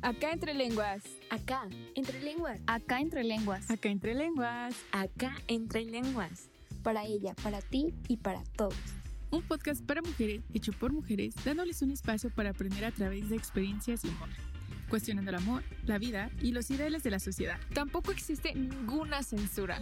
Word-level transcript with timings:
Acá 0.00 0.30
entre 0.30 0.54
lenguas. 0.54 1.02
Acá, 1.28 1.68
entre 1.96 2.22
lenguas. 2.22 2.60
Acá 2.68 3.00
entre 3.00 3.24
lenguas. 3.24 3.68
Acá 3.68 3.88
entre 3.88 4.14
lenguas. 4.14 4.76
Acá 4.92 5.36
entre 5.48 5.84
lenguas. 5.84 6.50
Para 6.84 7.04
ella, 7.04 7.34
para 7.42 7.60
ti 7.60 7.92
y 8.06 8.16
para 8.18 8.44
todos. 8.56 8.76
Un 9.30 9.42
podcast 9.42 9.84
para 9.84 10.00
mujeres 10.00 10.42
hecho 10.54 10.72
por 10.72 10.92
mujeres, 10.92 11.34
dándoles 11.44 11.82
un 11.82 11.90
espacio 11.90 12.30
para 12.30 12.50
aprender 12.50 12.84
a 12.84 12.92
través 12.92 13.28
de 13.28 13.36
experiencias 13.36 14.04
y 14.04 14.08
amor. 14.08 14.28
Cuestionando 14.88 15.30
el 15.30 15.36
amor, 15.36 15.64
la 15.84 15.98
vida 15.98 16.30
y 16.40 16.52
los 16.52 16.70
ideales 16.70 17.02
de 17.02 17.10
la 17.10 17.18
sociedad. 17.18 17.58
Tampoco 17.74 18.12
existe 18.12 18.54
ninguna 18.54 19.24
censura. 19.24 19.80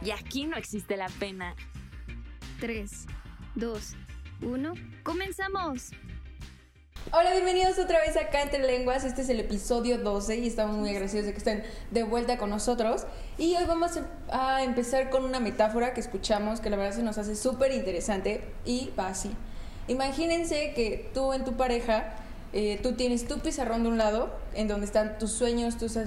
Y 0.00 0.12
aquí 0.12 0.46
no 0.46 0.56
existe 0.56 0.96
la 0.96 1.08
pena. 1.08 1.56
3, 2.60 3.06
2, 3.56 3.96
1, 4.42 4.74
¡comenzamos! 5.02 5.90
Hola, 7.14 7.32
bienvenidos 7.32 7.78
otra 7.78 8.00
vez 8.00 8.16
acá 8.16 8.40
Entre 8.40 8.58
Lenguas. 8.58 9.04
Este 9.04 9.20
es 9.20 9.28
el 9.28 9.38
episodio 9.38 9.98
12 9.98 10.38
y 10.38 10.46
estamos 10.46 10.78
muy 10.78 10.88
agradecidos 10.88 11.26
de 11.26 11.32
que 11.32 11.38
estén 11.38 11.62
de 11.90 12.04
vuelta 12.04 12.38
con 12.38 12.48
nosotros. 12.48 13.02
Y 13.36 13.54
hoy 13.54 13.66
vamos 13.66 13.98
a 14.30 14.62
empezar 14.62 15.10
con 15.10 15.26
una 15.26 15.38
metáfora 15.38 15.92
que 15.92 16.00
escuchamos 16.00 16.60
que 16.60 16.70
la 16.70 16.78
verdad 16.78 16.96
se 16.96 17.02
nos 17.02 17.18
hace 17.18 17.36
súper 17.36 17.72
interesante 17.72 18.42
y 18.64 18.92
va 18.98 19.08
así. 19.08 19.30
Imagínense 19.88 20.72
que 20.72 21.10
tú 21.12 21.34
en 21.34 21.44
tu 21.44 21.52
pareja, 21.52 22.14
eh, 22.54 22.80
tú 22.82 22.92
tienes 22.92 23.28
tu 23.28 23.40
pizarrón 23.40 23.82
de 23.82 23.90
un 23.90 23.98
lado, 23.98 24.30
en 24.54 24.66
donde 24.66 24.86
están 24.86 25.18
tus 25.18 25.32
sueños, 25.32 25.76
tus, 25.76 25.98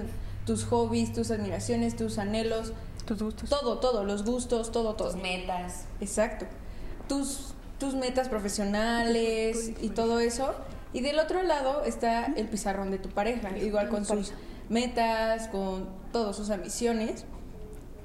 tus 0.48 0.65
hobbies, 0.65 1.13
tus 1.13 1.29
admiraciones, 1.29 1.95
tus 1.95 2.17
anhelos. 2.17 2.73
Tus 3.05 3.21
gustos. 3.21 3.48
Todo, 3.48 3.77
todo, 3.77 4.05
los 4.05 4.26
gustos, 4.26 4.71
todo, 4.71 4.95
todo. 4.95 5.12
Tus 5.12 5.21
metas. 5.21 5.85
Exacto. 6.01 6.48
Tus, 7.07 7.53
tus 7.77 7.93
metas 7.93 8.27
profesionales 8.27 9.70
y 9.79 9.90
todo 9.90 10.20
eso. 10.20 10.55
Y 10.94 11.02
del 11.02 11.20
otro 11.20 11.44
lado 11.44 11.84
está 11.84 12.25
el 12.25 12.48
pizarrón 12.48 12.91
de 12.91 12.99
tu 12.99 13.09
pareja, 13.09 13.57
igual 13.57 13.89
con 13.89 14.05
sus 14.05 14.34
metas, 14.70 15.48
con 15.49 15.90
todas 16.12 16.35
sus 16.35 16.49
ambiciones. 16.49 17.26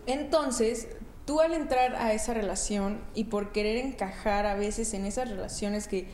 Entonces, 0.06 0.88
tú 1.24 1.40
al 1.40 1.52
entrar 1.52 1.94
a 1.94 2.12
esa 2.12 2.34
relación 2.34 3.00
y 3.14 3.24
por 3.24 3.52
querer 3.52 3.76
encajar 3.76 4.46
a 4.46 4.54
veces 4.54 4.92
en 4.94 5.06
esas 5.06 5.30
relaciones 5.30 5.86
que 5.86 6.08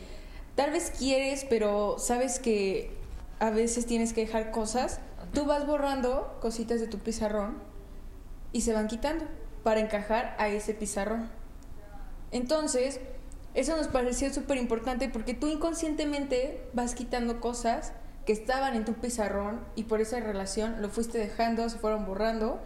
tal 0.54 0.72
vez 0.72 0.92
quieres, 0.98 1.46
pero 1.48 1.96
sabes 1.98 2.38
que 2.38 2.94
a 3.38 3.50
veces 3.50 3.86
tienes 3.86 4.12
que 4.12 4.22
dejar 4.22 4.50
cosas, 4.50 5.00
tú 5.32 5.44
vas 5.46 5.66
borrando 5.66 6.36
cositas 6.40 6.80
de 6.80 6.86
tu 6.86 6.98
pizarrón 6.98 7.62
y 8.52 8.62
se 8.62 8.72
van 8.72 8.88
quitando 8.88 9.24
para 9.62 9.80
encajar 9.80 10.36
a 10.38 10.48
ese 10.48 10.74
pizarrón. 10.74 11.30
Entonces, 12.30 13.00
eso 13.56 13.74
nos 13.74 13.88
pareció 13.88 14.32
súper 14.32 14.58
importante 14.58 15.08
porque 15.08 15.32
tú 15.32 15.46
inconscientemente 15.48 16.68
vas 16.74 16.94
quitando 16.94 17.40
cosas 17.40 17.92
que 18.26 18.32
estaban 18.34 18.76
en 18.76 18.84
tu 18.84 18.92
pizarrón 18.92 19.64
y 19.74 19.84
por 19.84 20.02
esa 20.02 20.20
relación 20.20 20.82
lo 20.82 20.90
fuiste 20.90 21.16
dejando, 21.16 21.66
se 21.70 21.78
fueron 21.78 22.04
borrando. 22.04 22.60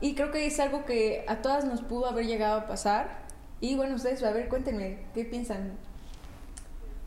Y 0.00 0.16
creo 0.16 0.32
que 0.32 0.46
es 0.46 0.58
algo 0.58 0.84
que 0.84 1.24
a 1.28 1.42
todas 1.42 1.64
nos 1.64 1.82
pudo 1.82 2.06
haber 2.06 2.26
llegado 2.26 2.58
a 2.58 2.66
pasar. 2.66 3.20
Y 3.60 3.76
bueno, 3.76 3.94
ustedes, 3.94 4.20
a 4.24 4.32
ver, 4.32 4.48
cuéntenme, 4.48 4.98
¿qué 5.14 5.24
piensan? 5.24 5.78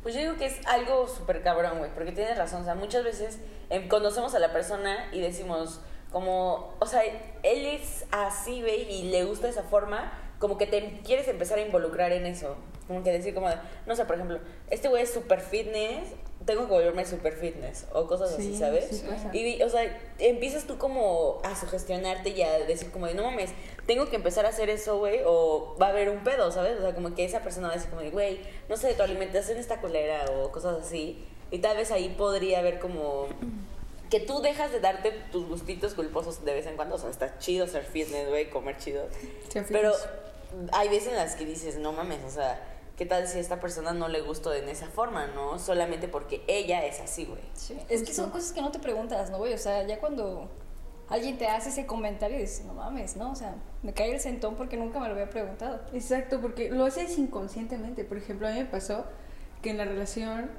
Pues 0.02 0.16
yo 0.16 0.22
digo 0.22 0.36
que 0.38 0.46
es 0.46 0.66
algo 0.66 1.08
súper 1.08 1.44
cabrón, 1.44 1.80
güey, 1.80 1.92
porque 1.94 2.14
tienes 2.14 2.38
razón. 2.38 2.62
O 2.62 2.64
sea, 2.66 2.76
muchas 2.76 3.04
veces 3.04 3.38
eh, 3.70 3.90
conocemos 3.90 4.34
a 4.34 4.40
la 4.40 4.54
persona 4.54 5.10
y 5.12 5.20
decimos, 5.20 5.82
como, 6.10 6.76
o 6.80 6.86
sea, 6.86 7.02
él 7.04 7.66
es 7.66 8.06
así, 8.12 8.62
güey, 8.62 8.90
y 8.90 9.12
le 9.12 9.26
gusta 9.26 9.50
esa 9.50 9.64
forma, 9.64 10.14
como 10.44 10.58
que 10.58 10.68
te 10.68 11.00
quieres 11.06 11.26
empezar 11.30 11.58
a 11.58 11.62
involucrar 11.62 12.12
en 12.12 12.26
eso. 12.26 12.58
Como 12.86 13.02
que 13.02 13.14
decir 13.14 13.34
como 13.34 13.48
de, 13.48 13.56
no 13.86 13.96
sé, 13.96 14.04
por 14.04 14.16
ejemplo, 14.16 14.42
este 14.70 14.90
güey 14.90 15.04
es 15.04 15.10
super 15.14 15.40
fitness, 15.40 16.10
tengo 16.46 16.66
que 16.66 16.72
volverme 16.74 17.06
super 17.06 17.32
fitness 17.32 17.86
o 17.94 18.08
cosas 18.08 18.34
así, 18.34 18.52
Sí, 18.52 18.58
¿sabes? 18.58 19.06
sí 19.32 19.40
y, 19.40 19.64
o 19.64 19.70
sea, 19.70 19.84
empiezas 20.20 20.66
tú 20.66 20.78
como 20.78 21.40
a 21.46 21.56
sugestionarte 21.56 22.32
y 22.32 22.42
a 22.42 22.60
decir 22.66 22.92
como 22.92 23.08
de, 23.08 23.14
no 23.14 23.24
mames, 23.24 23.52
tengo 23.88 24.10
que 24.10 24.18
empezar 24.18 24.46
a 24.46 24.50
hacer 24.50 24.70
eso, 24.70 24.98
güey, 24.98 25.22
o 25.26 25.78
va 25.82 25.86
a 25.86 25.90
haber 25.92 26.10
un 26.10 26.26
pedo, 26.26 26.52
¿sabes? 26.52 26.78
O 26.78 26.82
sea, 26.82 26.94
como 26.94 27.16
que 27.16 27.24
esa 27.24 27.40
persona 27.40 27.70
va 27.70 27.76
a 27.76 27.78
decir 27.78 27.90
como 27.90 28.02
de, 28.02 28.10
güey, 28.10 28.42
no 28.68 28.76
sé, 28.76 28.94
tu 28.96 29.04
alimentación 29.04 29.58
está 29.58 29.80
culera 29.80 30.26
o 30.30 30.52
cosas 30.52 30.78
así. 30.86 31.24
Y 31.52 31.60
tal 31.60 31.78
vez 31.78 31.90
ahí 31.90 32.14
podría 32.18 32.60
haber 32.60 32.80
como 32.80 33.28
que 34.10 34.20
tú 34.20 34.42
dejas 34.42 34.74
de 34.74 34.82
darte 34.82 35.12
tus 35.32 35.48
gustitos 35.48 35.94
culposos 35.94 36.44
de 36.44 36.54
vez 36.54 36.66
en 36.68 36.76
cuando. 36.76 36.96
O 36.96 36.98
sea, 37.00 37.10
está 37.10 37.40
chido 37.40 37.66
ser 37.66 37.86
fitness, 37.86 38.28
güey, 38.28 38.50
comer 38.50 38.78
chido. 38.78 39.08
Pero. 39.70 39.94
Hay 40.72 40.90
veces 40.90 41.10
en 41.10 41.16
las 41.16 41.36
que 41.36 41.46
dices, 41.46 41.78
no 41.78 41.92
mames, 41.92 42.24
o 42.24 42.30
sea, 42.30 42.62
¿qué 42.98 43.06
tal 43.06 43.28
si 43.28 43.38
a 43.38 43.42
esta 43.42 43.60
persona 43.60 43.94
no 43.94 44.08
le 44.08 44.22
gustó 44.22 44.54
en 44.54 44.70
esa 44.70 44.88
forma, 44.88 45.28
no? 45.28 45.60
Solamente 45.60 46.08
porque 46.08 46.44
ella 46.48 46.86
es 46.86 47.00
así, 47.00 47.26
güey. 47.26 47.42
Sí, 47.54 47.78
es 47.90 48.04
que 48.04 48.14
son 48.14 48.30
cosas 48.30 48.52
que 48.52 48.62
no 48.62 48.72
te 48.72 48.80
preguntas, 48.80 49.30
¿no, 49.30 49.38
güey? 49.38 49.54
O 49.54 49.58
sea, 49.58 49.86
ya 49.86 50.00
cuando 50.00 50.50
alguien 51.10 51.38
te 51.38 51.48
hace 51.48 51.70
ese 51.70 51.86
comentario 51.86 52.38
dices, 52.38 52.66
no 52.66 52.74
mames, 52.74 53.16
¿no? 53.16 53.32
O 53.32 53.36
sea, 53.36 53.56
me 53.82 53.94
cae 53.94 54.12
el 54.14 54.20
sentón 54.20 54.56
porque 54.56 54.78
nunca 54.78 55.00
me 55.00 55.08
lo 55.08 55.14
había 55.14 55.30
preguntado. 55.30 55.82
Exacto, 55.94 56.42
porque 56.42 56.70
lo 56.70 56.86
haces 56.86 57.18
inconscientemente. 57.18 58.04
Por 58.04 58.18
ejemplo, 58.18 58.48
a 58.48 58.52
mí 58.52 58.60
me 58.60 58.66
pasó 58.66 59.06
que 59.62 59.72
en 59.72 59.78
la 59.78 59.86
relación, 59.86 60.52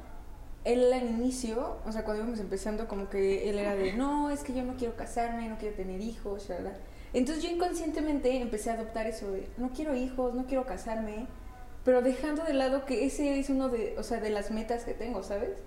él 0.64 0.92
al 0.92 1.08
inicio, 1.08 1.78
o 1.86 1.92
sea, 1.92 2.04
cuando 2.04 2.22
íbamos 2.22 2.40
empezando, 2.40 2.88
como 2.88 3.08
que 3.08 3.48
él 3.48 3.58
era 3.58 3.74
de, 3.76 3.92
no, 3.92 4.30
es 4.30 4.42
que 4.42 4.54
yo 4.54 4.62
no 4.62 4.76
quiero 4.76 4.96
casarme, 4.96 5.48
no 5.48 5.58
quiero 5.58 5.76
tener 5.76 6.00
hijos, 6.00 6.48
shalala". 6.48 6.76
Entonces 7.14 7.44
yo 7.44 7.50
inconscientemente 7.50 8.36
empecé 8.40 8.70
a 8.70 8.74
adoptar 8.74 9.06
eso 9.06 9.30
de, 9.30 9.48
no 9.56 9.70
quiero 9.70 9.94
hijos, 9.94 10.34
no 10.34 10.46
quiero 10.46 10.66
casarme, 10.66 11.26
pero 11.84 12.02
dejando 12.02 12.44
de 12.44 12.54
lado 12.54 12.84
que 12.84 13.06
ese 13.06 13.38
es 13.38 13.48
uno 13.48 13.68
de, 13.68 13.94
o 13.98 14.02
sea, 14.02 14.20
de 14.20 14.30
las 14.30 14.50
metas 14.50 14.84
que 14.84 14.94
tengo, 14.94 15.22
¿sabes? 15.22 15.58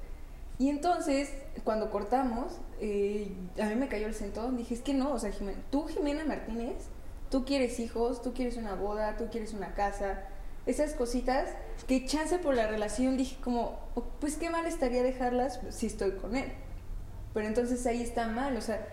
Y 0.59 0.69
entonces, 0.69 1.31
cuando 1.63 1.89
cortamos, 1.89 2.59
eh, 2.81 3.31
a 3.61 3.65
mí 3.65 3.75
me 3.75 3.87
cayó 3.87 4.07
el 4.07 4.13
sentón, 4.13 4.57
dije, 4.57 4.73
es 4.73 4.81
que 4.81 4.93
no, 4.93 5.13
o 5.13 5.19
sea, 5.19 5.31
Jimena, 5.31 5.59
tú, 5.71 5.87
Jimena 5.87 6.25
Martínez, 6.25 6.87
tú 7.29 7.45
quieres 7.45 7.79
hijos, 7.79 8.21
tú 8.21 8.33
quieres 8.33 8.57
una 8.57 8.75
boda, 8.75 9.15
tú 9.17 9.27
quieres 9.31 9.53
una 9.53 9.73
casa, 9.73 10.23
esas 10.65 10.95
cositas 10.95 11.49
que 11.87 12.05
chance 12.05 12.39
por 12.39 12.55
la 12.55 12.67
relación 12.67 13.15
dije 13.15 13.37
como, 13.41 13.79
"Oh, 13.95 14.03
pues 14.19 14.35
qué 14.35 14.49
mal 14.49 14.65
estaría 14.65 15.01
dejarlas 15.01 15.61
si 15.69 15.85
estoy 15.87 16.11
con 16.11 16.35
él. 16.35 16.51
Pero 17.33 17.47
entonces 17.47 17.85
ahí 17.85 18.01
está 18.01 18.27
mal, 18.27 18.57
o 18.57 18.61
sea, 18.61 18.85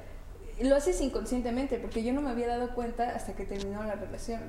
lo 0.62 0.76
haces 0.76 1.00
inconscientemente, 1.00 1.78
porque 1.78 2.03
yo 2.03 2.12
no 2.12 2.20
me 2.20 2.31
había 2.31 2.47
dado 2.48 2.75
cuenta 2.75 3.10
hasta 3.15 3.34
que 3.34 3.44
terminó 3.44 3.82
la 3.84 3.94
relación. 3.94 4.41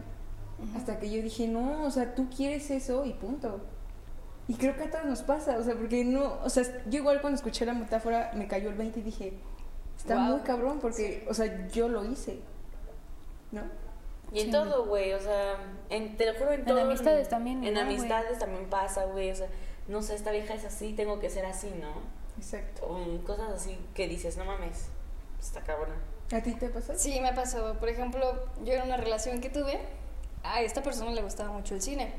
Hasta 0.76 1.00
que 1.00 1.10
yo 1.10 1.22
dije, 1.22 1.48
no, 1.48 1.84
o 1.84 1.92
sea, 1.92 2.16
tú 2.16 2.30
quieres 2.30 2.70
eso 2.72 3.06
y 3.06 3.14
punto. 3.14 3.60
Y 4.48 4.54
creo 4.56 4.76
que 4.78 4.84
a 4.84 4.92
todos 4.92 5.06
nos 5.06 5.22
pasa, 5.24 5.58
o 5.58 5.64
sea, 5.64 5.76
porque 5.76 6.06
no, 6.06 6.40
o 6.44 6.50
sea, 6.50 6.64
yo 6.88 7.00
igual 7.00 7.20
cuando 7.20 7.36
escuché 7.36 7.66
la 7.66 7.74
metáfora 7.74 8.32
me 8.36 8.48
cayó 8.48 8.70
el 8.70 8.76
20 8.76 9.00
y 9.00 9.04
dije, 9.04 9.34
está 9.98 10.16
Wow. 10.16 10.24
muy 10.38 10.40
cabrón, 10.42 10.80
porque, 10.80 11.26
o 11.30 11.34
sea, 11.34 11.68
yo 11.70 11.90
lo 11.90 12.06
hice, 12.06 12.40
¿no? 13.52 13.62
Y 14.32 14.40
en 14.42 14.46
Sí. 14.46 14.52
todo, 14.52 14.86
güey, 14.86 15.14
o 15.14 15.20
sea, 15.20 15.56
en, 15.90 16.16
te 16.18 16.32
lo 16.32 16.38
juro, 16.38 16.52
en 16.54 16.60
En 16.62 16.66
todo. 16.68 16.82
amistades 16.82 17.28
también, 17.30 17.64
En 17.64 17.78
amistades 17.78 18.38
también 18.40 18.66
pasa, 18.70 19.06
güey, 19.06 19.32
o 19.32 19.36
sea, 19.36 19.48
no 19.88 20.02
sé, 20.02 20.16
esta 20.16 20.32
vieja 20.32 20.54
es 20.54 20.64
así, 20.66 20.94
tengo 20.94 21.20
que 21.20 21.30
ser 21.30 21.46
así, 21.46 21.72
¿no? 21.82 21.90
Exacto. 22.38 22.86
O 22.88 23.24
cosas 23.26 23.52
así 23.52 23.78
que 23.94 24.08
dices, 24.08 24.38
no 24.38 24.46
mames, 24.46 24.90
está 25.40 25.62
cabrón. 25.62 25.96
¿A 26.32 26.42
ti 26.42 26.54
te 26.54 26.70
pasó? 26.70 26.94
Sí, 26.98 27.20
me 27.20 27.34
pasó. 27.34 27.76
Por 27.80 27.90
ejemplo, 27.90 28.48
yo 28.64 28.74
en 28.74 28.84
una 28.84 28.98
relación 28.98 29.42
que 29.42 29.50
tuve, 29.50 29.80
a 30.44 30.62
esta 30.62 30.82
persona 30.82 31.12
le 31.12 31.22
gustaba 31.22 31.52
mucho 31.52 31.76
el 31.76 31.82
cine. 31.82 32.14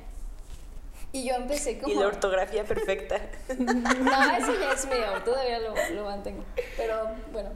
Y 1.12 1.26
yo 1.26 1.34
empecé 1.34 1.78
como... 1.78 1.92
Y 1.92 1.96
la 1.96 2.08
ortografía 2.08 2.64
perfecta. 2.64 3.20
No, 3.58 4.36
ese 4.36 4.60
ya 4.60 4.72
es 4.72 4.86
mío, 4.86 5.22
todavía 5.24 5.58
lo, 5.60 5.74
lo 5.94 6.04
mantengo. 6.04 6.44
Pero 6.76 7.10
bueno. 7.32 7.50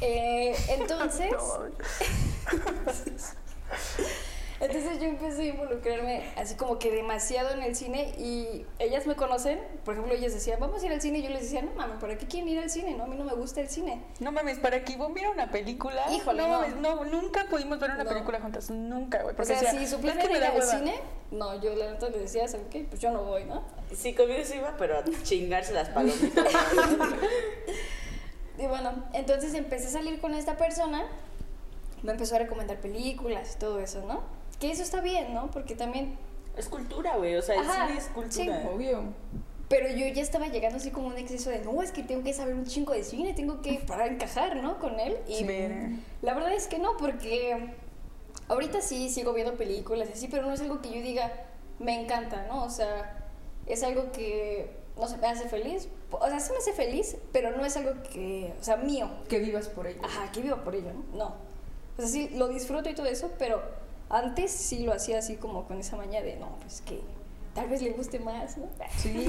Eh, 0.00 0.56
entonces. 0.68 1.32
entonces 4.62 4.98
yo 5.00 5.04
empecé 5.06 5.42
a 5.42 5.46
involucrarme 5.46 6.22
así 6.36 6.54
como 6.54 6.78
que 6.78 6.90
demasiado 6.90 7.50
en 7.50 7.62
el 7.62 7.74
cine 7.76 8.14
y 8.18 8.64
ellas 8.78 9.06
me 9.06 9.14
conocen. 9.16 9.60
Por 9.84 9.94
ejemplo, 9.94 10.14
ellas 10.14 10.32
decían, 10.32 10.58
vamos 10.60 10.82
a 10.82 10.86
ir 10.86 10.92
al 10.92 11.00
cine. 11.00 11.18
Y 11.18 11.22
yo 11.24 11.28
les 11.30 11.42
decía, 11.42 11.62
no 11.62 11.72
mames, 11.74 11.98
¿para 12.00 12.16
qué 12.16 12.26
quieren 12.26 12.48
ir 12.48 12.58
al 12.60 12.70
cine? 12.70 12.94
No, 12.94 13.04
a 13.04 13.06
mí 13.06 13.16
no 13.16 13.24
me 13.24 13.34
gusta 13.34 13.60
el 13.60 13.68
cine. 13.68 14.02
No 14.20 14.32
mames, 14.32 14.58
para 14.58 14.84
que 14.84 14.92
Ivonne 14.92 15.14
viera 15.14 15.30
una 15.30 15.50
película. 15.50 16.02
Híjole, 16.12 16.42
no, 16.42 16.48
no. 16.48 16.60
mames, 16.60 16.76
no, 16.76 17.04
nunca 17.04 17.44
pudimos 17.50 17.78
ver 17.80 17.90
una 17.90 18.04
No. 18.04 18.10
película 18.10 18.40
juntas. 18.40 18.70
Nunca, 18.70 19.22
güey. 19.22 19.34
O 19.38 19.44
sea, 19.44 19.60
decía, 19.60 19.78
si 19.78 19.86
su 19.86 20.00
plan 20.00 20.18
"Es 20.18 20.26
que 20.26 20.32
ir 20.32 20.40
da 20.40 20.48
al 20.48 20.54
hueva". 20.54 20.66
cine, 20.78 20.94
no, 21.30 21.60
yo 21.60 21.74
la 21.74 21.90
neta 21.92 22.08
le 22.08 22.18
decía, 22.18 22.46
¿sabes 22.48 22.66
qué? 22.70 22.84
Pues 22.88 23.00
yo 23.00 23.10
no 23.10 23.24
voy, 23.24 23.44
¿no? 23.44 23.62
Sí, 23.94 24.14
conmigo 24.14 24.44
se 24.44 24.56
iba, 24.56 24.74
pero 24.78 24.98
a 24.98 25.04
chingarse 25.22 25.72
las 25.72 25.88
palomitas. 25.90 26.46
Y 28.58 28.66
bueno, 28.66 28.92
entonces 29.14 29.54
empecé 29.54 29.86
a 29.88 29.90
salir 29.90 30.20
con 30.20 30.34
esta 30.34 30.56
persona, 30.56 31.04
me 32.02 32.12
empezó 32.12 32.36
a 32.36 32.38
recomendar 32.38 32.76
películas 32.80 33.54
y 33.56 33.58
todo 33.58 33.80
eso, 33.80 34.02
¿no? 34.06 34.20
Que 34.62 34.70
eso 34.70 34.84
está 34.84 35.00
bien, 35.00 35.34
¿no? 35.34 35.50
Porque 35.50 35.74
también... 35.74 36.16
es 36.56 36.68
cultura, 36.68 37.16
güey, 37.16 37.34
o 37.34 37.42
sea, 37.42 37.56
el 37.56 37.64
cine 37.64 37.98
es 37.98 38.04
cultura. 38.06 38.30
sí. 38.30 38.68
Obvio. 38.72 39.02
Pero 39.68 39.88
yo 39.88 40.06
ya 40.06 40.22
estaba 40.22 40.46
llegando 40.46 40.76
así 40.76 40.92
como 40.92 41.08
un 41.08 41.18
exceso 41.18 41.50
de, 41.50 41.58
no, 41.62 41.82
es 41.82 41.90
que 41.90 42.04
tengo 42.04 42.22
que 42.22 42.32
saber 42.32 42.54
un 42.54 42.64
chingo 42.64 42.92
de 42.92 43.02
cine, 43.02 43.34
tengo 43.34 43.60
que 43.60 43.82
para 43.84 44.06
encajar, 44.06 44.62
¿no? 44.62 44.78
Con 44.78 45.00
él. 45.00 45.18
Y 45.26 45.44
la 46.22 46.34
verdad 46.34 46.52
es 46.52 46.68
que 46.68 46.78
no, 46.78 46.96
porque 46.96 47.70
ahorita 48.46 48.82
sí 48.82 49.10
sigo 49.10 49.32
viendo 49.32 49.54
películas 49.54 50.08
así, 50.12 50.28
pero 50.28 50.44
no 50.44 50.52
es 50.52 50.60
algo 50.60 50.80
que 50.80 50.90
yo 50.90 51.02
diga, 51.02 51.32
me 51.80 52.00
encanta, 52.00 52.46
¿no? 52.46 52.62
O 52.62 52.70
sea, 52.70 53.30
es 53.66 53.82
algo 53.82 54.12
que, 54.12 54.70
no 54.96 55.08
sé, 55.08 55.16
me 55.16 55.26
hace 55.26 55.48
feliz, 55.48 55.88
o 56.12 56.24
sea, 56.28 56.38
sí 56.38 56.52
me 56.52 56.58
hace 56.58 56.72
feliz, 56.72 57.16
pero 57.32 57.50
no 57.56 57.64
es 57.64 57.76
algo 57.76 58.00
que, 58.12 58.54
o 58.60 58.62
sea, 58.62 58.76
mío. 58.76 59.10
Que 59.28 59.40
vivas 59.40 59.68
por 59.68 59.88
ello. 59.88 60.02
Ajá, 60.04 60.30
que 60.30 60.40
viva 60.40 60.62
por 60.62 60.76
ello, 60.76 60.92
¿no? 60.92 61.18
No. 61.18 61.34
O 61.96 62.00
sea, 62.00 62.06
sí, 62.06 62.28
lo 62.36 62.46
disfruto 62.46 62.88
y 62.88 62.94
todo 62.94 63.06
eso, 63.06 63.32
pero 63.40 63.81
antes 64.12 64.50
sí 64.50 64.84
lo 64.84 64.92
hacía 64.92 65.18
así 65.18 65.36
como 65.36 65.66
con 65.66 65.78
esa 65.78 65.96
maña 65.96 66.22
de, 66.22 66.36
no, 66.36 66.56
pues 66.60 66.82
que 66.82 67.00
tal 67.54 67.68
vez 67.68 67.82
le 67.82 67.90
guste 67.90 68.18
más, 68.18 68.56
¿no? 68.56 68.66
Sí, 68.96 69.26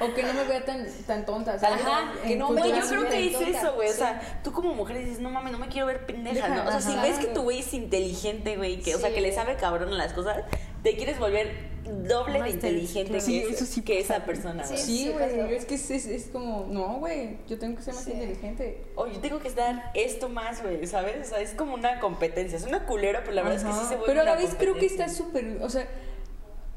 o, 0.00 0.04
o 0.04 0.14
que 0.14 0.22
no 0.22 0.32
me 0.32 0.44
vea 0.44 0.64
tan, 0.64 0.86
tan 1.06 1.24
tonta, 1.24 1.58
¿sabes? 1.58 1.80
Ajá, 1.84 2.12
que 2.26 2.36
no, 2.36 2.48
Güey, 2.48 2.70
yo 2.70 2.86
creo 2.88 3.08
que 3.08 3.26
es 3.26 3.32
tonta, 3.32 3.48
eso, 3.50 3.74
güey. 3.74 3.88
O 3.88 3.92
sea, 3.92 4.40
tú 4.42 4.52
como 4.52 4.74
mujer 4.74 4.98
dices, 4.98 5.20
no 5.20 5.30
mames, 5.30 5.52
no 5.52 5.58
me 5.58 5.68
quiero 5.68 5.86
ver 5.86 6.06
pendeja, 6.06 6.48
Deja, 6.48 6.64
¿no? 6.64 6.68
O 6.68 6.70
sea, 6.72 6.80
si 6.80 6.96
ves 6.96 7.18
que 7.18 7.26
tu 7.26 7.42
güey 7.42 7.60
es 7.60 7.72
inteligente, 7.74 8.56
güey, 8.56 8.80
que, 8.80 8.94
o 8.94 8.98
sea, 8.98 9.12
que 9.12 9.20
le 9.20 9.32
sabe 9.32 9.56
cabrón 9.56 9.92
a 9.92 9.96
las 9.96 10.12
cosas, 10.12 10.38
te 10.82 10.96
quieres 10.96 11.18
volver 11.18 11.70
doble 12.06 12.42
de 12.42 12.50
inteligente 12.50 13.10
claro. 13.10 13.24
Sí, 13.24 13.38
eso 13.38 13.64
sí 13.64 13.82
que 13.82 14.00
pasa, 14.00 14.16
esa 14.16 14.24
persona, 14.26 14.64
Sí, 14.64 15.10
güey. 15.12 15.30
Sí, 15.30 15.36
güey, 15.36 15.54
es 15.54 15.64
que 15.64 15.74
es, 15.74 15.90
es, 15.90 16.06
es 16.06 16.26
como, 16.26 16.66
no, 16.70 16.98
güey, 16.98 17.38
yo 17.48 17.58
tengo 17.58 17.76
que 17.76 17.82
ser 17.82 17.94
más 17.94 18.04
Sí. 18.04 18.12
inteligente. 18.12 18.84
O 18.94 19.06
yo 19.06 19.18
tengo 19.20 19.40
que 19.40 19.48
estar 19.48 19.90
esto 19.94 20.28
más, 20.28 20.62
güey, 20.62 20.86
¿sabes? 20.86 21.26
O 21.26 21.30
sea, 21.30 21.40
es 21.40 21.52
como 21.52 21.74
una 21.74 22.00
competencia. 22.00 22.56
Es 22.56 22.64
una 22.64 22.86
culera, 22.86 23.20
pero 23.20 23.32
la 23.32 23.42
verdad 23.42 23.58
es 23.58 23.64
que 23.64 23.72
sí 23.72 23.86
se 23.88 23.96
vuelve 23.96 24.06
Pero 24.06 24.20
a 24.20 24.24
la 24.24 24.36
vez 24.36 24.54
creo 24.58 24.74
que 24.74 24.86
está 24.86 25.08
súper, 25.08 25.58
o 25.62 25.70
sea, 25.70 25.86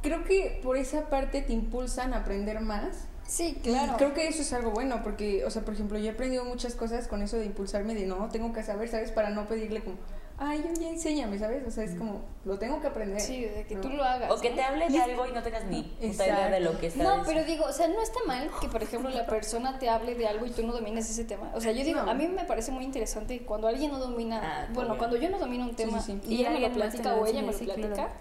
creo 0.01 0.23
que 0.23 0.59
por 0.63 0.77
esa 0.77 1.09
parte 1.09 1.41
te 1.41 1.53
impulsan 1.53 2.13
a 2.13 2.17
aprender 2.19 2.59
más. 2.61 3.07
Sí, 3.27 3.55
Y 3.57 3.61
claro. 3.61 3.95
creo 3.97 4.13
que 4.13 4.27
eso 4.27 4.41
es 4.41 4.51
algo 4.51 4.71
bueno, 4.71 5.01
porque, 5.03 5.45
o 5.45 5.49
sea, 5.49 5.63
por 5.63 5.73
ejemplo, 5.73 5.97
yo 5.97 6.07
he 6.07 6.09
aprendido 6.09 6.43
muchas 6.43 6.75
cosas 6.75 7.07
con 7.07 7.21
eso 7.21 7.37
de 7.37 7.45
impulsarme 7.45 7.93
de 7.95 8.05
no, 8.05 8.29
tengo 8.29 8.51
que 8.51 8.63
saber, 8.63 8.89
¿sabes? 8.89 9.11
Para 9.11 9.29
no 9.29 9.47
pedirle 9.47 9.81
como, 9.81 9.95
ay, 10.37 10.63
yo 10.63 10.81
ya 10.81 10.89
enséñame, 10.89 11.37
¿sabes? 11.39 11.65
O 11.67 11.71
sea, 11.71 11.83
es 11.83 11.95
como, 11.95 12.21
lo 12.45 12.57
tengo 12.59 12.81
que 12.81 12.87
aprender. 12.87 13.19
Sí, 13.19 13.41
de 13.45 13.65
que 13.65 13.75
¿no? 13.75 13.81
tú 13.81 13.89
lo 13.89 14.03
hagas. 14.03 14.31
O 14.31 14.39
que 14.41 14.49
¿no? 14.49 14.55
te 14.55 14.63
hable 14.63 14.89
de 14.89 15.01
algo 15.01 15.25
y 15.27 15.31
no 15.31 15.41
tengas 15.43 15.65
ni 15.65 15.83
puta 15.83 16.25
idea 16.25 16.49
de 16.49 16.59
lo 16.59 16.77
que 16.79 16.87
está 16.87 17.03
No, 17.03 17.09
diciendo. 17.19 17.31
pero 17.33 17.45
digo, 17.45 17.65
o 17.65 17.71
sea, 17.73 17.87
no 17.87 18.01
está 18.01 18.19
mal 18.27 18.49
que, 18.59 18.67
por 18.67 18.81
ejemplo, 18.83 19.09
la 19.09 19.25
persona 19.27 19.79
te 19.79 19.89
hable 19.89 20.15
de 20.15 20.27
algo 20.27 20.45
y 20.45 20.51
tú 20.51 20.65
no 20.65 20.73
domines 20.73 21.09
ese 21.09 21.23
tema. 21.23 21.51
O 21.53 21.61
sea, 21.61 21.71
yo 21.71 21.83
digo, 21.83 22.01
No. 22.03 22.11
a 22.11 22.13
mí 22.13 22.27
me 22.27 22.43
parece 22.45 22.71
muy 22.71 22.83
interesante 22.83 23.39
cuando 23.45 23.67
alguien 23.67 23.91
no 23.91 23.99
domina, 23.99 24.41
Ah, 24.43 24.67
bueno, 24.73 24.97
cuando 24.97 25.17
yo 25.17 25.29
no 25.29 25.39
domino 25.39 25.63
un 25.65 25.75
tema 25.75 26.01
sí, 26.01 26.19
sí. 26.23 26.29
y 26.33 26.35
Y 26.35 26.39
ella 26.41 26.49
me 26.51 26.59
lo 26.59 26.71
platica 26.71 27.15
o 27.15 27.25
ella 27.25 27.41
me 27.41 27.51
lo 27.51 27.57
platica. 27.57 27.93
claro. 27.93 28.11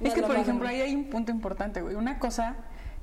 Es 0.00 0.12
que, 0.14 0.22
por 0.22 0.36
ejemplo, 0.36 0.68
ahí 0.68 0.80
hay 0.82 0.94
un 0.94 1.04
punto 1.10 1.32
importante, 1.32 1.80
güey. 1.80 1.94
Una 1.94 2.18
cosa 2.18 2.56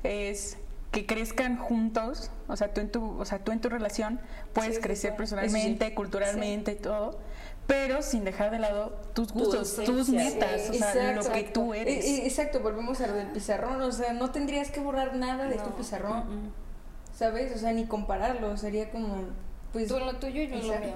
es 0.04 0.58
que 0.94 1.08
crezcan 1.08 1.58
juntos, 1.58 2.30
o 2.48 2.56
sea, 2.56 2.72
tú 2.72 2.80
en 2.80 2.92
tu, 2.92 3.20
o 3.20 3.26
sea, 3.26 3.40
tú 3.40 3.52
en 3.52 3.60
tu 3.60 3.68
relación 3.68 4.22
puedes 4.54 4.76
Sí, 4.76 4.82
crecer 4.82 5.12
sí. 5.12 5.18
personalmente, 5.18 5.96
culturalmente 5.96 6.74
y 6.74 6.76
todo, 6.76 7.18
pero 7.66 8.04
sin 8.04 8.24
dejar 8.24 8.52
de 8.52 8.60
lado 8.60 8.96
tus 9.16 9.34
gustos, 9.34 9.76
tus 9.84 10.10
metas, 10.10 10.62
sí. 10.62 10.70
o 10.70 10.74
sea, 10.74 11.12
Exacto. 11.12 11.30
lo 11.30 11.36
que 11.36 11.44
tú 11.46 11.74
eres. 11.74 12.06
Exacto, 12.06 12.60
volvemos 12.60 13.02
a 13.02 13.08
lo 13.08 13.16
del 13.16 13.32
pizarrón, 13.32 13.82
o 13.82 13.92
sea, 13.92 14.14
no 14.14 14.30
tendrías 14.30 14.70
que 14.70 14.82
borrar 14.82 15.16
nada 15.16 15.48
de 15.48 15.56
tu 15.58 15.72
pizarrón, 15.72 16.54
¿sabes? 17.12 17.56
O 17.56 17.58
sea, 17.58 17.74
ni 17.74 17.88
compararlo, 17.88 18.56
sería 18.56 18.92
como, 18.92 19.24
pues... 19.72 19.88
Tú 19.88 19.98
en 19.98 20.06
lo 20.06 20.18
tuyo 20.18 20.44
y 20.44 20.48
yo 20.48 20.58
en 20.58 20.68
lo 20.68 20.80
mío. 20.80 20.94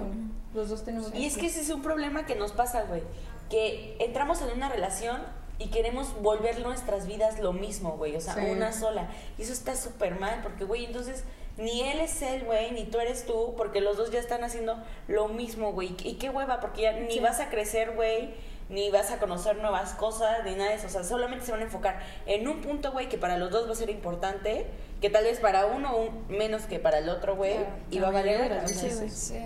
Los 0.54 0.68
dos 0.68 0.84
tenemos... 0.84 1.12
Y 1.12 1.26
es 1.26 1.36
que 1.36 1.46
ese 1.46 1.60
es 1.60 1.70
un 1.70 1.82
problema 1.82 2.24
que 2.24 2.36
nos 2.36 2.52
pasa, 2.52 2.84
güey. 2.84 3.02
Que 3.50 3.96
entramos 3.98 4.40
en 4.42 4.56
una 4.56 4.68
relación 4.68 5.20
y 5.58 5.68
queremos 5.68 6.20
volver 6.22 6.60
nuestras 6.60 7.06
vidas 7.06 7.38
lo 7.40 7.52
mismo, 7.52 7.96
güey. 7.96 8.14
O 8.16 8.20
sea, 8.20 8.34
Sí. 8.34 8.40
una 8.50 8.72
sola. 8.72 9.08
Y 9.38 9.42
eso 9.42 9.52
está 9.52 9.74
súper 9.74 10.18
mal, 10.18 10.40
porque, 10.42 10.64
güey, 10.64 10.84
entonces 10.84 11.24
ni 11.56 11.82
él 11.82 11.98
es 12.00 12.22
él, 12.22 12.44
güey, 12.44 12.70
ni 12.70 12.84
tú 12.84 13.00
eres 13.00 13.26
tú, 13.26 13.54
porque 13.56 13.80
los 13.80 13.96
dos 13.96 14.10
ya 14.12 14.20
están 14.20 14.44
haciendo 14.44 14.76
lo 15.08 15.26
mismo, 15.28 15.72
güey. 15.72 15.96
Y 16.04 16.14
qué 16.14 16.30
hueva, 16.30 16.60
porque 16.60 16.82
ya 16.82 16.92
ni 16.92 17.18
vas 17.18 17.40
a 17.40 17.50
crecer, 17.50 17.96
güey, 17.96 18.30
ni 18.68 18.90
vas 18.90 19.10
a 19.10 19.18
conocer 19.18 19.56
nuevas 19.56 19.94
cosas, 19.94 20.44
ni 20.44 20.54
nada 20.54 20.70
de 20.70 20.76
eso. 20.76 20.86
O 20.86 20.90
sea, 20.90 21.02
solamente 21.02 21.44
se 21.44 21.50
van 21.50 21.60
a 21.60 21.64
enfocar 21.64 22.00
en 22.26 22.46
un 22.46 22.60
punto, 22.60 22.92
güey, 22.92 23.08
que 23.08 23.18
para 23.18 23.38
los 23.38 23.50
dos 23.50 23.66
va 23.66 23.72
a 23.72 23.74
ser 23.74 23.90
importante, 23.90 24.66
que 25.00 25.10
tal 25.10 25.24
vez 25.24 25.40
para 25.40 25.66
uno 25.66 25.96
un- 25.96 26.28
menos 26.28 26.62
que 26.66 26.78
para 26.78 26.98
el 26.98 27.08
otro, 27.08 27.34
güey, 27.34 27.54
Claro. 27.54 27.70
y 27.90 27.98
va 27.98 28.08
a 28.08 28.10
valer 28.12 28.68
sí, 28.68 28.88
güey. 28.94 29.10
Sí. 29.10 29.40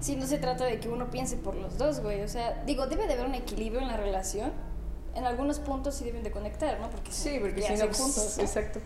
Sí, 0.00 0.16
no 0.16 0.26
se 0.26 0.36
trata 0.38 0.66
de 0.66 0.78
que 0.78 0.88
uno 0.90 1.10
piense 1.10 1.36
por 1.36 1.54
los 1.56 1.78
dos, 1.78 2.00
güey. 2.00 2.20
O 2.22 2.28
sea, 2.28 2.62
digo, 2.66 2.86
debe 2.86 3.06
de 3.06 3.14
haber 3.14 3.26
un 3.26 3.34
equilibrio 3.34 3.80
en 3.80 3.88
la 3.88 3.96
relación. 3.96 4.52
En 5.14 5.24
algunos 5.24 5.58
puntos 5.60 5.94
sí 5.94 6.04
deben 6.04 6.22
de 6.22 6.30
conectar, 6.30 6.78
¿no? 6.80 6.90
Porque 6.90 7.12
Sí, 7.12 7.38
porque 7.40 7.62
si 7.62 7.72
no, 7.74 7.86
pues, 7.86 7.98
juntos, 7.98 8.34
¿no? 8.36 8.42
exacto. 8.42 8.80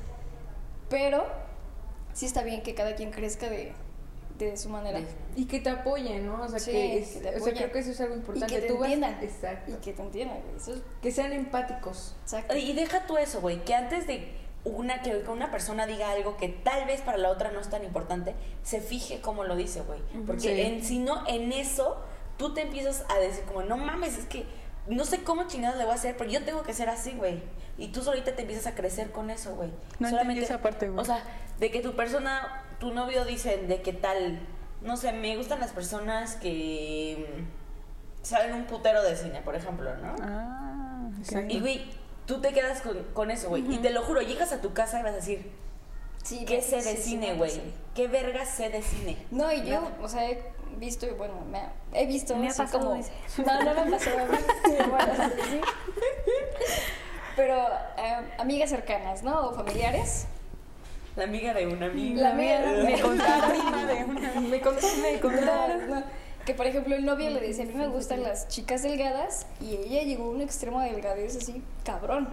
Pero 0.91 1.25
sí 2.13 2.27
está 2.27 2.43
bien 2.43 2.63
que 2.63 2.75
cada 2.75 2.95
quien 2.95 3.11
crezca 3.11 3.49
de, 3.49 3.73
de 4.39 4.57
su 4.57 4.69
manera. 4.69 5.01
Y 5.37 5.47
que 5.47 5.61
te 5.61 5.71
apoyen, 5.71 6.27
¿no? 6.27 6.43
O 6.43 6.49
sea, 6.49 6.59
Sí, 6.59 6.71
que, 6.73 6.99
es- 6.99 7.09
que 7.13 7.21
te 7.21 7.37
o 7.41 7.45
sea, 7.45 7.53
creo 7.55 7.73
que 7.73 7.79
eso 7.79 7.91
es 7.91 8.01
algo 8.01 8.15
Y 8.15 8.19
importante. 8.19 8.55
que 8.55 8.61
te 8.63 8.69
Tú 8.69 8.75
vas- 8.79 8.91
entiendan. 8.93 9.23
Exacto. 9.23 9.73
Y 9.73 9.75
que 9.77 9.93
te 9.93 10.03
entiendan, 10.03 10.41
güey. 10.43 10.57
Eso 10.57 10.75
es 10.75 10.81
Que 11.03 11.11
sean 11.13 11.33
empáticos. 11.33 12.15
exacto. 12.23 12.57
Y 12.57 12.73
deja 12.73 13.07
tú 13.07 13.17
eso, 13.17 13.41
güey, 13.41 13.65
que 13.65 13.75
antes 13.75 14.07
de 14.07 14.33
una 14.65 15.03
que, 15.03 15.23
que 15.23 15.31
una 15.31 15.51
persona 15.51 15.87
diga 15.87 16.11
algo 16.11 16.37
que 16.37 16.49
tal 16.49 16.85
vez 16.87 17.01
para 17.01 17.17
la 17.17 17.31
otra 17.31 17.53
no 17.53 17.61
es 17.61 17.71
tan 17.71 17.85
importante, 17.85 18.35
se 18.63 18.81
fije 18.81 19.21
cómo 19.21 19.45
lo 19.45 19.57
dice, 19.57 19.81
güey. 19.83 20.01
Porque 20.27 20.41
Sí. 20.43 20.61
en 20.61 20.85
si 20.85 20.99
no, 20.99 21.27
en 21.27 21.53
eso, 21.53 21.97
tú 22.37 22.53
te 22.55 22.63
empiezas 22.63 23.05
a 23.09 23.19
decir 23.19 23.45
como, 23.45 23.63
no 23.63 23.77
mames, 23.77 24.19
es 24.19 24.27
que 24.27 24.45
no 24.88 25.05
sé 25.05 25.23
cómo 25.23 25.46
chingados 25.46 25.79
le 25.79 25.85
voy 25.85 25.93
a 25.93 25.96
hacer, 25.96 26.17
pero 26.17 26.31
yo 26.31 26.44
tengo 26.44 26.62
que 26.62 26.75
ser 26.75 26.88
así, 26.88 27.12
güey. 27.12 27.43
Y 27.76 27.88
tú 27.88 28.02
solita 28.02 28.35
te 28.35 28.43
empiezas 28.43 28.67
a 28.67 28.75
crecer 28.75 29.11
con 29.11 29.31
eso, 29.31 29.55
güey. 29.55 29.70
No 29.99 30.08
entendí 30.08 30.40
esa 30.40 30.61
parte, 30.61 30.88
güey. 30.88 31.00
O 31.00 31.05
sea, 31.05 31.23
de 31.58 31.70
que 31.70 31.81
tu 31.81 31.94
persona, 31.94 32.64
tu 32.81 32.93
novio 32.93 33.25
dice 33.25 33.58
de 33.58 33.82
qué 33.82 33.93
tal, 33.93 34.40
no 34.82 34.96
sé, 34.96 35.12
me 35.12 35.37
gustan 35.37 35.61
las 35.61 35.73
personas 35.73 36.37
que 36.37 37.26
mm, 37.38 38.25
saben 38.25 38.55
un 38.55 38.64
putero 38.64 39.02
de 39.02 39.17
cine, 39.17 39.40
por 39.43 39.55
ejemplo, 39.55 39.96
¿no? 39.96 40.17
Ah. 40.20 41.08
Exacto. 41.19 41.55
Y, 41.55 41.61
güey, 41.61 41.90
tú 42.26 42.40
te 42.40 42.52
quedas 42.52 42.81
con, 42.81 43.02
con 43.12 43.31
eso, 43.31 43.49
güey. 43.49 43.64
Y 43.73 43.79
te 43.79 43.90
lo 43.90 44.02
juro, 44.02 44.23
llegas 44.23 44.52
a 44.52 44.61
tu 44.61 44.73
casa 44.73 45.00
y 45.00 45.02
vas 45.02 45.12
a 45.12 45.17
decir, 45.17 45.50
Sí, 46.29 46.44
¿qué 46.44 46.61
sé 46.61 46.76
de 46.76 46.96
sí, 46.96 47.12
cine, 47.12 47.35
güey? 47.35 47.52
¿Qué 47.94 48.06
verga 48.06 48.44
sé 48.44 48.69
de 48.69 48.82
cine? 48.82 49.17
No, 49.31 49.50
y 49.50 49.64
yo, 49.64 49.90
o 50.02 50.08
sea, 50.08 50.29
he 50.29 50.38
visto, 50.79 51.07
y 51.07 51.11
bueno, 51.11 51.35
me 51.51 51.59
ha- 51.59 51.73
he 51.93 52.07
visto 52.07 52.35
Me 52.37 52.47
ha 52.49 52.55
pasado 52.55 52.79
como... 52.87 52.95
ese. 52.97 53.13
No, 53.45 53.63
no 53.63 53.75
me 53.75 53.81
ha 53.81 53.99
pasado 53.99 54.19
sí. 55.51 55.61
Pero 57.37 57.57
eh, 57.97 58.17
amigas 58.39 58.71
cercanas, 58.71 59.23
¿no? 59.23 59.49
O 59.49 59.55
familiares. 59.55 60.27
La 61.17 61.25
amiga 61.25 61.55
de 61.55 61.67
una 61.67 61.87
amiga. 61.87 62.21
La 62.23 62.33
mía 62.35 62.61
Me 62.85 63.01
contaron 63.01 63.87
de 63.87 64.05
una 64.05 64.41
me 64.49 64.61
contaron, 64.61 65.03
me 65.03 65.21
contaron. 65.21 65.91
¿no? 65.91 66.03
Que 66.45 66.55
por 66.55 66.67
ejemplo 66.67 66.95
el 66.97 67.05
novio 67.05 67.31
le 67.31 67.41
decía, 67.41 67.65
a 67.65 67.67
mí 67.67 67.75
me 67.75 67.89
gustan 67.89 68.23
las 68.23 68.49
chicas 68.49 68.83
delgadas 68.83 69.47
y 69.61 69.77
ella 69.77 70.03
llegó 70.03 70.25
a 70.25 70.29
un 70.31 70.41
extremo 70.41 70.81
de 70.81 70.93
delgadez 70.93 71.37
así, 71.37 71.63
cabrón. 71.85 72.29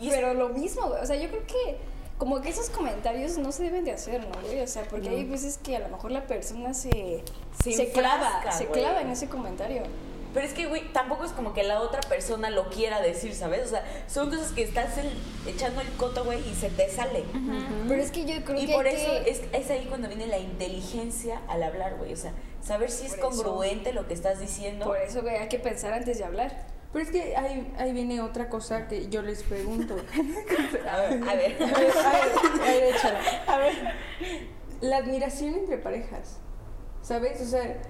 Y 0.00 0.08
es- 0.08 0.14
Pero 0.14 0.34
lo 0.34 0.48
mismo, 0.50 0.88
güey, 0.88 1.02
o 1.02 1.06
sea, 1.06 1.16
yo 1.16 1.28
creo 1.28 1.46
que 1.46 1.78
como 2.18 2.40
que 2.40 2.48
esos 2.48 2.70
comentarios 2.70 3.36
no 3.38 3.52
se 3.52 3.64
deben 3.64 3.84
de 3.84 3.92
hacer, 3.92 4.20
¿no, 4.26 4.40
güey? 4.42 4.60
O 4.60 4.66
sea, 4.66 4.84
porque 4.84 5.08
hay 5.10 5.24
veces 5.24 5.58
que 5.58 5.76
a 5.76 5.80
lo 5.80 5.88
mejor 5.88 6.10
la 6.12 6.26
persona 6.26 6.72
se, 6.74 7.22
Se 7.62 7.90
clava, 7.92 8.26
enfrasca, 8.26 8.52
se 8.52 8.66
güey. 8.66 8.80
clava 8.80 9.02
en 9.02 9.10
ese 9.10 9.28
comentario. 9.28 9.82
Pero 10.32 10.46
es 10.46 10.52
que, 10.52 10.66
güey, 10.66 10.92
tampoco 10.92 11.24
es 11.24 11.32
como 11.32 11.54
que 11.54 11.62
la 11.62 11.80
otra 11.80 12.00
persona 12.02 12.50
lo 12.50 12.68
quiera 12.68 13.00
decir, 13.00 13.34
¿sabes? 13.34 13.64
O 13.64 13.68
sea, 13.68 13.84
son 14.06 14.28
cosas 14.28 14.52
que 14.52 14.62
estás 14.62 14.98
el- 14.98 15.10
echando 15.46 15.80
el 15.80 15.90
coto, 15.96 16.24
güey, 16.26 16.46
y 16.46 16.54
se 16.54 16.68
te 16.68 16.90
sale. 16.90 17.24
Pero 17.88 18.02
es 18.02 18.10
que 18.10 18.26
yo 18.26 18.44
creo 18.44 18.60
Y 18.60 18.66
que 18.66 18.74
por 18.74 18.86
hay 18.86 18.96
eso 18.96 19.10
que... 19.24 19.30
es, 19.30 19.42
es 19.52 19.70
ahí 19.70 19.86
cuando 19.88 20.08
viene 20.08 20.26
la 20.26 20.38
inteligencia 20.38 21.40
al 21.48 21.62
hablar, 21.62 21.96
güey. 21.96 22.12
O 22.12 22.16
sea, 22.18 22.32
saber 22.62 22.90
si 22.90 23.06
es 23.06 23.14
Por 23.14 23.32
eso. 23.32 23.42
congruente 23.44 23.94
lo 23.94 24.06
que 24.06 24.12
estás 24.12 24.38
diciendo. 24.38 24.84
Por 24.84 24.98
eso, 24.98 25.22
güey, 25.22 25.36
hay 25.36 25.48
que 25.48 25.58
pensar 25.58 25.94
antes 25.94 26.18
de 26.18 26.24
hablar. 26.24 26.66
Pero 26.96 27.04
es 27.04 27.12
que 27.12 27.36
ahí, 27.36 27.74
ahí 27.76 27.92
viene 27.92 28.22
otra 28.22 28.48
cosa 28.48 28.88
que 28.88 29.10
yo 29.10 29.20
les 29.20 29.42
pregunto. 29.42 29.96
A 30.90 30.96
ver, 30.96 31.22
a 31.22 31.34
ver. 31.34 31.62
A 31.62 31.66
ver, 31.66 31.92
a 31.92 32.70
ver, 32.70 32.94
a 33.46 33.58
ver. 33.58 33.74
La 34.80 34.96
admiración 34.96 35.56
entre 35.56 35.76
parejas, 35.76 36.38
¿sabes? 37.02 37.42
O 37.42 37.44
sea, 37.44 37.82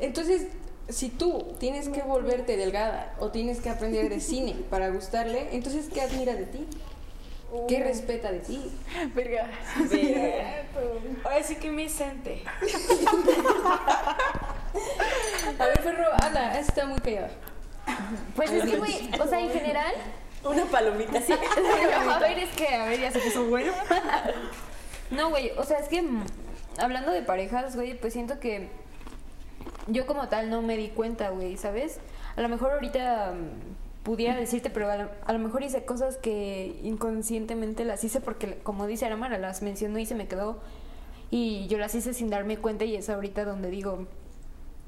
entonces, 0.00 0.48
si 0.88 1.08
tú 1.08 1.54
tienes 1.60 1.88
que 1.88 2.02
volverte 2.02 2.56
delgada 2.56 3.14
o 3.20 3.30
tienes 3.30 3.60
que 3.60 3.70
aprender 3.70 4.08
de 4.08 4.18
cine 4.18 4.56
para 4.70 4.88
gustarle, 4.88 5.50
entonces, 5.52 5.86
¿qué 5.94 6.00
admira 6.00 6.34
de 6.34 6.46
ti? 6.46 6.66
¿Qué 7.68 7.78
respeta 7.78 8.32
de 8.32 8.40
ti? 8.40 8.72
Verga. 9.14 9.50
Ahora 11.22 11.42
sí 11.44 11.54
que 11.54 11.70
me 11.70 11.88
sente. 11.88 12.42
A 15.60 15.64
ver, 15.64 15.80
Ferro, 15.80 16.06
Ana, 16.20 16.58
está 16.58 16.84
muy 16.86 16.98
callada. 16.98 17.30
Pues 18.36 18.50
es 18.50 18.64
que, 18.64 18.76
güey, 18.78 19.10
o 19.20 19.26
sea, 19.26 19.40
en 19.40 19.50
general, 19.50 19.92
Una 20.44 20.64
palomita 20.66 21.18
así. 21.18 21.32
a 22.10 22.18
ver, 22.18 22.38
es 22.38 22.50
que, 22.54 22.68
a 22.68 22.84
ver, 22.86 23.00
ya 23.00 23.10
se 23.10 23.20
puso 23.20 23.44
bueno. 23.46 23.72
No, 25.10 25.30
güey, 25.30 25.52
o 25.56 25.64
sea, 25.64 25.78
es 25.78 25.88
que 25.88 26.02
mm, 26.02 26.24
hablando 26.78 27.12
de 27.12 27.22
parejas, 27.22 27.76
güey, 27.76 27.98
pues 27.98 28.12
siento 28.12 28.40
que 28.40 28.68
yo 29.86 30.06
como 30.06 30.28
tal 30.28 30.50
no 30.50 30.62
me 30.62 30.76
di 30.76 30.88
cuenta, 30.88 31.30
güey, 31.30 31.56
¿sabes? 31.56 31.98
A 32.36 32.42
lo 32.42 32.48
mejor 32.48 32.72
ahorita 32.72 33.32
mm, 33.34 34.04
pudiera 34.04 34.36
decirte, 34.36 34.70
pero 34.70 34.90
a 34.90 34.96
lo, 34.96 35.10
a 35.24 35.32
lo 35.32 35.38
mejor 35.38 35.62
hice 35.62 35.84
cosas 35.84 36.16
que 36.16 36.78
inconscientemente 36.82 37.84
las 37.84 38.04
hice 38.04 38.20
porque, 38.20 38.58
como 38.62 38.86
dice 38.86 39.06
Aramara, 39.06 39.38
las 39.38 39.62
mencionó 39.62 39.98
y 39.98 40.06
se 40.06 40.14
me 40.14 40.28
quedó. 40.28 40.58
Y 41.30 41.66
yo 41.68 41.78
las 41.78 41.94
hice 41.94 42.14
sin 42.14 42.30
darme 42.30 42.56
cuenta 42.56 42.84
y 42.84 42.96
es 42.96 43.10
ahorita 43.10 43.44
donde 43.44 43.70
digo, 43.70 44.06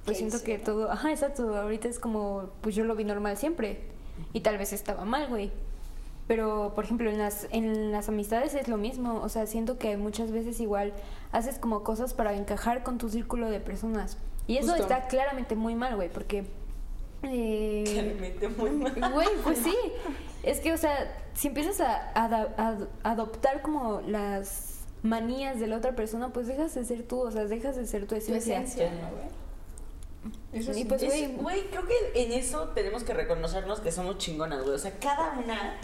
pues 0.04 0.16
¿Qué 0.16 0.18
siento 0.18 0.36
hice, 0.36 0.44
que 0.46 0.58
no? 0.58 0.64
todo, 0.64 0.90
ajá, 0.90 1.10
exacto, 1.10 1.56
ahorita 1.56 1.88
es 1.88 1.98
como, 1.98 2.50
pues 2.60 2.74
yo 2.74 2.84
lo 2.84 2.94
vi 2.96 3.04
normal 3.04 3.36
siempre. 3.36 3.80
Y 4.32 4.40
tal 4.40 4.58
vez 4.58 4.72
estaba 4.72 5.04
mal, 5.04 5.28
güey. 5.28 5.50
Pero, 6.26 6.72
por 6.74 6.84
ejemplo, 6.84 7.10
en 7.10 7.18
las, 7.18 7.48
en 7.50 7.90
las 7.90 8.08
amistades 8.08 8.54
es 8.54 8.68
lo 8.68 8.76
mismo. 8.76 9.20
O 9.22 9.28
sea, 9.28 9.46
siento 9.46 9.78
que 9.78 9.96
muchas 9.96 10.30
veces 10.30 10.60
igual 10.60 10.92
haces 11.32 11.58
como 11.58 11.82
cosas 11.82 12.14
para 12.14 12.34
encajar 12.36 12.82
con 12.84 12.98
tu 12.98 13.08
círculo 13.08 13.50
de 13.50 13.58
personas. 13.60 14.16
Y 14.46 14.58
eso 14.58 14.68
Justo. 14.68 14.82
está 14.82 15.08
claramente 15.08 15.56
muy 15.56 15.74
mal, 15.74 15.96
güey, 15.96 16.08
porque... 16.08 16.44
eh, 17.24 17.84
Claramente 17.92 18.48
muy 18.48 18.70
mal. 18.70 19.12
Güey, 19.12 19.28
pues 19.42 19.58
sí. 19.58 19.74
Es 20.42 20.60
que, 20.60 20.72
o 20.72 20.76
sea, 20.76 21.12
si 21.34 21.48
empiezas 21.48 21.80
a, 21.80 22.12
adoptar 23.02 23.62
como 23.62 24.00
las 24.06 24.80
manías 25.02 25.58
de 25.60 25.66
la 25.66 25.76
otra 25.78 25.96
persona, 25.96 26.28
pues 26.32 26.46
dejas 26.46 26.74
de 26.74 26.84
ser 26.84 27.02
tú, 27.02 27.20
o 27.22 27.30
sea, 27.30 27.44
dejas 27.46 27.76
de 27.76 27.86
ser 27.86 28.02
tu 28.02 28.08
Tu 28.08 28.14
esencia. 28.16 28.60
esencia, 28.60 28.90
¿no, 28.92 29.10
güey? 29.16 29.39
Eso 30.52 30.72
Y 30.72 30.74
sí. 30.74 30.84
pues, 30.84 31.02
Es- 31.02 31.08
güey, 31.10 31.26
Güey, 31.36 31.60
creo 31.70 31.86
que 31.86 31.94
en 32.22 32.32
eso 32.32 32.68
tenemos 32.74 33.04
que 33.04 33.14
reconocernos 33.14 33.80
que 33.80 33.90
somos 33.92 34.18
chingonas, 34.18 34.62
güey. 34.62 34.74
O 34.74 34.78
sea, 34.78 34.92
cada 35.00 35.38
una 35.38 35.78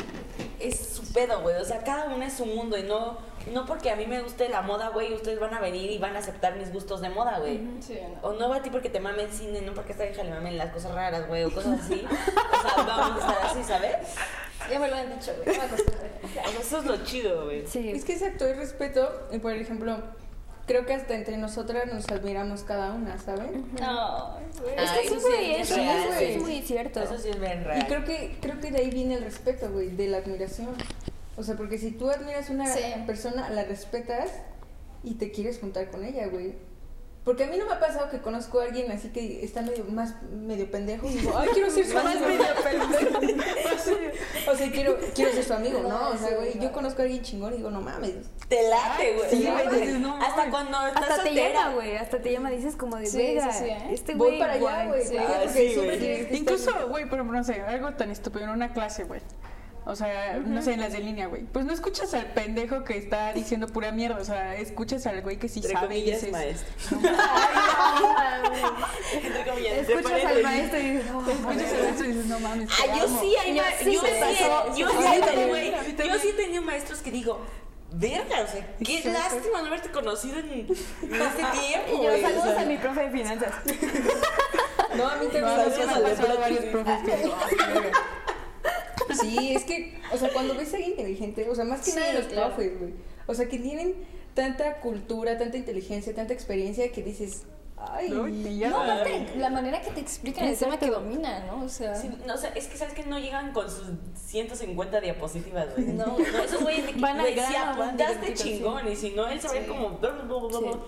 es 0.60 0.78
su 0.78 1.02
pedo, 1.12 1.40
güey. 1.42 1.56
O 1.56 1.64
sea, 1.64 1.82
cada 1.84 2.14
una 2.14 2.26
es 2.26 2.34
su 2.34 2.44
mundo 2.46 2.76
y 2.76 2.82
no, 2.82 3.16
no 3.52 3.64
porque 3.64 3.90
a 3.90 3.96
mí 3.96 4.06
me 4.06 4.20
guste 4.22 4.48
la 4.48 4.60
moda, 4.62 4.88
güey, 4.90 5.14
ustedes 5.14 5.38
van 5.40 5.54
a 5.54 5.60
venir 5.60 5.90
y 5.90 5.98
van 5.98 6.16
a 6.16 6.18
aceptar 6.18 6.56
mis 6.56 6.72
gustos 6.72 7.00
de 7.00 7.08
moda, 7.10 7.38
güey. 7.38 7.60
Sí, 7.80 7.98
no. 8.22 8.28
O 8.28 8.32
no 8.34 8.48
va 8.48 8.56
a 8.56 8.62
ti 8.62 8.70
porque 8.70 8.90
te 8.90 9.00
mame 9.00 9.22
el 9.22 9.30
cine, 9.32 9.62
no 9.62 9.72
porque 9.72 9.92
a 9.92 9.94
esta 9.94 10.06
hija 10.10 10.22
le 10.24 10.30
mamen 10.30 10.58
las 10.58 10.72
cosas 10.72 10.92
raras, 10.94 11.26
güey, 11.28 11.44
o 11.44 11.54
cosas 11.54 11.80
así. 11.80 12.04
O 12.06 12.62
sea, 12.74 12.84
vamos 12.84 13.22
a 13.24 13.30
estar 13.30 13.46
así, 13.46 13.62
¿sabes? 13.64 13.96
Ya 14.70 14.78
me 14.80 14.88
lo 14.88 14.96
han 14.96 15.16
dicho, 15.18 15.32
güey. 15.44 15.56
Ya 15.56 15.62
me 15.62 15.68
acostumbré. 15.68 16.10
O 16.24 16.28
sea, 16.28 16.42
eso 16.60 16.78
es 16.78 16.84
lo 16.84 17.04
chido, 17.04 17.44
güey. 17.44 17.66
sí. 17.66 17.90
Es 17.92 18.04
que 18.04 18.14
exacto, 18.14 18.44
hay 18.44 18.54
respeto. 18.54 19.28
Y 19.30 19.38
por 19.38 19.52
ejemplo, 19.52 19.96
creo 20.66 20.84
que 20.86 20.94
hasta 20.94 21.14
entre 21.14 21.36
nosotras 21.36 21.92
nos 21.92 22.08
admiramos 22.08 22.62
cada 22.64 22.92
una, 22.92 23.18
¿saben? 23.18 23.64
No. 23.80 24.38
Es 24.76 24.90
que 24.90 25.06
eso 25.06 25.20
sí 25.20 25.54
es 25.56 25.74
real, 25.76 25.98
eso 25.98 26.14
güey. 26.14 26.32
es 26.34 26.42
muy 26.42 26.62
cierto. 26.62 27.02
Eso 27.02 27.18
sí 27.18 27.28
es 27.30 27.40
bien 27.40 27.60
Y 27.60 27.64
real. 27.64 27.86
creo 27.86 28.04
que, 28.04 28.36
creo 28.40 28.60
que 28.60 28.70
de 28.70 28.78
ahí 28.78 28.90
viene 28.90 29.14
el 29.14 29.22
respeto, 29.24 29.70
güey, 29.70 29.88
de 29.90 30.08
la 30.08 30.18
admiración. 30.18 30.70
O 31.36 31.42
sea, 31.42 31.54
porque 31.56 31.78
si 31.78 31.90
tú 31.92 32.10
admiras 32.10 32.48
a 32.50 32.52
una 32.52 32.66
Sí. 32.72 32.80
persona, 33.06 33.48
la 33.50 33.64
respetas 33.64 34.30
y 35.04 35.14
te 35.14 35.30
quieres 35.30 35.58
juntar 35.60 35.90
con 35.90 36.04
ella, 36.04 36.26
güey. 36.26 36.54
Porque 37.26 37.42
a 37.42 37.48
mí 37.48 37.58
no 37.58 37.66
me 37.66 37.72
ha 37.72 37.80
pasado 37.80 38.08
que 38.08 38.20
conozco 38.20 38.60
a 38.60 38.66
alguien 38.66 38.88
así 38.92 39.08
que 39.08 39.44
está 39.44 39.60
medio 39.60 39.84
más 39.86 40.14
medio 40.30 40.70
pendejo 40.70 41.08
y 41.08 41.14
digo, 41.14 41.32
ay, 41.36 41.48
quiero 41.52 41.68
ser 41.70 41.84
su 41.84 41.98
amigo. 41.98 42.24
o 44.48 44.54
sea, 44.54 44.70
quiero, 44.70 44.96
quiero 45.12 45.32
ser 45.32 45.42
su 45.42 45.52
amigo, 45.52 45.82
¿no? 45.82 46.10
O 46.10 46.16
sea, 46.16 46.36
güey, 46.36 46.56
yo 46.60 46.70
conozco 46.70 47.02
a 47.02 47.04
alguien 47.04 47.24
chingón 47.24 47.54
y 47.54 47.56
digo, 47.56 47.70
no 47.72 47.80
mames. 47.80 48.14
Te 48.48 48.68
late, 48.68 49.16
güey. 49.16 49.30
Sí, 49.30 49.48
güey, 49.68 49.98
no, 49.98 50.16
Hasta 50.22 50.50
cuando 50.50 50.86
estás 50.86 51.02
Hasta 51.02 51.16
te 51.24 51.30
soltera. 51.30 51.52
llama, 51.52 51.74
güey, 51.74 51.96
hasta 51.96 52.22
te 52.22 52.30
llama, 52.30 52.50
dices 52.50 52.76
como 52.76 52.96
de, 52.96 53.06
Sí, 53.06 53.36
sí, 53.40 53.58
sí, 53.58 53.64
¿eh? 53.64 53.88
este 53.90 54.14
Voy 54.14 54.28
güey, 54.28 54.38
para 54.38 54.52
allá, 54.52 54.86
güey. 54.86 55.02
Ah, 55.18 55.46
sí, 55.52 55.74
güey. 55.74 56.36
Incluso, 56.36 56.70
güey, 56.88 57.06
por 57.06 57.18
ejemplo, 57.18 57.36
no 57.36 57.42
sé, 57.42 57.60
algo 57.60 57.92
tan 57.94 58.12
estúpido 58.12 58.44
en 58.44 58.50
una 58.50 58.72
clase, 58.72 59.02
güey. 59.02 59.20
O 59.88 59.94
sea, 59.94 60.38
no 60.44 60.62
sé, 60.62 60.72
en 60.72 60.80
las 60.80 60.92
de 60.92 60.98
línea, 60.98 61.26
güey. 61.28 61.42
Pues 61.44 61.64
no 61.64 61.72
escuchas 61.72 62.12
al 62.14 62.26
pendejo 62.32 62.82
que 62.82 62.98
está 62.98 63.32
diciendo 63.32 63.68
pura 63.68 63.92
mierda. 63.92 64.16
O 64.20 64.24
sea, 64.24 64.56
escuchas 64.56 65.06
al 65.06 65.22
güey 65.22 65.36
que 65.38 65.48
sí 65.48 65.60
Entre 65.60 65.72
sabe 65.74 65.86
y 65.86 65.88
comillas, 66.00 66.20
dices, 66.20 66.32
maestro. 66.32 66.74
Entre 69.22 69.44
comillas, 69.44 69.88
Escuchas 69.88 70.24
al 70.24 70.42
maestro 70.42 70.78
y 70.80 70.82
dices, 70.90 71.06
oh, 71.14 71.20
Escuchas 71.30 71.72
al 71.72 71.82
maestro 71.82 72.04
y 72.04 72.08
dices, 72.08 72.26
no 72.26 72.40
mames. 72.40 72.68
Ah, 72.72 72.96
yo 72.96 73.04
amo". 73.04 73.20
sí, 73.20 73.36
hay 73.40 73.54
Yo 73.54 73.62
sí 73.78 73.92
yo 73.92 74.00
sí, 74.00 74.80
yo 74.80 74.88
sí, 74.88 76.04
yo 76.08 76.18
sí 76.18 76.28
he 76.28 76.32
tenido 76.32 76.62
maestros 76.62 76.98
que 77.00 77.10
digo, 77.12 77.40
verga, 77.92 78.40
o 78.42 78.46
sea, 78.50 78.76
qué 78.84 79.04
lástima 79.08 79.60
no 79.60 79.66
haberte 79.68 79.90
conocido 79.90 80.38
en, 80.40 80.50
en 80.50 80.66
este 80.68 81.44
tiempo, 81.60 81.88
Y 81.88 81.92
yo, 81.92 81.98
güey, 82.02 82.24
o 82.24 82.26
saludos 82.28 82.44
sea. 82.54 82.60
a 82.60 82.64
mi 82.66 82.76
profe 82.76 83.00
de 83.02 83.10
finanzas. 83.10 83.52
No, 84.96 85.08
a 85.08 85.16
mí 85.16 85.26
también 85.26 85.44
No, 85.44 85.56
me 85.56 85.62
a 85.62 85.66
mí 85.66 85.72
sí 85.72 85.80
me 85.80 85.86
pasa. 85.86 85.96
ha 85.98 86.02
pasado 86.02 86.38
varios 86.40 86.64
profes 86.66 86.98
que 87.04 87.16
digo, 87.18 87.36
"Ay, 87.44 87.56
qué 87.56 87.66
verga". 87.72 87.90
Sí, 89.14 89.52
es 89.54 89.64
que, 89.64 89.98
o 90.12 90.16
sea, 90.16 90.30
cuando 90.32 90.54
ves 90.54 90.72
a 90.72 90.76
alguien 90.76 90.92
inteligente, 90.92 91.48
o 91.48 91.54
sea, 91.54 91.64
más 91.64 91.80
que 91.84 91.90
Sí, 91.92 91.98
nada 91.98 92.12
los 92.14 92.24
claro. 92.26 92.54
profes, 92.54 92.78
güey. 92.78 92.92
O 93.26 93.34
sea, 93.34 93.48
que 93.48 93.58
tienen 93.58 93.94
tanta 94.34 94.80
cultura, 94.80 95.38
tanta 95.38 95.56
inteligencia, 95.56 96.14
tanta 96.14 96.32
experiencia 96.32 96.90
que 96.92 97.02
dices, 97.02 97.44
ay, 97.76 98.10
No, 98.10 98.28
y 98.28 98.58
ya. 98.58 98.70
No, 98.70 98.80
aparte, 98.82 99.26
la 99.36 99.50
manera 99.50 99.80
que 99.80 99.90
te 99.90 100.00
explican 100.00 100.46
el 100.48 100.56
tema 100.56 100.78
que 100.78 100.86
dominan, 100.90 101.46
¿no? 101.46 101.64
O 101.64 101.68
sea, 101.68 101.94
Sí, 101.94 102.10
no, 102.26 102.34
o 102.34 102.36
sea, 102.36 102.50
es 102.50 102.66
que 102.68 102.76
sabes 102.76 102.94
que 102.94 103.04
no 103.04 103.18
llegan 103.18 103.52
con 103.52 103.70
sus 103.70 103.84
150 104.26 105.00
diapositivas, 105.00 105.66
güey. 105.74 105.86
No. 105.88 106.06
no, 106.18 106.18
esos 106.44 106.62
güeyes 106.62 106.86
de 106.86 106.92
que, 106.92 107.00
Van 107.00 107.18
güey, 107.18 107.34
si 107.34 107.54
apuntaste 107.56 108.34
chingón, 108.34 108.90
y 108.90 108.96
si 108.96 109.10
no, 109.10 109.28
él 109.28 109.40
se 109.40 109.48
va 109.48 109.54
a 109.54 109.56
ir 109.56 109.62
Sí. 109.64 109.68
como... 109.68 109.90
bla, 109.98 110.10
bla, 110.10 110.22
bla, 110.24 110.38
bla, 110.48 110.58
bla. 110.58 110.72
Sí. 110.72 110.78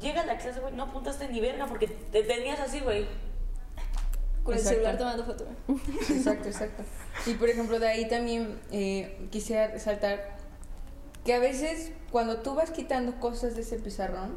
Llega 0.00 0.20
a 0.22 0.26
la 0.26 0.36
clase, 0.38 0.60
güey, 0.60 0.74
no 0.74 0.82
apuntaste 0.84 1.28
ni 1.28 1.40
verga 1.40 1.66
porque 1.66 1.86
te 1.88 2.22
tenías 2.22 2.60
así, 2.60 2.80
güey. 2.80 3.06
Con 4.48 4.54
el 4.54 4.60
Exacto. 4.60 4.80
celular 4.82 4.98
tomando 4.98 5.24
foto. 5.24 5.46
Exacto, 6.10 6.48
exacto. 6.48 6.82
Y 7.26 7.34
por 7.34 7.48
ejemplo, 7.50 7.78
de 7.78 7.86
ahí 7.88 8.08
también 8.08 8.58
eh, 8.72 9.28
quisiera 9.30 9.68
resaltar 9.68 10.36
que 11.24 11.34
a 11.34 11.38
veces 11.38 11.92
cuando 12.10 12.38
tú 12.38 12.54
vas 12.54 12.70
quitando 12.70 13.20
cosas 13.20 13.54
de 13.56 13.60
ese 13.60 13.78
pizarrón, 13.78 14.36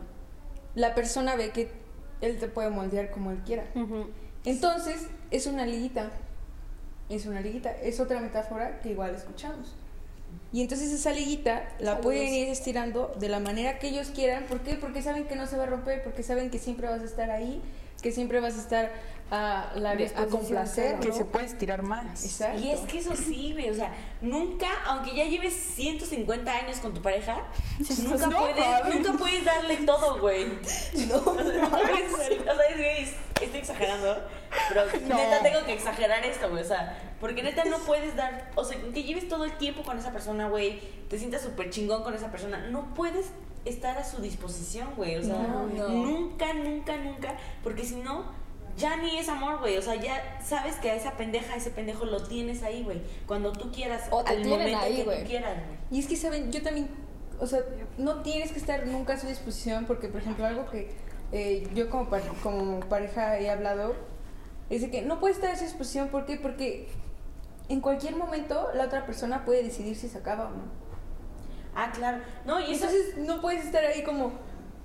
la 0.76 0.94
persona 0.96 1.36
ve 1.38 1.52
que 1.52 1.72
él 2.20 2.38
te 2.40 2.50
puede 2.50 2.70
moldear 2.70 3.10
como 3.12 3.32
él 3.32 3.40
quiera. 3.46 3.66
Entonces, 4.44 5.08
es 5.32 5.48
una 5.48 5.66
liguita. 5.66 6.12
Es 7.10 7.26
una 7.26 7.40
liguita. 7.40 7.72
Es 7.72 8.00
otra 8.02 8.20
metáfora 8.20 8.82
que 8.82 8.90
igual 8.90 9.16
escuchamos. 9.16 9.76
Y 10.52 10.62
entonces 10.62 10.92
esa 10.92 11.12
liguita 11.14 11.64
la 11.80 11.92
Saludos. 11.92 12.02
pueden 12.04 12.34
ir 12.34 12.50
estirando 12.50 13.14
de 13.20 13.30
la 13.30 13.40
manera 13.40 13.80
que 13.80 13.88
ellos 13.88 14.10
quieran. 14.14 14.44
¿Por 14.46 14.60
qué? 14.62 14.76
Porque 14.76 15.02
saben 15.02 15.26
que 15.26 15.36
no 15.38 15.48
se 15.48 15.56
va 15.56 15.64
a 15.64 15.68
romper, 15.68 16.04
porque 16.04 16.24
saben 16.24 16.50
que 16.50 16.60
siempre 16.60 16.88
vas 16.90 17.02
a 17.02 17.06
estar 17.06 17.32
ahí, 17.32 17.62
que 18.02 18.12
siempre 18.12 18.40
vas 18.42 18.56
a 18.58 18.62
estar 18.62 18.92
a, 19.32 19.72
la, 19.76 19.92
a 19.92 20.26
complacer. 20.28 21.00
Que 21.00 21.08
¿no? 21.08 21.16
se 21.16 21.26
puede 21.26 21.46
estirar 21.46 21.82
más. 21.82 22.24
Exacto. 22.24 22.62
Y 22.62 22.72
es 22.72 22.82
que 22.82 23.00
eso 23.00 23.16
sí, 23.16 23.54
güey, 23.54 23.70
o 23.70 23.74
sea, 23.74 23.94
nunca, 24.22 24.68
aunque 24.86 25.16
ya 25.16 25.24
lleves 25.24 25.54
150 25.54 26.52
años 26.52 26.78
con 26.80 26.94
tu 26.94 27.02
pareja, 27.02 27.44
nunca, 28.04 28.28
no, 28.28 28.38
puedes, 28.38 28.96
nunca 28.96 29.14
puedes 29.14 29.46
darle 29.46 29.78
todo, 29.78 30.20
güey. 30.20 30.48
No, 31.08 31.16
o 31.16 31.36
sea, 31.36 31.62
no 31.62 31.70
puedes, 31.70 32.14
o 32.14 32.18
sea, 32.18 33.46
estoy 33.46 33.60
exagerando, 33.60 34.22
pero 34.68 34.86
neta 35.08 35.42
tengo 35.42 35.66
que 35.66 35.74
exagerar 35.74 36.26
esto, 36.26 36.50
güey, 36.50 36.62
o 36.62 36.68
sea, 36.68 37.00
porque 37.20 37.42
neta 37.42 37.64
no 37.66 37.78
puedes 37.80 38.16
dar, 38.16 38.52
o 38.56 38.66
sea, 38.66 38.78
que 38.94 39.04
lleves 39.04 39.30
todo 39.30 39.46
el 39.46 39.54
tiempo 39.58 39.84
con 39.84 39.98
esa 39.98 40.12
persona, 40.12 40.50
güey, 40.50 40.80
te 41.10 41.18
sientas 41.18 41.42
súper 41.42 41.70
chingón 41.70 42.04
con 42.04 42.14
esa 42.14 42.32
persona, 42.32 42.68
no 42.70 42.94
puedes 42.94 43.28
estar 43.64 43.98
a 43.98 44.04
su 44.04 44.22
disposición, 44.22 44.90
güey, 44.96 45.18
o 45.18 45.24
sea, 45.24 45.36
No, 45.38 45.68
no. 45.68 45.90
nunca, 45.90 46.54
nunca, 46.54 46.98
nunca, 46.98 47.38
porque 47.64 47.86
si 47.86 47.96
no, 47.96 48.41
ya 48.78 48.98
ni 48.98 49.18
es 49.18 49.30
amor, 49.30 49.60
güey. 49.60 49.78
O 49.78 49.82
sea, 49.82 49.96
ya 49.96 50.40
sabes 50.44 50.76
que 50.76 50.90
a 50.92 50.96
esa 50.96 51.12
pendeja, 51.18 51.54
a 51.54 51.58
ese 51.58 51.72
pendejo 51.72 52.06
lo 52.06 52.22
tienes 52.24 52.64
ahí, 52.64 52.84
güey. 52.84 53.02
Cuando 53.28 53.52
tú 53.52 53.72
quieras, 53.72 54.08
O 54.12 54.24
te 54.24 54.32
al 54.32 54.46
momento 54.46 54.78
ahí, 54.80 54.96
que 54.98 55.04
tú 55.04 55.28
quieras, 55.28 55.56
güey. 55.66 55.78
Y 55.92 56.00
es 56.00 56.08
que, 56.08 56.16
¿saben? 56.16 56.52
Yo 56.52 56.62
también, 56.64 56.90
o 57.40 57.48
sea, 57.48 57.60
no 57.98 58.22
tienes 58.22 58.52
que 58.52 58.60
estar 58.60 58.86
nunca 58.88 59.14
a 59.14 59.20
su 59.20 59.28
disposición 59.28 59.86
porque, 59.86 60.08
por 60.08 60.22
ejemplo, 60.22 60.46
algo 60.46 60.70
que 60.70 60.92
eh, 61.32 61.68
yo 61.74 61.90
como, 61.90 62.10
pare- 62.10 62.24
como 62.44 62.80
pareja 62.82 63.40
he 63.40 63.50
hablado 63.50 63.96
es 64.70 64.82
de 64.82 64.90
que 64.92 65.02
no 65.02 65.20
puedes 65.20 65.38
estar 65.38 65.52
a 65.52 65.56
su 65.58 65.64
disposición. 65.66 66.10
¿Por 66.10 66.26
qué? 66.26 66.38
Porque 66.38 66.88
en 67.70 67.80
cualquier 67.82 68.16
momento 68.16 68.68
la 68.74 68.86
otra 68.86 69.06
persona 69.06 69.46
puede 69.46 69.64
decidir 69.64 69.96
si 69.96 70.10
se 70.10 70.18
acaba 70.18 70.48
o 70.48 70.50
no. 70.52 70.64
Ah, 71.76 71.92
claro. 71.94 72.20
No, 72.46 72.60
y 72.60 72.74
eso 72.74 72.86
Entonces 72.86 73.18
no 73.20 73.40
puedes 73.42 73.64
estar 73.66 73.84
ahí 73.86 74.04
como, 74.04 74.34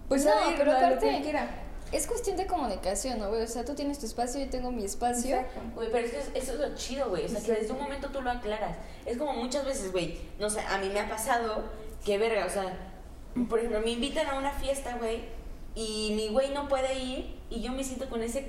pues 0.08 0.24
No, 0.24 0.32
a 0.32 0.46
ver, 0.48 0.54
pero 0.56 0.66
lo- 0.66 0.72
lo 0.74 0.78
que 0.78 0.84
aparte- 0.86 1.16
él 1.16 1.22
quiera. 1.22 1.50
Es 1.92 2.06
cuestión 2.06 2.36
de 2.36 2.46
comunicación, 2.46 3.18
¿no, 3.20 3.28
güey? 3.28 3.42
O 3.42 3.46
sea, 3.46 3.64
tú 3.64 3.74
tienes 3.74 3.98
tu 3.98 4.06
espacio, 4.06 4.40
yo 4.40 4.50
tengo 4.50 4.72
mi 4.72 4.84
espacio. 4.84 5.36
Exacto. 5.36 5.60
Güey, 5.76 5.88
pero 5.92 6.06
es 6.06 6.12
que 6.12 6.38
eso 6.38 6.52
es 6.54 6.58
lo 6.58 6.74
chido, 6.74 7.08
güey. 7.10 7.24
O 7.24 7.28
sea, 7.28 7.40
que 7.40 7.52
desde 7.52 7.72
un 7.72 7.78
momento 7.80 8.08
tú 8.10 8.20
lo 8.22 8.30
aclaras. 8.30 8.76
Es 9.04 9.16
como 9.16 9.32
muchas 9.34 9.64
veces, 9.64 9.92
güey. 9.92 10.18
No 10.38 10.50
sé, 10.50 10.60
a 10.60 10.78
mí 10.78 10.88
me 10.90 11.00
ha 11.00 11.08
pasado 11.08 11.62
que, 12.04 12.18
verga, 12.18 12.44
o 12.46 12.50
sea, 12.50 12.76
por 13.48 13.58
ejemplo, 13.58 13.80
me 13.80 13.90
invitan 13.90 14.26
a 14.26 14.38
una 14.38 14.50
fiesta, 14.52 14.96
güey, 14.98 15.20
y 15.74 16.12
mi 16.16 16.28
güey 16.28 16.52
no 16.52 16.68
puede 16.68 16.98
ir, 16.98 17.36
y 17.50 17.60
yo 17.60 17.70
me 17.72 17.84
siento 17.84 18.08
con 18.08 18.22
ese 18.22 18.48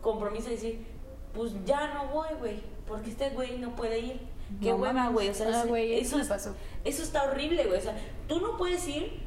compromiso 0.00 0.46
de 0.46 0.54
decir, 0.56 0.86
pues 1.32 1.52
ya 1.64 1.94
no 1.94 2.08
voy, 2.08 2.28
güey, 2.38 2.62
porque 2.86 3.10
este 3.10 3.30
güey 3.30 3.58
no 3.58 3.74
puede 3.76 3.98
ir. 4.00 4.20
Qué 4.62 4.70
No 4.70 4.76
hueva, 4.76 5.08
güey. 5.08 5.28
O 5.30 5.34
sea, 5.34 5.46
Ah, 5.48 5.58
eso- 5.60 5.68
güey, 5.68 5.94
eso 5.94 6.02
eso, 6.06 6.16
me 6.16 6.22
es- 6.22 6.28
pasó. 6.28 6.54
eso 6.84 7.02
está 7.02 7.22
horrible, 7.24 7.64
güey. 7.64 7.78
O 7.78 7.82
sea, 7.82 7.94
tú 8.28 8.40
no 8.40 8.56
puedes 8.56 8.86
ir. 8.88 9.22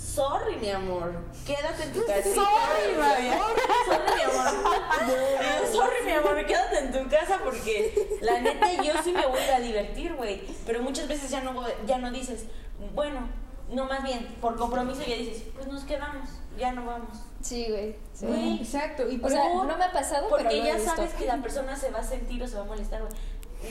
Sorry, 0.00 0.56
mi 0.56 0.70
amor. 0.70 1.12
Quédate 1.46 1.82
en 1.84 1.92
tu 1.92 2.04
casa. 2.04 2.22
Sorry, 2.22 2.96
María. 2.98 3.38
Sorry, 3.86 4.14
mi 4.16 4.22
amor. 4.22 5.66
Sorry, 5.72 6.04
mi 6.04 6.12
amor. 6.12 6.46
Quédate 6.46 6.78
en 6.78 6.92
tu 6.92 7.08
casa 7.10 7.38
porque 7.44 8.18
la 8.22 8.40
neta 8.40 8.72
yo 8.82 8.92
sí 9.04 9.12
me 9.12 9.26
voy 9.26 9.40
a 9.40 9.60
divertir, 9.60 10.14
güey. 10.14 10.42
Pero 10.66 10.82
muchas 10.82 11.06
veces 11.06 11.30
ya 11.30 11.42
no, 11.42 11.52
voy- 11.52 11.72
ya 11.86 11.98
no 11.98 12.10
dices, 12.10 12.44
bueno, 12.94 13.28
no 13.70 13.84
más 13.84 14.02
bien, 14.02 14.26
por 14.40 14.56
compromiso 14.56 15.02
ya 15.06 15.16
dices, 15.16 15.44
pues 15.54 15.66
nos 15.68 15.84
quedamos, 15.84 16.28
ya 16.58 16.72
no 16.72 16.86
vamos. 16.86 17.18
Sí, 17.40 17.66
güey. 17.70 17.96
sí. 18.12 18.26
Güey. 18.26 18.60
Exacto. 18.62 19.08
Y 19.08 19.20
O 19.22 19.28
sea, 19.28 19.54
no 19.54 19.76
me 19.76 19.84
ha 19.84 19.92
pasado, 19.92 20.28
Porque 20.28 20.44
pero 20.48 20.64
ya 20.64 20.74
visto. 20.76 20.96
sabes 20.96 21.14
que 21.14 21.26
la 21.26 21.36
persona 21.40 21.76
se 21.76 21.90
va 21.90 22.00
a 22.00 22.04
sentir 22.04 22.42
o 22.42 22.48
se 22.48 22.56
va 22.56 22.62
a 22.62 22.66
molestar, 22.66 23.00
güey. 23.02 23.12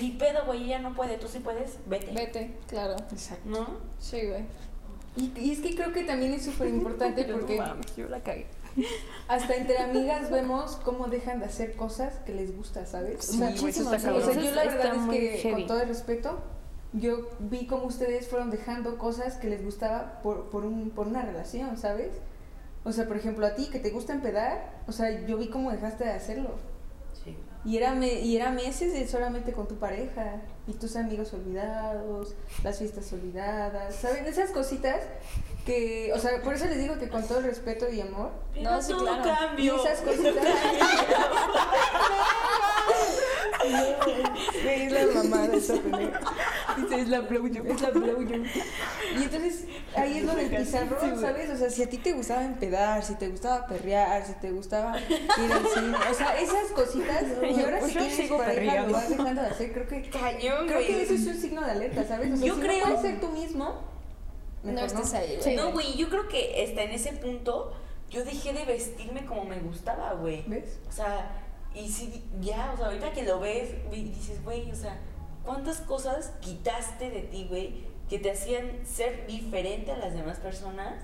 Ni 0.02 0.12
pedo, 0.12 0.46
güey, 0.46 0.66
ella 0.66 0.80
no 0.80 0.94
puede, 0.94 1.18
tú 1.18 1.28
sí 1.28 1.40
puedes, 1.40 1.78
vete. 1.88 2.12
Vete, 2.14 2.58
claro. 2.68 2.96
Exacto. 3.12 3.42
¿No? 3.46 3.68
Sí, 4.00 4.26
güey. 4.28 4.46
Y, 5.16 5.32
y 5.38 5.52
es 5.52 5.60
que 5.60 5.76
creo 5.76 5.92
que 5.92 6.04
también 6.04 6.34
es 6.34 6.44
súper 6.46 6.68
importante 6.70 7.24
porque 7.32 7.62
yo 7.98 8.08
la 8.08 8.22
cagué. 8.22 8.46
hasta 9.28 9.56
entre 9.56 9.80
amigas 9.80 10.30
vemos 10.30 10.78
cómo 10.84 11.08
dejan 11.08 11.40
de 11.40 11.46
hacer 11.46 11.76
cosas 11.76 12.14
que 12.26 12.34
les 12.34 12.56
gusta, 12.56 12.86
¿sabes? 12.86 13.26
Sí, 13.26 13.42
eso 13.44 13.68
está 13.68 14.14
o 14.14 14.22
sea, 14.22 14.34
yo 14.34 14.52
la 14.52 14.64
verdad 14.64 14.96
es 14.96 15.10
que, 15.10 15.38
heavy. 15.40 15.54
con 15.54 15.68
todo 15.68 15.82
el 15.82 15.88
respeto, 15.88 16.40
yo 16.94 17.30
vi 17.40 17.68
cómo 17.68 17.86
ustedes 17.86 18.28
fueron 18.28 18.50
dejando 18.50 18.98
cosas 18.98 19.36
que 19.36 19.50
les 19.50 19.64
gustaba 19.64 20.22
por, 20.22 20.50
por, 20.50 20.66
un, 20.66 20.92
por 20.92 21.08
una 21.08 21.22
relación, 21.22 21.78
¿sabes? 21.78 22.12
O 22.84 22.92
sea, 22.92 23.08
por 23.08 23.18
ejemplo, 23.18 23.46
a 23.46 23.56
ti 23.56 23.70
que 23.70 23.80
te 23.80 23.90
gusta 23.90 24.14
empedar, 24.14 24.82
o 24.88 24.92
sea, 24.92 25.26
yo 25.26 25.38
vi 25.38 25.50
cómo 25.50 25.72
dejaste 25.72 26.06
de 26.06 26.12
hacerlo. 26.12 26.52
Y 27.66 27.76
era, 27.78 27.94
me- 27.94 28.22
y 28.22 28.36
era 28.38 28.52
meses 28.52 28.94
de 28.94 29.06
solamente 29.08 29.52
con 29.52 29.68
tu 29.68 29.76
pareja, 29.76 30.38
y 30.68 30.74
tus 30.74 30.96
amigos 30.96 31.34
olvidados, 31.34 32.34
las 32.64 32.78
fiestas 32.80 33.12
olvidadas, 33.12 33.96
¿saben? 33.96 34.26
Esas 34.26 34.52
cositas 34.52 35.02
que, 35.66 36.12
o 36.14 36.20
sea, 36.20 36.42
por 36.42 36.54
eso 36.54 36.66
les 36.66 36.78
digo 36.80 36.98
que 36.98 37.10
con 37.10 37.28
todo 37.28 37.40
el 37.40 37.44
respeto 37.46 37.90
y 37.90 38.00
amor, 38.02 38.32
Pero 38.54 38.72
No, 38.72 38.82
sí, 38.82 38.92
todo 38.94 39.06
claro. 39.06 39.24
y 39.24 39.28
cambio. 39.36 39.84
esas 39.86 40.02
cositas... 40.02 40.36
Es 43.66 44.92
la 44.92 45.06
mamada 45.24 45.56
esa 45.56 45.74
pendeja. 45.76 46.20
Dice, 46.78 47.02
es 47.02 47.10
la 47.10 47.22
blowjob, 47.22 47.66
es 47.68 47.82
la 47.82 47.90
blowjob. 47.90 48.46
Y 49.18 49.24
entonces, 49.24 49.66
ahí 49.96 50.18
es 50.20 50.24
lo 50.24 50.36
del 50.36 50.50
pizarrón, 50.50 51.20
¿sabes? 51.20 51.50
O 51.50 51.58
sea, 51.58 51.70
si 51.70 51.84
a 51.84 51.90
ti 51.90 51.98
te 51.98 52.14
gustaba 52.14 52.44
empedar, 52.46 53.04
si 53.04 53.16
te 53.16 53.28
gustaba 53.30 53.68
perrear, 53.68 54.26
si 54.26 54.34
te 54.34 54.52
gustaba 54.52 54.98
ir 55.00 55.52
al 55.52 55.68
cine, 55.68 55.98
o 56.10 56.14
sea, 56.14 56.40
esas 56.40 56.68
cositas, 56.74 57.24
y 57.42 57.62
ahora 57.62 57.82
si 57.82 57.94
tienes 57.96 58.32
pareja 58.32 58.84
lo 58.84 58.94
vas 58.94 59.10
dejando 59.10 59.42
de 59.42 59.48
hacer, 59.48 59.74
creo 59.74 59.88
que... 59.88 60.10
Cañón, 60.10 60.68
Creo 60.68 60.80
que 60.80 61.02
eso 61.04 61.14
es 61.14 61.28
un 61.28 61.36
signo 61.36 61.62
de 61.66 61.72
alerta, 61.72 62.06
¿sabes? 62.06 62.34
O 62.34 62.38
sea, 62.38 62.48
Yo 62.48 62.56
si 62.56 62.62
creo- 62.62 62.80
no 62.80 62.96
puedes 62.96 63.02
ser 63.02 63.20
tú 63.20 63.28
mismo, 63.30 63.82
No 64.64 64.86
estés 64.86 65.14
ahí, 65.14 65.38
güey. 65.42 65.56
No, 65.56 65.72
güey, 65.72 65.98
yo 65.98 66.10
creo 66.10 66.28
que 66.28 66.64
está 66.64 66.84
en 66.84 66.92
ese 66.92 67.14
punto 67.14 67.74
yo 68.10 68.26
dejé 68.26 68.54
de 68.54 68.66
vestirme 68.66 69.26
como 69.26 69.46
me 69.46 69.60
gustaba, 69.60 70.14
güey. 70.14 70.44
¿Ves? 70.48 70.80
O 70.90 70.92
sea, 70.92 71.32
y 71.76 71.88
si 71.88 72.24
ya, 72.42 72.72
o 72.74 72.78
sea, 72.78 72.88
ahorita 72.88 73.12
que 73.12 73.24
lo 73.24 73.40
ves, 73.40 73.70
dices, 73.92 74.44
güey, 74.44 74.72
o 74.72 74.76
sea, 74.76 74.98
¿cuántas 75.46 75.78
cosas 75.82 76.34
quitaste 76.42 77.10
de 77.10 77.22
ti, 77.22 77.46
güey, 77.48 77.84
que 78.10 78.20
te 78.20 78.32
hacían 78.32 78.86
ser 78.86 79.28
diferente 79.28 79.92
a 79.92 79.98
las 79.98 80.14
demás 80.14 80.38
personas 80.40 80.96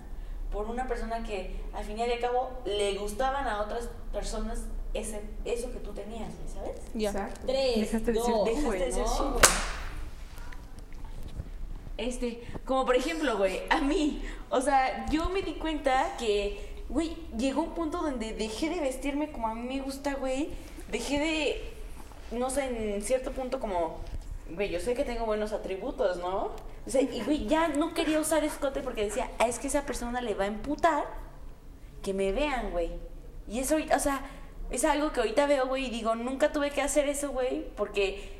por 0.52 0.68
una 0.68 0.88
persona 0.88 1.24
que 1.24 1.56
al 1.74 1.84
final 1.84 2.10
y 2.10 2.14
al 2.14 2.20
cabo 2.20 2.50
le 2.66 2.98
gustaban 2.98 3.48
a 3.48 3.62
otras 3.62 3.90
personas 4.12 4.64
ese, 4.94 5.22
eso 5.44 5.72
que 5.72 5.80
tú 5.80 5.92
tenías, 5.92 6.32
¿sabes? 6.52 6.82
Ya. 6.94 7.10
Exacto. 7.10 7.42
Tres, 7.46 7.76
Dejaste 7.76 8.12
de 8.14 8.20
ser 8.20 8.34
dos, 8.34 8.44
tú, 8.44 8.46
dejaste 8.46 8.66
güey. 8.68 8.80
de 8.80 8.92
ser 8.92 9.04
No, 9.04 9.32
güey. 9.32 9.44
Este, 11.98 12.44
como 12.66 12.86
por 12.86 12.96
ejemplo, 12.96 13.38
güey, 13.38 13.62
a 13.70 13.80
mí, 13.82 14.22
o 14.50 14.60
sea, 14.62 15.06
yo 15.10 15.30
me 15.30 15.42
di 15.42 15.54
cuenta 15.54 16.16
que, 16.18 16.75
güey, 16.90 17.16
llegó 17.38 17.64
un 17.64 17.74
punto 17.74 18.02
donde 18.02 18.34
dejé 18.34 18.70
de 18.70 18.80
vestirme 18.80 19.32
como 19.32 19.48
a 19.48 19.56
mí 19.56 19.62
me 19.62 19.82
gusta, 19.82 20.16
güey, 20.16 20.50
dejé 20.92 21.20
de, 21.20 21.64
no 22.32 22.50
sé, 22.50 22.96
en 22.96 23.02
cierto 23.02 23.32
punto 23.32 23.60
como, 23.60 23.98
güey, 24.50 24.70
yo 24.70 24.80
sé 24.80 24.94
que 24.94 25.04
tengo 25.04 25.26
buenos 25.26 25.52
atributos, 25.54 26.18
¿no? 26.18 26.52
O 26.86 26.90
sea, 26.90 27.02
y 27.02 27.22
güey, 27.24 27.48
ya 27.48 27.68
no 27.68 27.94
quería 27.94 28.20
usar 28.20 28.44
escote 28.44 28.82
porque 28.82 29.06
decía, 29.06 29.30
ah, 29.40 29.48
es 29.48 29.58
que 29.58 29.68
esa 29.68 29.86
persona 29.86 30.22
le 30.22 30.36
va 30.36 30.44
a 30.44 30.48
emputar 30.48 31.06
que 32.04 32.14
me 32.14 32.32
vean, 32.32 32.72
güey. 32.72 32.92
Y 33.48 33.60
eso, 33.60 33.78
o 33.94 34.00
sea, 34.00 34.22
es 34.70 34.86
algo 34.86 35.12
que 35.12 35.20
ahorita 35.22 35.48
veo, 35.48 35.68
güey, 35.68 35.88
y 35.88 35.90
digo, 35.90 36.16
nunca 36.16 36.52
tuve 36.52 36.70
que 36.72 36.82
hacer 36.82 37.10
eso, 37.10 37.32
güey, 37.32 37.66
porque 37.76 38.36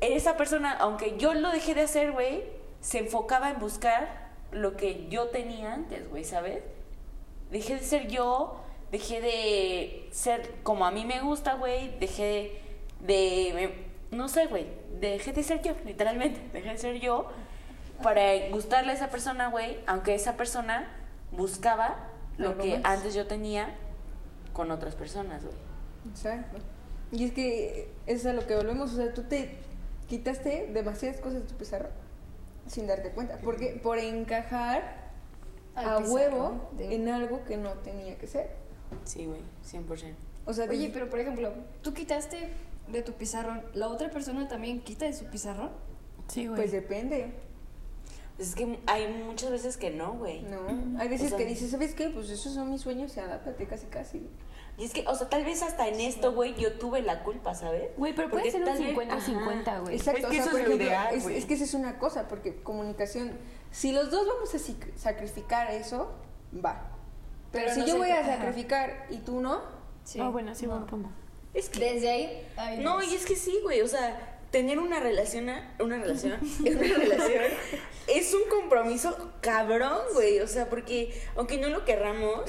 esa 0.00 0.36
persona, 0.36 0.72
aunque 0.72 1.16
yo 1.16 1.34
lo 1.34 1.50
dejé 1.50 1.74
de 1.74 1.82
hacer, 1.82 2.10
güey, 2.10 2.42
se 2.80 2.98
enfocaba 2.98 3.50
en 3.50 3.60
buscar 3.60 4.30
lo 4.50 4.76
que 4.76 5.08
yo 5.08 5.28
tenía 5.28 5.72
antes, 5.72 6.10
güey, 6.10 6.24
¿sabes? 6.24 6.62
Dejé 7.52 7.76
de 7.76 7.82
ser 7.82 8.08
yo, 8.08 8.60
dejé 8.90 9.20
de 9.20 10.08
ser 10.10 10.50
como 10.64 10.84
a 10.84 10.90
mí 10.90 11.04
me 11.04 11.20
gusta, 11.20 11.54
güey, 11.54 11.96
dejé 11.98 12.60
de, 13.00 13.84
no 14.10 14.28
sé, 14.28 14.46
güey, 14.46 14.66
dejé 15.00 15.32
de 15.32 15.42
ser 15.42 15.62
yo, 15.62 15.74
literalmente, 15.84 16.40
dejé 16.52 16.70
de 16.70 16.78
ser 16.78 16.98
yo 16.98 17.28
para 18.02 18.48
gustarle 18.50 18.92
a 18.92 18.94
esa 18.94 19.10
persona, 19.10 19.48
güey, 19.48 19.78
aunque 19.86 20.14
esa 20.14 20.36
persona 20.36 20.88
buscaba 21.30 22.08
lo 22.38 22.58
que 22.58 22.78
más. 22.78 22.98
antes 22.98 23.14
yo 23.14 23.26
tenía 23.26 23.76
con 24.52 24.70
otras 24.70 24.96
personas, 24.96 25.44
güey. 25.44 25.56
Exacto. 26.10 26.58
Y 27.12 27.26
es 27.26 27.32
que 27.32 27.92
es 28.06 28.26
a 28.26 28.32
lo 28.32 28.46
que 28.46 28.56
volvemos, 28.56 28.92
o 28.92 28.96
sea, 28.96 29.12
tú 29.12 29.22
te 29.24 29.58
quitaste 30.08 30.70
demasiadas 30.72 31.20
cosas 31.20 31.42
de 31.42 31.48
tu 31.48 31.54
pizarra 31.54 31.90
sin 32.66 32.86
darte 32.86 33.10
cuenta, 33.10 33.38
porque 33.38 33.78
por 33.82 33.98
encajar 33.98 35.01
Al 35.74 35.86
a 35.86 35.98
huevo 36.00 36.68
de- 36.76 36.94
en 36.94 37.08
algo 37.08 37.44
que 37.44 37.56
no 37.56 37.70
tenía 37.74 38.16
que 38.18 38.26
ser. 38.26 38.50
Sí, 39.04 39.26
güey, 39.26 39.40
100%. 39.64 40.14
O 40.44 40.52
sea, 40.52 40.66
Oye, 40.68 40.88
de- 40.88 40.92
pero 40.92 41.08
por 41.08 41.18
ejemplo, 41.20 41.52
tú 41.82 41.94
quitaste 41.94 42.50
de 42.88 43.02
tu 43.02 43.12
pizarrón, 43.12 43.62
¿la 43.74 43.88
otra 43.88 44.10
persona 44.10 44.48
también 44.48 44.80
quita 44.80 45.04
de 45.06 45.12
su 45.12 45.24
pizarrón? 45.26 45.70
Sí, 46.28 46.46
güey. 46.46 46.56
pues 46.60 46.72
depende, 46.72 47.32
Pues 48.36 48.48
es 48.48 48.54
que 48.54 48.78
hay 48.86 49.08
muchas 49.24 49.50
veces 49.50 49.76
que 49.76 49.90
no, 49.90 50.14
güey. 50.14 50.40
¿no? 50.42 50.98
Hay 50.98 51.08
veces 51.08 51.26
O 51.26 51.28
sea- 51.30 51.38
que 51.38 51.44
dices, 51.44 51.70
¿sabes 51.70 51.94
qué? 51.94 52.08
Pues 52.08 52.30
esos 52.30 52.54
son 52.54 52.70
mis 52.70 52.80
sueños, 52.80 53.16
adáptate 53.18 53.66
casi 53.66 53.86
casi. 53.86 54.26
Y 54.78 54.84
es 54.84 54.92
que, 54.94 55.04
o 55.06 55.14
sea, 55.14 55.28
tal 55.28 55.44
vez 55.44 55.62
hasta 55.62 55.86
en 55.86 56.00
esto, 56.00 56.32
güey, 56.32 56.54
yo 56.54 56.72
tuve 56.78 57.02
la 57.02 57.22
culpa, 57.24 57.54
¿sabes? 57.54 57.90
Güey, 57.98 58.14
pero 58.14 58.30
puede 58.30 58.50
ser 58.50 58.60
un 58.62 58.66
tal 58.66 58.78
vez- 58.78 58.88
50-50, 58.96 59.80
güey. 59.80 59.96
Exacto, 59.96 60.20
Es 60.20 60.24
o 60.24 60.28
que 60.30 60.36
sea, 60.36 60.46
eso 60.46 60.56
es 60.58 60.66
lo 60.68 60.74
ideal, 60.76 61.14
es, 61.14 61.26
es 61.26 61.44
que 61.44 61.54
esa 61.54 61.64
es 61.64 61.74
una 61.74 61.98
cosa, 61.98 62.26
porque 62.26 62.56
comunicación, 62.62 63.32
si 63.72 63.90
los 63.92 64.10
dos 64.10 64.26
vamos 64.28 64.54
a 64.54 64.58
sacrificar 64.96 65.70
eso, 65.72 66.12
va. 66.64 66.90
Pero, 67.50 67.64
Pero 67.66 67.74
si 67.74 67.80
no 67.80 67.86
yo 67.86 67.96
voy 67.98 68.10
a 68.10 68.20
ajá. 68.20 68.36
sacrificar 68.36 69.06
y 69.10 69.18
tú 69.18 69.40
no, 69.40 69.60
Sí. 70.04 70.18
Ah, 70.20 70.28
bueno, 70.30 70.52
sí, 70.54 70.66
No. 70.66 70.72
buen 70.72 70.86
punto. 70.86 71.08
Es 71.54 71.68
que, 71.68 71.78
Desde 71.78 72.10
ahí, 72.10 72.48
ay, 72.56 72.78
no, 72.78 72.98
Dios. 72.98 73.12
y 73.12 73.16
es 73.16 73.24
que 73.26 73.36
sí, 73.36 73.56
güey, 73.62 73.82
o 73.82 73.86
sea, 73.88 74.40
tener 74.50 74.78
una 74.80 74.98
relación, 75.00 75.48
a- 75.48 75.76
una 75.80 75.98
relación, 75.98 76.40
una 76.60 76.80
relación 76.80 77.44
es 78.08 78.34
un 78.34 78.42
compromiso 78.50 79.30
cabrón, 79.40 79.98
güey, 80.14 80.40
o 80.40 80.48
sea, 80.48 80.68
porque 80.68 81.22
aunque 81.36 81.58
no 81.58 81.68
lo 81.68 81.84
querramos, 81.84 82.40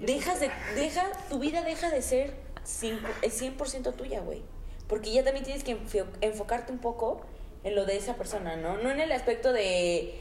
dejas 0.00 0.38
de, 0.40 0.50
deja, 0.76 1.10
tu 1.28 1.38
vida 1.40 1.62
deja 1.64 1.90
de 1.90 2.00
ser 2.00 2.34
cinco- 2.62 3.08
es 3.22 3.40
100% 3.42 3.92
tuya, 3.94 4.20
güey, 4.20 4.42
porque 4.86 5.10
ya 5.10 5.24
también 5.24 5.44
tienes 5.44 5.64
que 5.64 5.76
enfo- 5.76 6.06
enfocarte 6.20 6.70
un 6.70 6.78
poco 6.78 7.22
en 7.64 7.74
lo 7.74 7.86
de 7.86 7.96
esa 7.96 8.14
persona, 8.14 8.54
¿no? 8.56 8.76
No 8.78 8.90
en 8.90 9.00
el 9.00 9.10
aspecto 9.10 9.52
de, 9.52 10.20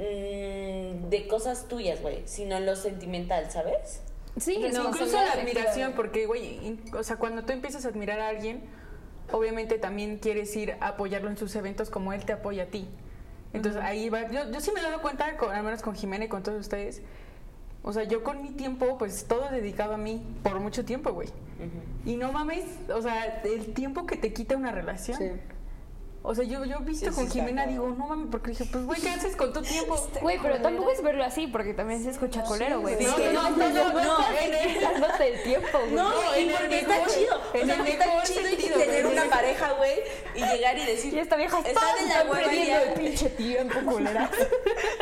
mm, 0.00 1.08
de 1.08 1.26
cosas 1.28 1.68
tuyas, 1.68 2.00
güey, 2.00 2.22
sino 2.24 2.58
lo 2.60 2.76
sentimental, 2.76 3.50
¿sabes? 3.50 4.02
Sí, 4.38 4.56
Pues 4.60 4.74
no. 4.74 4.88
Incluso 4.88 5.16
la 5.16 5.32
admiración, 5.32 5.92
porque, 5.94 6.26
güey, 6.26 6.78
o 6.96 7.02
sea, 7.02 7.16
cuando 7.16 7.44
tú 7.44 7.52
empiezas 7.52 7.84
a 7.84 7.88
admirar 7.88 8.20
a 8.20 8.28
alguien, 8.28 8.62
obviamente 9.32 9.78
también 9.78 10.18
quieres 10.18 10.54
ir 10.56 10.76
a 10.80 10.88
apoyarlo 10.88 11.28
en 11.28 11.36
sus 11.36 11.54
eventos 11.56 11.90
como 11.90 12.12
él 12.12 12.24
te 12.24 12.32
apoya 12.32 12.64
a 12.64 12.66
ti. 12.66 12.88
Entonces 13.52 13.82
ahí 13.82 14.08
va. 14.08 14.30
Yo, 14.30 14.50
yo 14.50 14.60
sí 14.60 14.70
me 14.72 14.80
he 14.80 14.82
dado 14.82 15.02
cuenta, 15.02 15.36
con, 15.36 15.52
al 15.52 15.64
menos 15.64 15.82
con 15.82 15.94
Jimena 15.94 16.24
y 16.24 16.28
con 16.28 16.42
todos 16.42 16.60
ustedes. 16.60 17.02
O 17.82 17.92
sea, 17.92 18.04
yo 18.04 18.22
con 18.22 18.42
mi 18.42 18.50
tiempo, 18.50 18.98
pues 18.98 19.24
todo 19.26 19.48
dedicado 19.50 19.94
a 19.94 19.96
mí 19.96 20.22
por 20.42 20.60
mucho 20.60 20.84
tiempo, 20.84 21.12
güey. 21.12 21.28
Y 22.04 22.16
no 22.16 22.32
mames, 22.32 22.64
o 22.94 23.02
sea, 23.02 23.42
el 23.42 23.74
tiempo 23.74 24.06
que 24.06 24.16
te 24.16 24.32
quita 24.32 24.56
una 24.56 24.70
relación. 24.70 25.18
Sí. 25.18 25.30
O 26.22 26.34
sea, 26.34 26.44
yo, 26.44 26.66
yo 26.66 26.76
he 26.76 26.84
visto 26.84 27.10
con 27.14 27.30
Jimena, 27.30 27.66
digo, 27.66 27.88
no 27.88 28.06
mames, 28.06 28.26
porque 28.30 28.50
dije, 28.50 28.66
pues, 28.70 28.84
güey, 28.84 29.00
¿qué 29.00 29.08
haces 29.16 29.34
con 29.36 29.54
tu 29.54 29.62
tiempo? 29.62 29.96
Güey, 30.20 30.38
pero 30.42 30.60
tampoco 30.60 30.90
es 30.90 31.02
verlo 31.02 31.24
así, 31.24 31.46
porque 31.46 31.72
también 31.72 32.02
se 32.04 32.10
escucha 32.10 32.42
colero, 32.42 32.80
güey. 32.82 32.96
No, 33.02 33.16
no, 33.16 33.50
no, 33.50 33.92
no, 34.04 34.18
en 34.38 34.54
el- 34.54 34.74
quitándote 34.74 35.28
el 35.34 35.42
tiempo, 35.42 35.78
güey. 35.78 35.92
No, 35.92 36.12
y 36.36 36.40
en 36.42 36.50
el 36.50 36.56
porque 36.56 36.78
está 36.80 37.06
chido. 37.06 37.40
en 37.54 37.70
el 37.70 37.86
está 37.88 38.22
chido 38.24 38.78
tener 38.78 39.06
una 39.06 39.24
pareja, 39.30 39.72
güey, 39.72 39.94
y 40.34 40.40
llegar 40.44 40.76
y 40.78 40.84
decir, 40.84 41.14
Y 41.14 41.18
esta 41.20 41.36
vieja 41.36 41.58
está, 41.60 41.70
de 41.94 42.02
la 42.02 42.08
está 42.18 42.22
hueva 42.30 42.34
perdiendo 42.44 42.68
ya. 42.70 42.82
el 42.82 42.92
pinche 43.00 43.30
tiempo, 43.30 43.80
culera. 43.90 44.30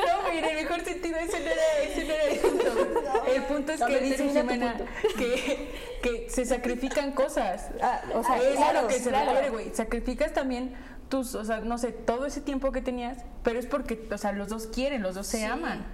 No, 0.07 0.22
güey, 0.22 0.38
en 0.38 0.44
el 0.44 0.54
mejor 0.54 0.85
sentido, 0.85 1.18
ese 1.18 1.40
no 1.40 1.46
era, 1.50 1.78
ese 1.83 2.04
no 2.04 2.14
era 2.14 2.24
el 2.26 2.38
punto. 2.38 3.24
El 3.35 3.42
punto 3.42 3.72
es 3.72 3.81
que 3.83 3.98
dice 3.98 4.28
Jimena 4.28 4.76
que, 5.16 5.68
que 6.00 6.31
se 6.31 6.44
sacrifican 6.46 7.11
cosas. 7.11 7.70
Ah, 7.83 8.02
o 8.14 8.22
sea, 8.22 8.37
es 8.38 8.59
a 8.61 8.72
lo 8.72 8.87
que 8.87 9.00
se 9.00 9.09
claro. 9.11 9.31
refiere, 9.33 9.50
güey. 9.50 9.74
Sacrificas 9.74 10.33
también 10.33 10.76
tus, 11.09 11.35
o 11.35 11.44
sea, 11.44 11.61
no 11.61 11.79
sé, 11.79 11.92
todo 11.92 12.27
ese 12.27 12.40
tiempo 12.40 12.71
que 12.73 12.81
tenías, 12.83 13.18
pero 13.42 13.59
es 13.59 13.66
porque, 13.66 14.07
o 14.12 14.18
sea, 14.18 14.33
los 14.33 14.49
dos 14.49 14.66
quieren, 14.66 15.03
los 15.03 15.14
dos 15.14 15.27
se 15.27 15.44
aman. 15.47 15.87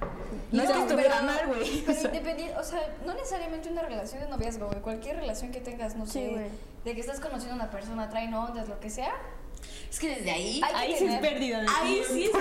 No, 0.51 0.63
es 0.63 0.71
que 0.71 0.79
estuviera 0.81 1.23
mal, 1.23 1.47
güey. 1.49 1.81
O 1.83 1.87
Pero 1.87 2.01
sea, 2.01 2.11
independiente, 2.11 2.57
o 2.59 2.65
sea, 2.65 2.81
no 3.07 3.15
necesariamente 3.15 3.69
una 3.71 3.83
relación 3.83 4.21
de 4.23 4.29
noviazgo, 4.29 4.67
güey. 4.67 4.81
Cualquier 4.81 5.17
relación 5.17 5.53
que 5.53 5.61
tengas, 5.61 5.95
no 5.97 6.07
Sí, 6.07 6.13
sé, 6.13 6.29
güey. 6.31 6.47
de 6.85 6.95
que 6.95 7.01
estás 7.01 7.21
conociendo 7.21 7.55
a 7.55 7.57
una 7.65 7.71
persona, 7.71 8.11
traen 8.11 8.35
ondas, 8.35 8.69
lo 8.69 8.79
que 8.81 8.91
sea. 8.91 9.13
es 9.91 9.99
que 9.99 10.09
desde 10.17 10.31
ahí, 10.31 10.61
Hay 10.65 10.73
que 10.73 10.77
Ahí 10.79 10.95
sí 10.99 11.07
es 11.07 11.21
pérdida 11.21 11.61
de 11.63 11.69
ahí 11.69 12.03
sí 12.09 12.25
es, 12.25 12.35
ahí 12.35 12.41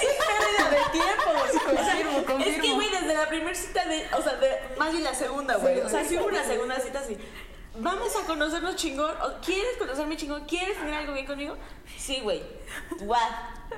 sí 0.00 0.06
es 0.06 0.16
pérdida 0.26 0.70
de 0.70 0.82
tiempo, 0.92 1.30
güey. 1.32 1.46
O 1.76 1.84
sea, 1.84 1.96
Confirmo, 1.96 2.18
Es 2.18 2.24
que, 2.26 2.32
confirmo. 2.32 2.74
güey, 2.76 2.90
desde 2.90 3.14
la 3.14 3.28
primera 3.28 3.54
cita 3.54 3.84
de, 3.86 4.04
o 4.16 4.22
sea, 4.22 4.34
de, 4.36 4.48
más 4.78 4.92
bien 4.92 5.04
la 5.04 5.14
segunda, 5.14 5.56
güey. 5.56 5.80
O 5.80 5.88
sea, 5.88 6.04
si 6.04 6.16
hubo 6.16 6.26
una 6.26 6.44
segunda 6.44 6.78
cita 6.80 7.00
así. 7.00 7.16
Vamos 7.78 8.16
a 8.16 8.26
conocernos 8.26 8.76
chingón. 8.76 9.14
o 9.22 9.40
¿Quieres 9.44 9.76
conocerme 9.78 10.16
chingón? 10.16 10.44
¿Quieres 10.44 10.76
tener 10.78 10.94
algo 10.94 11.12
bien 11.12 11.26
conmigo? 11.26 11.56
Sí, 11.96 12.20
güey. 12.22 12.42
Guau. 13.00 13.20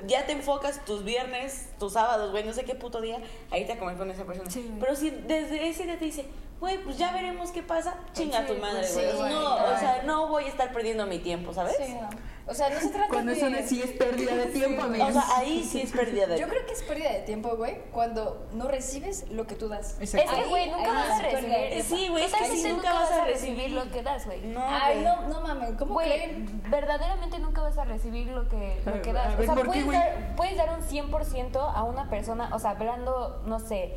Ya 0.07 0.25
te 0.25 0.31
enfocas 0.33 0.83
tus 0.85 1.03
viernes, 1.03 1.69
tus 1.79 1.93
sábados, 1.93 2.31
güey, 2.31 2.43
no 2.43 2.53
sé 2.53 2.63
qué 2.65 2.75
puto 2.75 3.01
día, 3.01 3.19
ahí 3.51 3.65
te 3.65 3.77
comer 3.77 3.97
con 3.97 4.09
esa 4.11 4.25
persona. 4.25 4.49
Sí. 4.49 4.71
Pero 4.79 4.95
si 4.95 5.09
desde 5.09 5.67
ese 5.69 5.83
día 5.85 5.97
te 5.99 6.05
dice, 6.05 6.25
güey, 6.59 6.77
pues 6.83 6.97
ya 6.97 7.11
veremos 7.11 7.51
qué 7.51 7.63
pasa. 7.63 7.95
Chinga 8.13 8.45
tu 8.45 8.55
madre, 8.55 8.85
sí, 8.85 9.01
güey. 9.15 9.33
no, 9.33 9.55
o 9.55 9.77
sea, 9.79 10.03
no 10.05 10.27
voy 10.27 10.45
a 10.45 10.47
estar 10.47 10.71
perdiendo 10.71 11.05
mi 11.05 11.19
tiempo, 11.19 11.53
¿sabes? 11.53 11.75
Sí, 11.77 11.93
no. 11.93 12.09
O 12.47 12.53
sea, 12.55 12.67
no 12.71 12.79
se 12.79 12.89
trata 12.89 13.09
Cuando 13.09 13.31
de... 13.31 13.37
eso 13.37 13.47
no 13.47 13.57
sí 13.63 13.79
es 13.79 13.91
pérdida 13.91 14.35
de 14.35 14.45
tiempo, 14.47 14.81
amigos. 14.81 15.09
O 15.09 15.11
sea, 15.13 15.37
ahí 15.37 15.63
sí 15.63 15.81
es 15.81 15.91
pérdida 15.91 16.25
de 16.25 16.39
Yo 16.39 16.47
creo 16.47 16.65
que 16.65 16.73
es 16.73 16.81
pérdida 16.81 17.11
de 17.13 17.19
tiempo, 17.19 17.55
güey, 17.55 17.77
cuando 17.91 18.47
no 18.53 18.67
recibes 18.67 19.29
lo 19.29 19.45
que 19.45 19.53
tú 19.53 19.69
das. 19.69 19.97
Exacto. 19.99 20.31
Es 20.31 20.35
que, 20.43 20.49
güey, 20.49 20.71
nunca 20.71 20.91
vas 20.91 21.11
a 21.11 21.21
recibir. 21.21 21.69
tiempo. 21.69 21.95
Sí, 21.95 22.07
güey, 22.07 22.23
es 22.25 22.33
que 22.33 22.45
sí, 22.47 22.67
nunca 22.69 22.91
vas 22.91 23.11
a 23.11 23.25
recibir 23.25 23.69
lo 23.69 23.91
que 23.91 24.01
das, 24.01 24.25
güey. 24.25 24.41
No, 24.41 24.63
Ay, 24.67 25.03
no, 25.03 25.27
no 25.27 25.41
mames, 25.41 25.73
¿cómo 25.77 25.97
creen? 25.97 26.59
verdaderamente 26.71 27.37
nunca 27.37 27.61
vas 27.61 27.77
a 27.77 27.85
recibir 27.85 28.25
lo 28.29 28.49
que, 28.49 28.81
lo 28.83 28.99
que 29.03 29.11
A 29.11 29.13
das. 29.13 29.37
ver, 29.37 29.41
o 29.49 29.53
sea, 29.53 29.63
¿por 29.63 29.71
qué, 29.71 29.78
puedes, 29.83 29.85
güey? 29.85 29.97
dar, 29.97 30.35
puedes 30.35 30.57
dar 30.57 30.69
un 30.77 30.81
100% 30.83 31.57
a 31.57 31.83
una 31.83 32.09
persona, 32.09 32.49
o 32.53 32.59
sea, 32.59 32.71
hablando, 32.71 33.41
no 33.45 33.59
sé, 33.59 33.93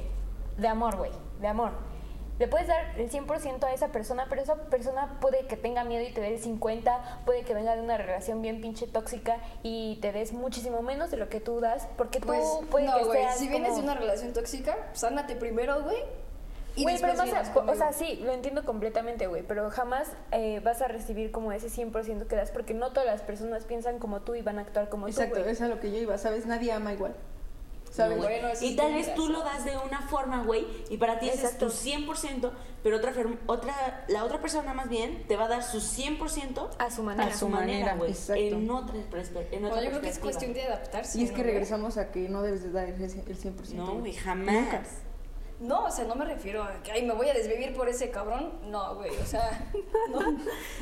de 0.59 0.69
amor, 0.69 0.97
güey, 0.97 1.11
de 1.41 1.49
amor. 1.49 1.73
Le 2.39 2.49
puedes 2.49 2.67
dar 2.67 2.99
el 2.99 3.11
100% 3.11 3.63
a 3.65 3.73
esa 3.73 3.89
persona, 3.89 4.27
pero 4.29 4.43
esa 4.43 4.57
persona 4.57 5.19
puede 5.21 5.47
que 5.47 5.57
tenga 5.57 5.85
miedo 5.85 6.03
y 6.03 6.13
te 6.13 6.21
dé 6.21 6.35
el 6.35 6.41
50, 6.41 7.21
puede 7.25 7.43
que 7.43 7.55
venga 7.55 7.77
de 7.77 7.83
una 7.83 7.99
relación 7.99 8.43
bien 8.43 8.61
pinche 8.61 8.87
tóxica 8.87 9.37
y 9.63 9.99
te 10.01 10.13
des 10.13 10.33
muchísimo 10.33 10.83
menos 10.83 11.11
de 11.11 11.19
lo 11.19 11.29
que 11.29 11.41
tú 11.41 11.61
das, 11.61 11.87
porque 11.97 12.21
tú 12.21 12.27
Pues, 12.27 12.45
puede 12.71 12.87
no, 12.87 13.05
güey, 13.07 13.25
si 13.37 13.49
vienes 13.49 13.77
de 13.77 13.83
una 13.83 13.95
relación 13.95 14.33
tóxica, 14.33 14.77
sánate 14.93 15.37
primero, 15.37 15.83
güey. 15.83 15.99
Y 16.77 16.83
Güey, 16.85 16.99
pero 17.01 17.15
vas 17.17 17.33
a- 17.33 17.59
o 17.61 17.75
sea, 17.75 17.93
sí, 17.93 18.21
lo 18.23 18.33
entiendo 18.33 18.65
completamente, 18.65 19.27
güey, 19.27 19.43
pero 19.43 19.71
jamás 19.71 20.11
eh, 20.31 20.61
vas 20.65 20.81
a 20.83 20.89
recibir 20.89 21.31
como 21.31 21.53
ese 21.53 21.69
100% 21.69 22.27
que 22.27 22.37
das, 22.37 22.51
porque 22.51 22.75
no 22.75 22.91
todas 22.93 23.07
las 23.07 23.23
personas 23.23 23.65
piensan 23.65 23.99
como 23.99 24.21
tú 24.23 24.35
y 24.35 24.43
van 24.43 24.59
a 24.59 24.63
actuar 24.63 24.89
como 24.89 25.07
Exacto, 25.09 25.37
tú, 25.37 25.41
güey. 25.43 25.53
es 25.53 25.61
a 25.61 25.69
lo 25.69 25.81
que 25.81 25.91
yo 25.91 25.99
iba, 25.99 26.17
¿sabes? 26.19 26.47
Nadie 26.47 26.73
ama 26.73 26.93
igual. 26.93 27.15
¿Sabes? 27.91 28.17
No. 28.17 28.23
Bueno, 28.23 28.49
y 28.63 28.75
tal 28.75 28.95
vez 28.95 29.15
tú 29.15 29.29
lo 29.29 29.41
das 29.41 29.67
de 29.67 29.77
una 29.77 30.01
forma, 30.09 30.45
güey, 30.45 30.67
y 30.89 30.97
para 30.97 31.19
ti 31.19 31.27
ese 31.29 31.41
es 31.41 31.45
Exacto. 31.53 31.67
tu 31.67 31.73
100%, 31.73 32.51
pero 32.83 32.97
otra, 32.97 33.13
otra 33.47 34.05
la 34.09 34.25
otra 34.25 34.41
persona 34.41 34.73
más 34.73 34.89
bien 34.89 35.27
te 35.29 35.37
va 35.37 35.45
a 35.45 35.49
dar 35.49 35.63
su 35.63 35.79
100% 35.83 36.71
A 36.79 36.91
su 36.91 37.03
manera. 37.03 37.29
a 37.31 37.37
su 37.37 37.51
manera, 37.51 37.95
güey, 37.97 38.13
exacto. 38.13 38.43
en 38.43 38.71
otra, 38.71 38.95
en 38.97 39.03
otra 39.05 39.59
Bueno, 39.61 39.83
yo 39.83 39.89
creo 39.91 40.01
que 40.01 40.09
es 40.09 40.19
cuestión 40.19 40.55
de 40.55 40.63
adaptarse. 40.63 41.19
Y 41.21 41.25
es 41.25 41.31
¿no, 41.33 41.37
que 41.37 41.43
regresamos 41.43 41.99
a 41.99 42.11
que 42.11 42.31
no 42.31 42.41
debes 42.41 42.63
de 42.63 42.73
dar 42.73 42.89
el 42.89 42.95
el 43.03 43.11
100%. 43.37 43.75
No, 43.75 43.99
güey, 43.99 44.15
jamás. 44.15 44.87
No, 45.63 45.85
o 45.85 45.91
sea, 45.91 46.05
no 46.05 46.17
me 46.17 46.25
refiero 46.25 46.63
a 46.65 46.83
que, 46.83 46.91
ay, 46.91 47.07
me 47.07 47.15
voy 47.15 47.29
a 47.29 47.35
desvivir 47.35 47.73
por 47.75 47.89
ese 47.89 48.11
cabrón. 48.11 48.53
No, 48.67 48.97
güey, 48.97 49.11
o 49.17 49.25
sea, 49.25 49.71
no. 50.11 50.21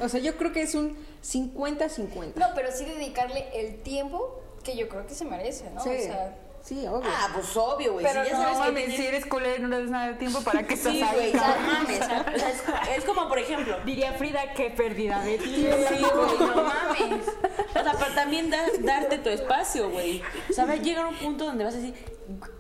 O 0.05 0.09
sea, 0.09 0.21
yo 0.21 0.37
creo 0.37 0.53
que 0.53 0.63
es 0.63 0.75
un 0.75 0.97
50-50. 1.23 2.35
No, 2.37 2.47
pero 2.55 2.73
sí 2.73 2.85
dedicarle 2.87 3.49
el 3.55 3.83
tiempo 3.83 4.41
que 4.65 4.77
yo 4.77 4.89
creo 4.89 5.07
que 5.07 5.15
se 5.15 5.25
merece, 5.25 5.71
¿no? 5.71 5.83
sí, 5.83 5.91
O 5.91 6.03
sea, 6.03 6.37
sí, 6.63 6.87
obvio. 6.87 7.03
Ah, 7.13 7.29
pues 7.35 7.57
obvio, 7.57 7.95
güey. 7.95 8.05
Pero 8.07 8.25
si 8.25 8.31
ya 8.31 8.37
no 8.37 8.43
sabes 8.43 8.59
No 8.59 8.65
que 8.65 8.71
mames, 8.71 8.85
tienes- 8.87 8.97
si 9.01 9.07
eres 9.07 9.27
culero 9.27 9.57
y 9.57 9.61
no 9.63 9.69
le 9.69 9.81
das 9.81 9.91
nada 9.91 10.07
de 10.09 10.15
tiempo, 10.15 10.41
¿para 10.43 10.63
qué 10.67 10.75
estás 10.75 10.93
Sí, 10.93 11.03
ahí? 11.03 11.15
güey, 11.17 11.33
no 11.33 11.41
cabrón? 11.41 11.67
mames. 11.67 12.01
O 12.01 12.05
sea, 12.05 12.27
es, 12.37 12.99
es 12.99 13.05
como, 13.05 13.29
por 13.29 13.39
ejemplo, 13.39 13.77
Diría 13.85 14.13
Frida, 14.13 14.53
qué 14.55 14.71
pérdida 14.71 15.21
de 15.25 15.39
Sí, 15.39 15.49
tiempo. 15.55 16.09
güey, 16.15 16.39
no 16.51 16.63
mames. 16.65 17.29
O 17.71 17.83
sea, 17.83 17.93
pero 17.99 18.15
también 18.15 18.51
da- 18.51 18.67
darte 18.81 19.19
tu 19.19 19.29
espacio, 19.31 19.91
güey. 19.91 20.23
O 20.49 20.53
sea, 20.53 20.67
va 20.67 20.73
a 20.73 20.77
llegar 20.77 21.07
un 21.07 21.15
punto 21.17 21.45
donde 21.47 21.65
vas 21.65 21.75
a 21.75 21.79
decir, 21.79 21.95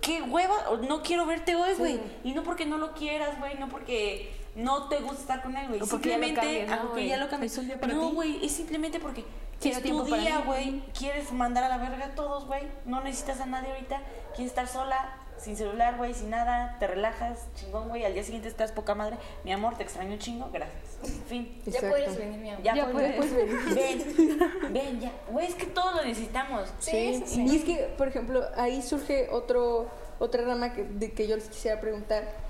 qué 0.01 0.23
hueva, 0.23 0.55
no 0.89 1.03
quiero 1.03 1.27
verte 1.27 1.55
hoy, 1.55 1.75
güey. 1.75 2.01
Y 2.25 2.33
no 2.33 2.43
porque 2.43 2.67
no 2.67 2.79
lo 2.79 2.93
quieras, 2.95 3.39
güey, 3.39 3.55
no 3.59 3.69
porque 3.69 4.33
no 4.55 4.89
te 4.89 4.99
gusta 5.01 5.21
estar 5.21 5.43
con 5.43 5.57
él, 5.57 5.69
güey. 5.69 5.81
Ya 5.81 5.87
Simplemente, 5.87 6.41
cambies, 6.41 6.69
¿no, 6.69 6.75
aunque 6.75 7.07
ya 7.07 7.17
lo 7.17 7.29
cambies. 7.29 7.59
No, 7.89 8.11
güey, 8.13 8.45
es 8.45 8.53
simplemente 8.53 9.01
porque 9.01 9.25
Quiero 9.61 9.79
es 9.79 9.85
tu 9.85 10.05
día, 10.05 10.43
güey. 10.47 10.83
Quieres 10.99 11.33
mandar 11.33 11.65
a 11.65 11.69
la 11.69 11.77
verga 11.77 12.07
a 12.07 12.15
todos, 12.15 12.47
güey. 12.47 12.63
No 12.87 13.03
necesitas 13.03 13.41
a 13.41 13.47
nadie 13.47 13.71
ahorita. 13.71 14.01
Quieres 14.35 14.53
estar 14.53 14.67
sola, 14.67 15.19
sin 15.37 15.57
celular, 15.57 15.97
güey, 15.99 16.15
sin 16.15 16.31
nada. 16.31 16.77
Te 16.79 16.87
relajas, 16.87 17.47
chingón, 17.57 17.89
güey. 17.89 18.05
Al 18.05 18.15
día 18.15 18.25
siguiente 18.25 18.49
estás 18.49 18.73
poca 18.73 18.95
madre. 18.95 19.19
Mi 19.45 19.53
amor, 19.53 19.77
te 19.77 19.83
extraño 19.83 20.13
un 20.13 20.19
chingo, 20.19 20.49
gracias. 20.51 20.81
Fin. 21.29 21.61
ya 21.67 21.81
puedes 21.81 22.17
venir, 22.17 22.39
mi 22.39 22.51
amor. 22.51 22.63
Ya, 22.65 22.75
Ya 22.75 22.91
puedes, 22.91 23.17
puedes. 23.17 23.75
Ven, 23.75 24.73
ven, 24.73 25.01
ya. 25.01 25.13
Güey, 25.31 25.47
es 25.47 25.55
que 25.55 25.67
todos 25.67 25.95
lo 25.95 26.05
necesitamos. 26.05 26.73
Sí, 26.79 27.17
sí, 27.19 27.23
sí. 27.27 27.47
Y 27.47 27.57
es 27.57 27.65
que, 27.65 27.95
por 27.99 28.09
ejemplo, 28.09 28.43
ahí 28.57 28.81
surge 28.81 29.29
otro, 29.31 29.89
otra 30.19 30.43
rama 30.43 30.73
que, 30.73 30.85
de 30.85 31.13
que 31.13 31.29
yo 31.29 31.37
les 31.37 31.49
quisiera 31.49 31.81
preguntar. 31.81 32.50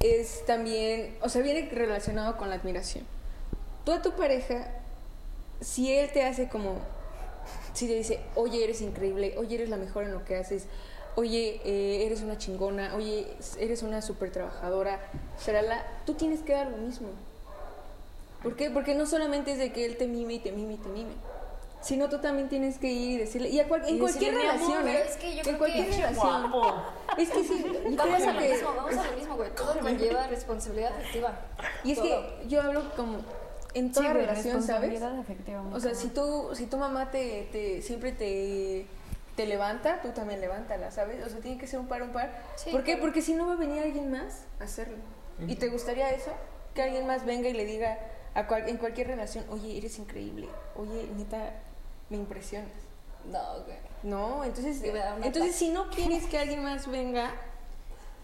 Es 0.00 0.46
también, 0.46 1.14
o 1.20 1.28
sea, 1.28 1.42
viene 1.42 1.68
relacionado 1.70 2.38
con 2.38 2.48
la 2.48 2.56
admiración. 2.56 3.04
Tú 3.84 3.92
a 3.92 4.00
tu 4.00 4.12
pareja, 4.12 4.68
si 5.60 5.92
él 5.92 6.10
te 6.10 6.24
hace 6.24 6.48
como, 6.48 6.78
si 7.74 7.86
te 7.86 7.94
dice, 7.94 8.20
oye, 8.34 8.64
eres 8.64 8.80
increíble, 8.80 9.34
oye, 9.36 9.56
eres 9.56 9.68
la 9.68 9.76
mejor 9.76 10.04
en 10.04 10.12
lo 10.12 10.24
que 10.24 10.36
haces, 10.36 10.64
oye, 11.16 11.60
eh, 11.66 12.06
eres 12.06 12.22
una 12.22 12.38
chingona, 12.38 12.94
oye, 12.94 13.26
eres 13.58 13.82
una 13.82 14.00
súper 14.00 14.30
trabajadora, 14.30 15.00
shalala, 15.44 15.86
tú 16.06 16.14
tienes 16.14 16.40
que 16.40 16.54
dar 16.54 16.70
lo 16.70 16.78
mismo. 16.78 17.08
¿Por 18.42 18.56
qué? 18.56 18.70
Porque 18.70 18.94
no 18.94 19.04
solamente 19.04 19.52
es 19.52 19.58
de 19.58 19.70
que 19.70 19.84
él 19.84 19.98
te 19.98 20.06
mime 20.06 20.34
y 20.34 20.38
te 20.38 20.50
mime 20.50 20.74
y 20.74 20.78
te 20.78 20.88
mime, 20.88 21.12
sino 21.80 22.08
tú 22.08 22.18
también 22.18 22.48
tienes 22.48 22.78
que 22.78 22.88
ir 22.88 23.10
y 23.12 23.16
decirle, 23.18 23.48
y 23.48 23.58
a 23.60 23.66
cual- 23.68 23.88
en 23.88 23.96
Y 23.96 23.98
cualquier 23.98 24.34
decirle, 24.34 24.52
"Mi 24.52 24.62
amor, 24.64 24.82
relación, 24.84 24.88
¿eh? 24.88 25.02
es 25.08 25.16
que 25.16 25.30
yo 25.32 25.36
en 25.38 25.42
creo 25.44 25.58
cualquier 25.58 25.86
que- 25.88 25.96
relación. 25.96 26.50
Guapo. 26.52 26.82
Es 27.18 27.30
que 27.30 27.44
sí, 27.44 27.64
y 27.90 27.96
Vamos 27.96 28.22
a 28.22 28.32
lo 28.32 28.38
que- 28.40 28.48
mismo, 28.52 28.74
vamos 28.76 28.96
a 28.96 29.10
lo 29.10 29.16
mismo, 29.16 29.36
güey. 29.36 29.50
Todo 29.54 29.78
conlleva 29.80 30.26
responsabilidad 30.26 30.92
afectiva. 30.92 31.32
Y 31.84 31.92
es 31.92 31.98
Todo. 31.98 32.06
que 32.08 32.48
yo 32.48 32.62
hablo 32.62 32.82
como 32.96 33.18
en 33.74 33.92
toda 33.92 34.06
Sí, 34.08 34.12
relación, 34.12 34.62
¿sabes? 34.62 34.90
responsabilidad 34.90 35.18
afectiva, 35.18 35.62
O 35.72 35.80
sea, 35.80 35.94
si 35.94 36.08
tú, 36.08 36.50
si 36.54 36.66
tu 36.66 36.76
mamá 36.76 37.10
te, 37.10 37.48
te 37.52 37.82
siempre 37.82 38.12
te, 38.12 38.86
te 39.36 39.46
levanta, 39.46 40.02
tú 40.02 40.10
también 40.10 40.40
levántala, 40.40 40.90
¿sabes? 40.90 41.24
O 41.24 41.28
sea, 41.30 41.40
tiene 41.40 41.56
que 41.56 41.66
ser 41.66 41.78
un 41.80 41.86
par, 41.86 42.02
un 42.02 42.10
par. 42.10 42.30
Sí, 42.56 42.70
¿Por 42.70 42.80
qué? 42.82 42.92
claro. 42.92 43.02
Porque 43.02 43.22
si 43.22 43.32
no 43.34 43.46
va 43.46 43.52
a 43.54 43.56
venir 43.56 43.82
alguien 43.82 44.10
más 44.10 44.44
a 44.60 44.64
hacerlo. 44.64 44.98
¿Y 45.46 45.54
te 45.56 45.68
gustaría 45.68 46.10
eso? 46.10 46.30
Que 46.74 46.82
alguien 46.82 47.06
más 47.06 47.24
venga 47.24 47.48
y 47.48 47.54
le 47.54 47.64
diga 47.64 47.98
a 48.34 48.46
cual- 48.46 48.68
en 48.68 48.76
cualquier 48.76 49.06
relación, 49.06 49.44
oye, 49.50 49.78
eres 49.78 49.98
increíble, 49.98 50.48
oye, 50.76 51.08
neta, 51.16 51.54
me 52.10 52.18
impresionas. 52.18 52.70
No, 53.30 53.64
güey. 53.64 53.78
No, 54.02 54.44
entonces, 54.44 54.82
entonces 55.22 55.56
si 55.56 55.70
no 55.70 55.90
quieres 55.90 56.26
que 56.26 56.38
alguien 56.38 56.62
más 56.62 56.86
venga, 56.90 57.32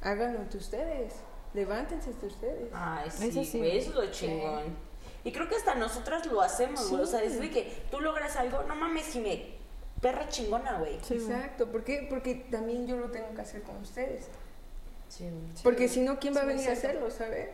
háganlo 0.03 0.41
entre 0.41 0.59
ustedes. 0.59 1.15
Levántense 1.55 2.11
entre 2.11 2.29
ustedes. 2.29 2.69
Ay, 2.73 3.11
sí, 3.11 3.29
Eso 3.29 3.45
sí, 3.45 3.59
güey, 3.59 3.79
eso 3.79 3.91
es 3.91 3.97
lo 3.97 4.11
chingón. 4.11 4.77
Y 5.25 5.33
creo 5.33 5.49
que 5.49 5.57
hasta 5.57 5.75
nosotras 5.75 6.27
lo 6.27 6.41
hacemos, 6.41 6.89
güey. 6.91 7.03
O 7.03 7.07
sea, 7.07 7.23
es 7.23 7.39
de 7.41 7.51
que 7.51 7.85
tú 7.91 8.01
logras 8.01 8.37
algo, 8.37 8.63
no 8.65 8.75
mames, 8.75 9.07
si 9.07 9.21
me 9.21 9.57
perra 10.01 10.29
chingona, 10.29 10.79
güey. 10.79 10.95
Exacto, 10.97 11.67
¿por 11.67 11.85
qué? 11.85 12.07
Porque 12.09 12.35
también 12.51 12.87
yo 12.87 12.97
lo 12.97 13.11
tengo 13.11 13.35
que 13.35 13.41
hacer 13.41 13.63
con 13.63 13.77
ustedes. 13.77 14.27
Sí. 15.09 15.29
Porque 15.63 15.89
si 15.89 16.01
no, 16.01 16.19
¿quién 16.19 16.35
va 16.35 16.43
a 16.43 16.45
venir 16.45 16.69
a 16.69 16.73
hacerlo, 16.73 17.11
sabes? 17.11 17.49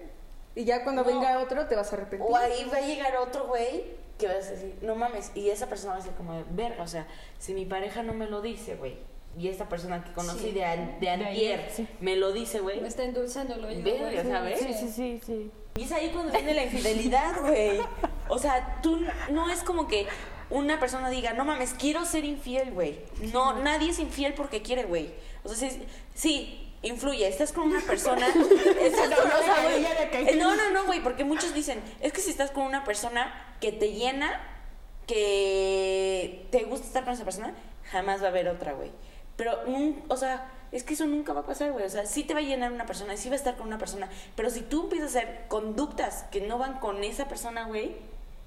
Y 0.55 0.65
ya 0.65 0.85
cuando 0.85 1.03
No. 1.03 1.09
venga 1.09 1.39
otro 1.39 1.67
te 1.67 1.77
vas 1.77 1.93
a 1.93 1.97
arrepentir. 1.97 2.27
O 2.31 2.37
ahí 2.37 2.69
va 2.73 2.79
a 2.79 2.81
llegar 2.83 3.17
otro 3.17 3.47
güey 3.47 3.85
que 4.19 4.27
vas 4.29 4.47
a 4.49 4.51
decir, 4.53 4.77
no 4.83 4.95
mames, 4.95 5.33
y 5.35 5.51
esa 5.51 5.69
persona 5.69 5.93
va 5.95 5.99
a 5.99 6.03
decir 6.03 6.15
como, 6.17 6.35
de, 6.35 6.45
verga, 6.51 6.83
o 6.85 6.87
sea, 6.87 7.07
si 7.39 7.55
mi 7.55 7.65
pareja 7.65 8.03
no 8.03 8.13
me 8.13 8.27
lo 8.27 8.41
dice, 8.41 8.77
güey, 8.77 8.97
y 9.37 9.49
esta 9.49 9.69
persona 9.69 10.05
que 10.05 10.13
conocí 10.13 10.45
Sí. 10.45 10.51
de, 10.53 10.65
an- 10.65 11.01
de 11.01 11.09
ayer, 11.09 11.27
antier 11.27 11.71
sí. 11.75 11.89
me 12.01 12.17
lo 12.17 12.33
dice, 12.33 12.61
güey, 12.61 12.81
Me 12.81 12.89
está 12.89 13.03
endulzando 13.03 13.55
el 13.55 13.65
oído, 13.65 13.83
Verga, 13.83 14.23
güey. 14.23 14.31
¿sabes? 14.31 14.59
Sí, 14.61 14.75
sí, 14.75 14.89
sí, 14.91 15.21
sí. 15.27 15.51
Y 15.77 15.85
es 15.85 15.93
ahí 15.93 16.11
cuando 16.11 16.33
viene 16.33 16.53
la 16.55 16.65
infidelidad, 16.65 17.41
güey. 17.41 17.81
O 18.29 18.39
sea, 18.39 18.79
tú 18.83 19.01
no 19.31 19.51
es 19.51 19.63
como 19.63 19.89
que 19.89 20.07
una 20.51 20.79
persona 20.79 21.09
diga, 21.09 21.33
no 21.33 21.47
mames, 21.47 21.73
quiero 21.73 22.05
ser 22.05 22.27
infiel, 22.27 22.73
güey. 22.73 23.01
No, 23.33 23.55
nadie 23.59 23.91
es 23.91 23.99
infiel 23.99 24.35
porque 24.35 24.61
quiere, 24.61 24.85
güey. 24.85 25.11
O 25.45 25.49
sea, 25.49 25.71
sí, 25.71 25.83
sí, 26.15 26.72
influye. 26.83 27.27
Estás 27.29 27.53
con 27.53 27.65
una 27.69 27.81
persona. 27.81 28.27
estás 28.27 29.19
con- 29.19 29.31
o 29.31 29.43
sea, 29.45 29.63
güey, 29.63 29.85
eh, 30.29 30.37
no, 30.37 30.55
no, 30.57 30.71
no, 30.71 30.85
güey, 30.85 31.01
porque 31.03 31.25
muchos 31.25 31.55
dicen, 31.55 31.81
es 32.01 32.13
que 32.13 32.21
si 32.21 32.31
estás 32.31 32.51
con 32.51 32.65
una 32.65 32.85
persona 32.85 33.33
que 33.61 33.73
te 33.73 33.93
llena, 33.93 34.41
que 35.07 36.47
te 36.51 36.65
gusta 36.65 36.87
estar 36.87 37.05
con 37.05 37.13
esa 37.15 37.25
persona, 37.25 37.55
jamás 37.91 38.21
va 38.23 38.27
a 38.27 38.31
haber 38.31 38.49
otra, 38.49 38.73
güey. 38.73 38.91
Pero, 39.37 39.65
nun- 39.67 40.03
o 40.09 40.17
sea, 40.17 40.51
es 40.73 40.85
que 40.85 40.95
eso 40.95 41.07
nunca 41.07 41.33
va 41.33 41.41
a 41.41 41.47
pasar, 41.47 41.73
güey. 41.73 41.85
O 41.85 41.91
sea, 41.91 42.07
sí 42.07 42.25
te 42.25 42.35
va 42.35 42.41
a 42.41 42.43
llenar 42.43 42.73
una 42.73 42.87
persona, 42.87 43.17
sí 43.17 43.29
va 43.29 43.35
a 43.35 43.39
estar 43.39 43.57
con 43.57 43.67
una 43.67 43.79
persona. 43.79 44.09
Pero 44.37 44.51
si 44.51 44.61
tú 44.63 44.83
empiezas 44.85 45.15
a 45.15 45.19
hacer 45.19 45.45
conductas 45.49 46.25
que 46.31 46.41
no 46.41 46.59
van 46.59 46.79
con 46.81 47.03
esa 47.05 47.29
persona, 47.29 47.65
güey, 47.67 47.97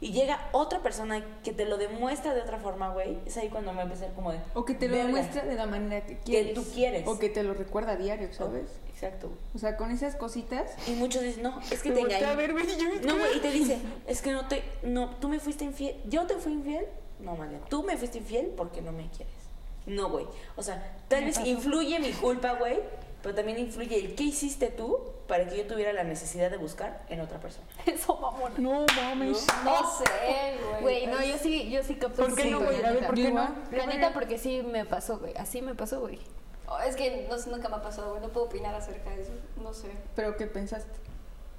y 0.02 0.12
llega 0.12 0.50
otra 0.52 0.82
persona 0.84 1.24
que 1.44 1.54
te 1.54 1.66
lo 1.66 1.78
demuestra 1.78 2.34
de 2.34 2.42
otra 2.42 2.58
forma, 2.60 2.90
güey, 2.90 3.18
es 3.26 3.38
ahí 3.38 3.50
cuando 3.50 3.72
me 3.72 3.78
va 3.78 3.82
a 3.84 3.86
empezar 3.86 4.14
como 4.14 4.32
de. 4.32 4.40
O 4.54 4.66
que 4.66 4.74
te 4.76 4.88
lo 4.88 4.98
demuestra 4.98 5.44
de 5.44 5.56
la 5.56 5.66
manera 5.66 6.06
que 6.06 6.18
quieres. 6.20 6.54
tú 6.54 6.64
quieres. 6.74 7.08
O 7.08 7.18
que 7.18 7.30
te 7.30 7.44
lo 7.44 7.54
recuerda 7.54 7.94
a 7.94 7.96
diario, 7.96 8.32
¿sabes? 8.34 8.66
Exacto. 8.90 9.32
O 9.54 9.58
sea, 9.58 9.78
con 9.78 9.92
esas 9.92 10.16
cositas. 10.16 10.74
Y 10.88 10.92
muchos 10.92 11.22
dicen, 11.22 11.44
no, 11.44 11.60
es 11.72 11.82
que 11.82 11.92
te 11.92 12.00
a 12.00 12.04
engañé. 12.04 12.36
ver, 12.36 12.52
güey, 12.54 12.66
y 12.66 12.78
yo- 12.78 13.08
No, 13.08 13.18
güey, 13.18 13.38
y 13.38 13.40
te 13.40 13.52
dice, 13.52 13.80
es 14.08 14.22
que 14.22 14.32
no 14.32 14.48
te, 14.48 14.64
no, 14.84 15.10
tú 15.20 15.28
me 15.30 15.40
fuiste 15.40 15.64
infiel, 15.64 15.96
yo 16.06 16.26
te 16.28 16.36
fui 16.36 16.54
infiel, 16.54 16.86
no, 17.20 17.36
bien, 17.36 17.62
tú 17.70 17.84
me 17.84 17.96
fuiste 17.98 18.18
infiel 18.20 18.54
porque 18.58 18.82
no 18.82 18.92
me 18.92 19.10
quieres. 19.10 19.34
No, 19.86 20.10
güey, 20.10 20.26
o 20.56 20.64
sea, 20.64 20.98
tal 21.08 21.26
vez 21.26 21.40
influye 21.46 22.00
mi 22.00 22.12
culpa, 22.12 22.54
güey, 22.54 22.80
pero 23.26 23.34
también 23.34 23.58
influye 23.58 23.98
el 23.98 24.14
qué 24.14 24.26
hiciste 24.26 24.68
tú 24.68 25.00
para 25.28 25.50
que 25.50 25.58
yo 25.58 25.66
tuviera 25.66 25.92
la 25.94 26.04
necesidad 26.04 26.52
de 26.52 26.58
buscar 26.58 27.04
en 27.10 27.22
otra 27.22 27.40
persona. 27.40 27.66
Eso, 27.88 28.16
mamona. 28.18 28.54
No 28.60 28.86
mames. 28.96 29.48
No 29.64 29.98
sé, 29.98 30.60
güey. 30.70 30.82
Güey, 30.82 31.08
no, 31.08 31.24
yo 31.24 31.36
sí, 31.40 31.72
yo 31.72 31.82
sí 31.82 31.96
capto 31.96 32.22
¿Por 32.22 32.36
qué 32.36 32.52
no, 32.52 32.60
güey? 32.60 32.80
¿por 33.04 33.16
qué 33.16 33.32
no? 33.32 33.50
La 33.72 33.88
neta, 33.88 34.14
porque 34.14 34.38
sí 34.38 34.62
me 34.62 34.86
pasó, 34.86 35.18
güey. 35.18 35.36
Así 35.38 35.64
me 35.64 35.74
pasó, 35.74 36.02
güey. 36.02 36.20
Oh, 36.68 36.78
es 36.78 36.96
que 36.96 37.26
no, 37.28 37.40
sé, 37.40 37.50
nunca 37.50 37.68
me 37.68 37.78
ha 37.78 37.82
pasado, 37.82 38.12
güey. 38.12 38.22
No 38.22 38.30
puedo 38.30 38.46
opinar 38.46 38.76
acerca 38.76 39.10
de 39.10 39.24
eso. 39.24 39.32
No 39.60 39.74
sé. 39.74 39.90
¿Pero 40.16 40.38
qué 40.38 40.46
pensaste? 40.46 40.94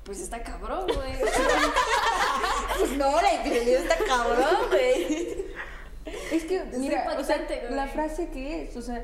pues 0.05 0.20
está 0.20 0.40
cabrón, 0.44 0.87
güey. 0.87 1.14
Pues 2.79 2.90
no, 2.92 3.20
la 3.20 3.35
infidelidad 3.35 3.83
está 3.83 3.96
cabrón, 4.05 4.68
güey. 4.68 5.46
Es 6.31 6.44
que, 6.44 6.62
mira, 6.76 7.16
o 7.18 7.24
sea, 7.24 7.44
la 7.70 7.88
frase 7.88 8.29
que 8.29 8.62
es, 8.62 8.76
o 8.76 8.83
sea, 8.83 9.02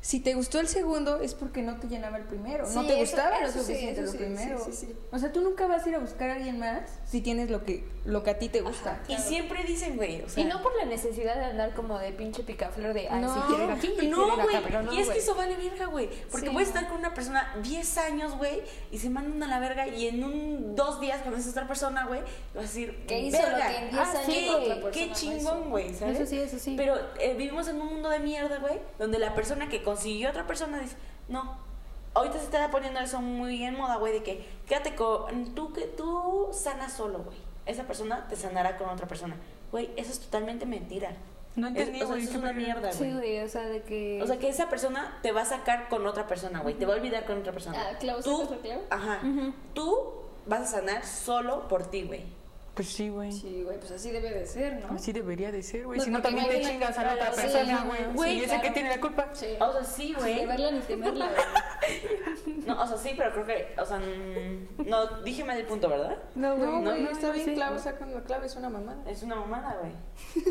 si 0.00 0.20
te 0.20 0.34
gustó 0.34 0.60
el 0.60 0.68
segundo 0.68 1.20
es 1.20 1.34
porque 1.34 1.60
no 1.62 1.78
te 1.80 1.88
llenaba 1.88 2.18
el 2.18 2.24
primero. 2.24 2.64
no 2.68 2.82
Sí, 2.82 2.86
te 2.86 2.92
eso- 2.94 3.16
gustaba 3.16 3.40
lo 3.40 3.48
eso 3.48 3.58
sí, 3.58 3.64
suficiente 3.66 4.00
eso 4.00 4.06
lo 4.06 4.12
sí, 4.12 4.18
primero. 4.18 4.58
sí, 4.64 4.72
sí, 4.72 4.86
sí. 4.86 4.96
O 5.10 5.18
sea, 5.18 5.32
tú 5.32 5.40
nunca 5.40 5.66
vas 5.66 5.84
a 5.84 5.88
ir 5.88 5.94
a 5.96 5.98
buscar 5.98 6.30
a 6.30 6.34
alguien 6.34 6.58
más 6.58 6.82
si 7.06 7.20
tienes 7.20 7.50
lo 7.50 7.64
que, 7.64 7.84
lo 8.04 8.22
que 8.22 8.30
a 8.30 8.38
ti 8.38 8.48
te 8.48 8.60
gusta. 8.60 9.00
Y 9.08 9.16
siempre 9.16 9.64
dicen, 9.64 9.96
güey, 9.96 10.22
o 10.22 10.28
sea... 10.28 10.42
Y 10.42 10.46
no 10.46 10.62
por 10.62 10.76
la 10.76 10.84
necesidad 10.84 11.34
de 11.36 11.44
andar 11.46 11.74
como 11.74 11.98
de 11.98 12.12
pinche 12.12 12.42
picaflor 12.44 12.94
de, 12.94 13.08
ay, 13.08 13.20
No, 13.20 13.34
si 13.34 13.40
quieren 13.48 13.70
aquí, 13.70 13.88
No, 14.08 14.26
quieren 14.46 14.62
pero 14.64 14.82
no, 14.82 14.92
y 14.92 15.00
es 15.00 15.08
que 15.10 15.18
eso 15.18 15.34
vale 15.34 15.56
verga, 15.56 15.86
güey. 15.86 16.08
Porque 16.30 16.46
Sí, 16.46 16.52
puedes 16.52 16.68
no. 16.72 16.74
estar 16.76 16.88
con 16.90 16.98
una 17.00 17.12
persona 17.14 17.54
10 17.62 17.98
años, 17.98 18.36
güey, 18.38 18.62
y 18.92 18.98
se 18.98 19.10
mandan 19.10 19.42
a 19.42 19.48
la 19.48 19.58
verga 19.60 19.88
y 19.88 20.06
en 20.08 20.22
un 20.22 20.76
dos 20.76 21.00
días 21.00 21.22
conoces 21.22 21.48
a 21.48 21.50
otra 21.50 21.66
persona, 21.66 22.06
güey, 22.06 22.20
vas 22.54 22.58
a 22.64 22.68
decir, 22.68 23.04
¿Qué 23.08 23.18
hizo 23.20 23.38
lo 23.42 23.48
verga, 23.48 23.68
que 23.68 23.76
en 23.78 23.90
10 23.90 23.94
ah, 24.02 24.10
años 24.12 24.26
qué- 24.26 24.50
otra 24.50 24.74
persona 24.76 24.90
Qué 24.92 25.06
no 25.08 25.14
chingón, 25.14 25.70
güey, 25.70 25.94
¿sabes? 25.94 26.20
Eso 26.20 26.26
sí, 26.30 26.38
eso 26.38 26.58
sí. 26.58 26.74
Pero 26.76 26.96
eh, 27.20 27.34
vivimos 27.36 27.66
en 27.68 27.80
un 27.80 27.88
mundo 27.88 28.08
de 28.10 28.20
mierda, 28.20 28.58
güey, 28.58 28.78
donde 28.98 29.18
la 29.18 29.34
persona 29.34 29.68
que 29.68 29.82
consiguió 29.88 30.30
otra 30.30 30.46
persona 30.46 30.78
dice, 30.80 30.96
no. 31.28 31.56
Ahorita 32.14 32.38
se 32.38 32.44
está 32.44 32.70
poniendo 32.70 32.98
eso 33.00 33.20
muy 33.20 33.62
en 33.62 33.76
moda, 33.76 33.96
güey, 33.96 34.12
de 34.14 34.22
que 34.22 34.44
quédate 34.66 34.94
con. 34.94 35.54
Tú, 35.54 35.72
que 35.72 35.82
tú 35.82 36.48
sanas 36.52 36.92
solo, 36.92 37.20
güey. 37.20 37.36
Esa 37.66 37.84
persona 37.84 38.26
te 38.28 38.36
sanará 38.36 38.76
con 38.76 38.88
otra 38.88 39.06
persona. 39.06 39.36
Güey, 39.70 39.90
eso 39.96 40.10
es 40.10 40.20
totalmente 40.20 40.64
mentira. 40.66 41.10
No 41.54 41.68
Es- 41.68 41.76
entendí, 41.76 41.98
o 41.98 42.06
sea, 42.06 42.06
güey, 42.08 42.20
eso 42.22 42.30
es 42.30 42.36
¿qué 42.36 42.42
una 42.42 42.52
mierda, 42.52 42.92
Sí, 42.92 42.98
güey. 42.98 43.12
güey, 43.14 43.40
o 43.40 43.48
sea, 43.48 43.62
de 43.66 43.82
que... 43.82 44.20
O 44.22 44.26
sea, 44.26 44.38
que 44.38 44.48
esa 44.48 44.68
persona 44.70 45.18
te 45.22 45.32
va 45.32 45.42
a 45.42 45.44
sacar 45.44 45.88
con 45.88 46.06
otra 46.06 46.26
persona, 46.26 46.60
güey. 46.60 46.74
Te 46.74 46.86
va 46.86 46.94
a 46.94 46.96
olvidar 46.96 47.24
con 47.26 47.38
otra 47.38 47.52
persona. 47.52 47.78
Ah, 47.78 47.98
Clau, 47.98 48.22
Tú, 48.22 48.48
ajá. 48.90 49.20
Tú 49.74 50.12
vas 50.46 50.60
a 50.62 50.66
sanar 50.78 51.04
solo 51.04 51.68
por 51.68 51.90
ti, 51.90 52.04
güey. 52.04 52.24
Pues 52.78 52.90
sí, 52.90 53.08
güey. 53.08 53.32
Sí, 53.32 53.62
güey, 53.64 53.76
pues 53.80 53.90
así 53.90 54.12
debe 54.12 54.30
de 54.30 54.46
ser, 54.46 54.74
¿no? 54.74 54.94
Así 54.94 55.12
debería 55.12 55.50
de 55.50 55.64
ser, 55.64 55.84
güey. 55.84 55.98
No, 55.98 56.04
si 56.04 56.10
no, 56.12 56.22
también 56.22 56.46
te 56.46 56.60
chingas 56.60 56.96
a 56.96 57.02
la 57.02 57.14
otra 57.14 57.32
persona, 57.32 57.84
güey. 57.84 58.04
Güey, 58.14 58.30
Sí, 58.30 58.38
ese 58.38 58.46
claro. 58.46 58.62
que 58.62 58.70
tiene 58.70 58.88
la 58.90 59.00
culpa. 59.00 59.28
Sí. 59.32 59.46
O 59.58 59.72
sea, 59.72 59.82
sí, 59.82 60.14
güey. 60.16 60.36
Ni 60.36 60.46
verla 60.46 60.70
ni 60.70 60.78
temerla, 60.78 61.26
güey. 61.26 62.58
No, 62.68 62.80
o 62.80 62.86
sea, 62.86 62.96
sí, 62.96 63.14
pero 63.16 63.32
creo 63.32 63.46
que, 63.46 63.74
o 63.80 63.84
sea, 63.84 63.98
mm, 63.98 64.86
no, 64.88 65.22
dije 65.22 65.42
mal 65.42 65.58
el 65.58 65.66
punto, 65.66 65.88
¿verdad? 65.88 66.18
No, 66.36 66.54
güey, 66.54 66.70
No, 66.70 66.80
no, 66.82 66.96
no, 66.96 67.10
está 67.10 67.26
no, 67.28 67.32
bien, 67.32 67.46
sí. 67.46 67.54
clavo, 67.54 67.78
sacan 67.80 68.14
la 68.14 68.22
clave, 68.22 68.46
es 68.46 68.54
una 68.54 68.68
mamada. 68.68 69.10
Es 69.10 69.24
una 69.24 69.34
mamada, 69.34 69.76
güey. 69.80 69.92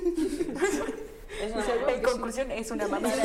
es 1.41 1.53
una 1.53 1.63
sea, 1.63 1.75
mamada. 1.75 1.93
En 1.93 2.01
conclusión, 2.01 2.51
es 2.51 2.71
una 2.71 2.89
mamada. 2.89 3.15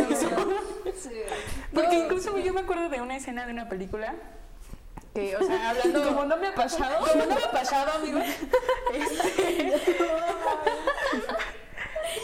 Porque 1.74 1.98
incluso 1.98 2.30
güey, 2.30 2.44
yo 2.44 2.54
me 2.54 2.60
acuerdo 2.60 2.88
de 2.88 3.00
una 3.00 3.16
escena 3.16 3.46
de 3.46 3.52
una 3.52 3.68
película 3.68 4.14
que, 5.14 5.36
o 5.36 5.44
sea, 5.44 5.70
hablando... 5.70 6.02
Como 6.08 6.24
no 6.24 6.36
me 6.36 6.48
ha 6.48 6.54
pasado. 6.54 7.06
Como 7.06 7.24
no 7.24 7.34
me 7.34 7.42
ha 7.42 7.50
pasado, 7.50 7.92
amigos. 7.98 8.24
Este... 8.94 9.72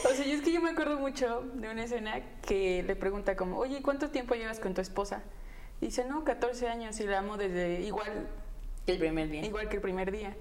o 0.04 0.14
sea, 0.14 0.26
yo 0.26 0.34
es 0.34 0.42
que 0.42 0.52
yo 0.52 0.60
me 0.60 0.70
acuerdo 0.70 0.98
mucho 0.98 1.44
de 1.54 1.70
una 1.70 1.84
escena 1.84 2.20
que 2.46 2.82
le 2.82 2.96
pregunta 2.96 3.36
como, 3.36 3.58
oye, 3.58 3.82
¿cuánto 3.82 4.10
tiempo 4.10 4.34
llevas 4.34 4.60
con 4.60 4.74
tu 4.74 4.80
esposa? 4.80 5.22
Y 5.80 5.86
dice, 5.86 6.04
no, 6.04 6.24
14 6.24 6.68
años 6.68 6.98
y 7.00 7.04
la 7.06 7.18
amo 7.18 7.36
desde 7.36 7.80
igual 7.82 8.28
El 8.86 8.98
primer 8.98 9.28
día. 9.28 9.44
Igual 9.44 9.68
que 9.68 9.76
el 9.76 9.82
primer 9.82 10.10
día. 10.10 10.36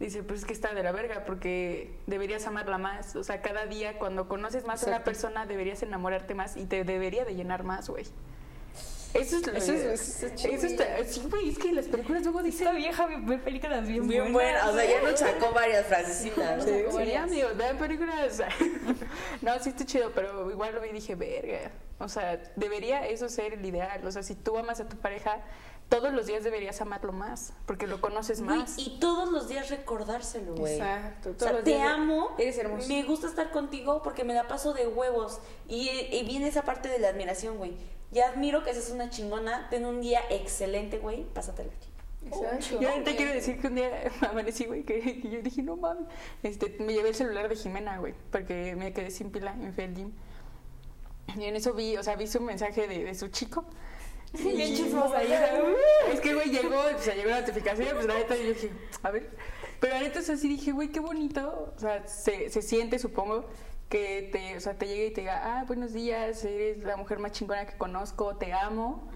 Dice, 0.00 0.22
pues 0.22 0.40
es 0.40 0.46
que 0.46 0.54
está 0.54 0.72
de 0.72 0.82
la 0.82 0.92
verga 0.92 1.24
porque 1.26 1.92
deberías 2.06 2.46
amarla 2.46 2.78
más. 2.78 3.14
O 3.16 3.22
sea, 3.22 3.42
cada 3.42 3.66
día 3.66 3.98
cuando 3.98 4.28
conoces 4.28 4.66
más 4.66 4.82
a 4.84 4.88
una 4.88 5.04
persona 5.04 5.44
deberías 5.44 5.82
enamorarte 5.82 6.34
más 6.34 6.56
y 6.56 6.64
te 6.64 6.84
debería 6.84 7.24
de 7.24 7.34
llenar 7.34 7.64
más, 7.64 7.88
güey. 7.90 8.06
Eso 9.12 9.36
es 9.38 9.46
lo 9.46 9.52
Eso 9.54 9.72
es- 9.72 9.82
eso 10.00 10.26
es 10.26 10.34
chido, 10.36 10.54
eso 10.54 10.66
está, 10.66 10.84
sí, 11.04 11.22
güey, 11.28 11.48
es 11.50 11.58
que 11.58 11.72
las 11.72 11.86
películas 11.86 12.22
luego 12.22 12.42
dicen... 12.42 12.74
vieja 12.76 13.06
ve 13.06 13.38
películas 13.38 13.86
bien, 13.86 14.06
Bien 14.06 14.32
buena, 14.32 14.68
o 14.68 14.74
sea, 14.74 14.84
ya 14.84 15.02
nos 15.02 15.18
sacó 15.18 15.52
varias 15.52 15.86
frasecitas. 15.86 16.64
Sí, 16.64 16.70
sí, 17.04 17.14
amigos, 17.14 17.56
vean 17.56 17.76
películas. 17.76 18.40
no, 19.42 19.58
sí 19.60 19.70
está 19.70 19.84
chido, 19.84 20.12
pero 20.14 20.50
igual 20.50 20.74
lo 20.74 20.80
vi 20.80 20.90
y 20.90 20.92
dije, 20.92 21.14
verga. 21.16 21.70
O 21.98 22.08
sea, 22.08 22.40
debería 22.56 23.06
eso 23.06 23.28
ser 23.28 23.52
el 23.54 23.64
ideal. 23.64 24.06
O 24.06 24.12
sea, 24.12 24.22
si 24.22 24.34
tú 24.34 24.56
amas 24.56 24.80
a 24.80 24.88
tu 24.88 24.96
pareja, 24.96 25.40
todos 25.88 26.12
los 26.14 26.26
días 26.26 26.44
deberías 26.44 26.80
amarlo 26.80 27.12
más, 27.12 27.52
porque 27.66 27.86
lo 27.88 28.00
conoces 28.00 28.40
más. 28.40 28.78
y 28.78 28.98
todos 29.00 29.30
los 29.32 29.48
días 29.48 29.70
recordárselo, 29.70 30.54
güey. 30.54 30.74
Exacto, 30.74 31.30
O 31.30 31.32
todos 31.32 31.42
sea, 31.42 31.52
los 31.52 31.64
te 31.64 31.70
días 31.72 31.88
amo, 31.92 32.30
Eres 32.38 32.56
hermoso. 32.58 32.88
me 32.88 33.02
gusta 33.02 33.26
estar 33.26 33.50
contigo 33.50 34.02
porque 34.02 34.22
me 34.24 34.34
la 34.34 34.46
paso 34.46 34.72
de 34.72 34.86
huevos. 34.86 35.40
Y, 35.68 35.88
y 36.12 36.22
viene 36.24 36.46
esa 36.48 36.62
parte 36.62 36.88
de 36.88 37.00
la 37.00 37.08
admiración, 37.08 37.58
güey. 37.58 37.74
Ya 38.12 38.28
admiro 38.28 38.64
que 38.64 38.72
seas 38.72 38.90
una 38.90 39.08
chingona, 39.10 39.68
ten 39.70 39.86
un 39.86 40.00
día 40.00 40.20
excelente, 40.30 40.98
güey, 40.98 41.24
pásatela. 41.32 41.70
Exacto. 42.26 42.80
Yo 42.80 42.90
ahorita 42.90 43.16
quiero 43.16 43.32
decir 43.32 43.60
que 43.60 43.68
un 43.68 43.76
día 43.76 44.10
amanecí, 44.28 44.64
güey, 44.66 44.82
que, 44.82 45.00
que 45.00 45.30
yo 45.30 45.40
dije, 45.42 45.62
no 45.62 45.76
mames. 45.76 46.06
Este, 46.42 46.76
me 46.80 46.92
llevé 46.92 47.10
el 47.10 47.14
celular 47.14 47.48
de 47.48 47.56
Jimena, 47.56 47.98
güey, 47.98 48.14
porque 48.30 48.74
me 48.76 48.92
quedé 48.92 49.10
sin 49.10 49.30
pila 49.30 49.54
me 49.54 49.72
fui 49.72 49.84
al 49.84 49.94
gym. 49.94 50.12
Y 51.38 51.44
en 51.44 51.56
eso 51.56 51.72
vi, 51.74 51.96
o 51.96 52.02
sea, 52.02 52.16
vi 52.16 52.26
su 52.26 52.40
mensaje 52.40 52.88
de, 52.88 53.04
de 53.04 53.14
su 53.14 53.28
chico. 53.28 53.64
Bien 54.32 54.60
Y- 54.72 54.76
chismosa, 54.76 55.20
Uh, 55.22 56.12
Es 56.12 56.20
que, 56.20 56.34
güey, 56.34 56.50
llegó, 56.50 56.78
o 56.80 56.98
sea, 56.98 57.14
llegó 57.14 57.30
la 57.30 57.40
notificación, 57.40 57.88
pues 57.94 58.06
la 58.06 58.14
neta, 58.14 58.36
yo 58.36 58.48
dije, 58.48 58.70
a 59.02 59.10
ver. 59.10 59.30
Pero 59.80 59.94
la 59.94 60.00
neta, 60.02 60.18
o 60.18 60.22
sea, 60.22 60.36
sí 60.36 60.48
dije, 60.48 60.72
güey, 60.72 60.88
qué 60.90 61.00
bonito. 61.00 61.72
O 61.76 61.78
sea, 61.78 62.06
se, 62.06 62.50
se 62.50 62.60
siente, 62.62 62.98
supongo, 62.98 63.46
que 63.90 64.28
te, 64.32 64.56
o 64.56 64.60
sea, 64.60 64.74
te 64.74 64.86
llegue 64.86 65.06
y 65.06 65.10
te 65.10 65.20
diga, 65.22 65.42
ah, 65.44 65.64
buenos 65.66 65.92
días, 65.92 66.42
eres 66.44 66.78
la 66.78 66.96
mujer 66.96 67.18
más 67.18 67.32
chingona 67.32 67.66
que 67.66 67.76
conozco, 67.76 68.36
te 68.36 68.52
amo. 68.54 69.10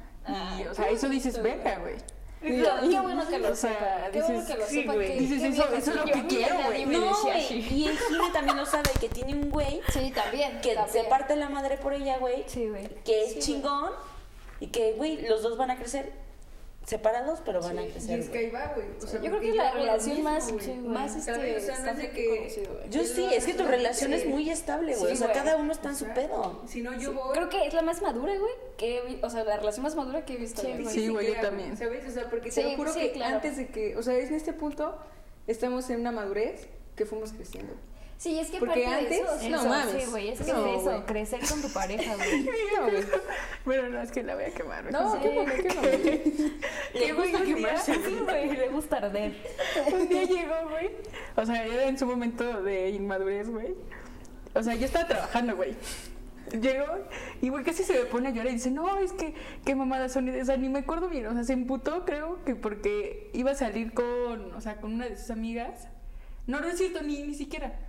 Y, 0.58 0.64
o 0.66 0.74
sea, 0.74 0.88
eso 0.90 1.08
dices, 1.08 1.40
verga, 1.42 1.78
güey. 1.78 1.94
Qué, 2.42 2.62
qué 2.90 3.00
bueno 3.00 3.26
que 3.26 3.38
lo 3.38 3.52
O 3.52 3.54
sea, 3.54 3.70
sepa. 3.72 4.10
Qué 4.12 4.20
bueno 4.22 4.46
que 4.46 4.54
lo 4.56 4.66
sí, 4.66 4.80
sepa. 4.82 4.92
que- 4.94 5.16
Dices, 5.18 5.42
eso- 5.44 5.72
es 5.74 5.87
lo 5.94 6.04
que 6.04 6.26
quiero, 6.26 6.56
güey. 6.66 6.84
No, 6.87 7.14
güey, 7.22 7.72
y 7.72 7.87
el 7.88 7.96
Jime 7.98 8.30
también 8.34 8.56
lo 8.58 8.66
sabe, 8.66 8.90
que 9.00 9.08
tiene 9.08 9.32
un 9.34 9.50
güey 9.50 9.80
Sí, 9.90 10.10
también. 10.14 10.60
que 10.60 10.74
también. 10.74 11.04
se 11.04 11.08
parte 11.08 11.37
la 11.37 11.48
madre 11.48 11.78
por 11.78 11.94
ella, 11.94 12.18
güey, 12.18 12.44
Sí, 12.46 12.68
güey. 12.68 12.87
que 13.04 13.24
es 13.24 13.32
Sí, 13.34 13.38
chingón 13.40 13.90
y 14.60 14.66
que, 14.66 14.92
güey, 14.94 15.22
los 15.26 15.42
dos 15.42 15.56
van 15.56 15.70
a 15.70 15.76
crecer 15.76 16.12
separados, 16.86 17.40
pero 17.44 17.60
van 17.62 17.78
a 17.78 17.82
Y 17.86 17.90
crecer. 17.90 18.20
es 18.20 18.26
que 18.28 18.32
güey. 18.32 18.44
ahí 18.46 18.50
va, 18.50 18.72
güey. 18.74 18.86
O 19.02 19.06
sea, 19.06 19.20
Yo 19.20 19.28
creo 19.30 19.40
que 19.40 19.48
es 19.50 19.56
la 19.56 19.70
relación 19.72 20.14
mismo, 20.16 20.30
más, 20.30 20.52
güey. 20.52 20.76
más 20.78 21.16
este, 21.16 21.32
Cada- 21.32 21.38
o 21.42 21.42
sea, 21.42 21.48
no 21.52 21.56
es 21.58 21.66
de 21.66 21.72
estable 21.72 22.10
que-. 22.10 22.88
Yo 22.90 23.04
sí, 23.04 23.26
es 23.32 23.44
que 23.46 23.54
tu 23.54 23.64
relación 23.64 24.12
es 24.12 24.26
muy 24.26 24.50
estable, 24.50 24.94
güey. 24.94 25.06
Sí, 25.08 25.12
o 25.14 25.16
sea, 25.16 25.28
güey. 25.28 25.38
cada 25.38 25.56
uno 25.56 25.72
está 25.72 25.88
en 25.88 25.96
su 25.96 26.06
pedo. 26.08 26.62
Si 26.66 26.82
no, 26.82 26.92
yo 26.98 27.12
voy. 27.14 27.32
Creo 27.34 27.48
que 27.48 27.66
es 27.66 27.72
la 27.74 27.82
más 27.82 28.02
madura, 28.02 28.32
güey. 28.38 28.52
Que 28.76 29.18
o 29.22 29.30
sea, 29.30 29.44
la 29.44 29.56
relación 29.56 29.82
más 29.84 29.94
madura 29.96 30.24
que 30.24 30.34
he 30.34 30.36
visto. 30.36 30.60
Sí, 30.62 30.72
güey. 30.72 30.86
Sí, 30.94 31.08
güey, 31.08 31.28
yo 31.34 31.40
también. 31.40 31.76
¿Sabes? 31.76 32.06
O 32.06 32.10
sea, 32.10 32.28
porque 32.28 32.50
Sí, 32.50 32.60
te 32.62 32.70
lo 32.70 32.76
juro 32.76 32.92
sí, 32.92 33.00
que 33.00 33.12
claro. 33.12 33.36
antes 33.36 33.56
de 33.56 33.68
que. 33.68 33.96
O 33.96 34.02
sea, 34.02 34.18
en 34.18 34.34
este 34.34 34.52
punto 34.52 34.98
estamos 35.46 35.88
en 35.90 36.00
una 36.00 36.12
madurez 36.12 36.66
que 36.96 37.06
fuimos 37.06 37.32
creciendo. 37.32 37.72
Sí, 38.24 38.38
es 38.38 38.50
que 38.50 38.58
Porque 38.58 38.84
parte 38.84 38.90
de 38.90 39.20
antes- 39.20 39.20
eso, 39.20 39.50
No 39.50 39.56
Eso, 39.58 39.68
mames. 39.68 40.02
Sí, 40.02 40.10
güey, 40.10 40.28
es 40.30 40.40
que 40.40 40.50
No, 40.50 40.66
es 40.66 40.80
eso, 40.80 41.04
crecer 41.06 41.40
con 41.46 41.60
tu 41.60 41.68
pareja, 41.74 42.14
güey. 42.16 42.42
No, 42.74 42.82
güey. 42.90 43.04
Bueno, 43.66 43.88
no, 43.90 44.00
es 44.00 44.10
que 44.10 44.22
la 44.22 44.34
voy 44.34 44.44
a 44.44 44.50
quemar. 44.50 44.90
No, 44.90 45.12
Sí. 45.12 45.18
qué 45.22 45.28
bueno, 45.28 45.52
qué 45.52 45.74
bueno. 45.74 46.54
Le 46.94 47.12
gusta 47.12 47.44
quemarse. 47.44 47.94
Sí, 47.94 48.18
güey, 48.24 48.56
le 48.56 48.68
gusta 48.70 48.96
arder. 48.96 49.34
Un 49.92 50.08
día 50.08 50.22
llegó, 50.24 50.54
güey. 50.70 50.90
O 51.37 51.44
sea, 51.44 51.66
era 51.66 51.84
en 51.84 51.98
su 51.98 52.06
momento 52.06 52.62
de 52.62 52.88
inmadurez, 52.88 53.50
güey. 53.50 53.74
O 54.54 54.62
sea, 54.62 54.74
yo 54.74 54.87
estaba 54.87 55.06
trabajando, 55.06 55.54
güey. 55.56 55.74
Llegó 56.58 56.87
y, 57.42 57.50
güey, 57.50 57.62
casi 57.62 57.84
se 57.84 57.92
me 57.92 58.04
pone 58.06 58.28
a 58.28 58.30
llorar 58.30 58.52
y 58.52 58.54
dice, 58.54 58.70
no, 58.70 58.98
es 59.00 59.12
que, 59.12 59.34
qué 59.66 59.74
mamadas 59.74 60.12
son. 60.14 60.30
O 60.40 60.44
sea, 60.46 60.56
ni 60.56 60.70
me 60.70 60.78
acuerdo 60.78 61.08
bien. 61.10 61.26
O 61.26 61.34
sea, 61.34 61.44
se 61.44 61.52
emputó, 61.52 62.06
creo, 62.06 62.42
que 62.46 62.54
porque 62.54 63.28
iba 63.34 63.50
a 63.50 63.54
salir 63.54 63.92
con, 63.92 64.54
o 64.54 64.60
sea, 64.62 64.76
con 64.80 64.94
una 64.94 65.08
de 65.08 65.16
sus 65.18 65.28
amigas. 65.30 65.88
No, 66.46 66.60
no 66.60 66.68
es 66.68 66.78
cierto, 66.78 67.02
ni, 67.02 67.22
ni 67.22 67.34
siquiera. 67.34 67.80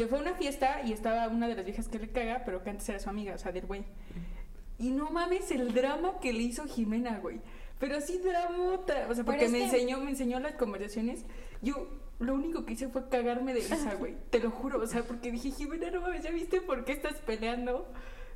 Que 0.00 0.06
fue 0.06 0.18
una 0.18 0.32
fiesta 0.32 0.80
y 0.82 0.94
estaba 0.94 1.28
una 1.28 1.46
de 1.46 1.54
las 1.56 1.62
viejas 1.66 1.86
que 1.88 1.98
le 1.98 2.08
caga, 2.08 2.40
pero 2.46 2.62
que 2.64 2.70
antes 2.70 2.88
era 2.88 2.98
su 2.98 3.10
amiga, 3.10 3.34
o 3.34 3.38
sea, 3.38 3.52
del 3.52 3.66
güey. 3.66 3.84
Y 4.78 4.92
no 4.92 5.10
mames 5.10 5.50
el 5.50 5.74
drama 5.74 6.20
que 6.20 6.32
le 6.32 6.40
hizo 6.42 6.64
Jimena, 6.64 7.18
güey. 7.18 7.42
Pero 7.78 7.98
así 7.98 8.16
dramota. 8.16 9.08
O 9.10 9.14
sea, 9.14 9.24
porque 9.24 9.50
me 9.50 9.58
que- 9.58 9.64
enseñó, 9.64 9.98
me 9.98 10.08
enseñó 10.12 10.40
las 10.40 10.54
conversaciones. 10.54 11.26
Yo 11.60 11.86
lo 12.18 12.32
único 12.32 12.64
que 12.64 12.72
hice 12.72 12.88
fue 12.88 13.10
cagarme 13.10 13.52
de 13.52 13.60
risa, 13.60 13.94
güey. 13.96 14.14
Te 14.30 14.38
lo 14.38 14.50
juro. 14.50 14.80
O 14.80 14.86
sea, 14.86 15.02
porque 15.02 15.30
dije, 15.32 15.50
Jimena, 15.50 15.90
no 15.90 16.00
mames, 16.00 16.22
¿ya 16.22 16.30
viste 16.30 16.62
por 16.62 16.86
qué 16.86 16.92
estás 16.92 17.16
peleando? 17.26 17.86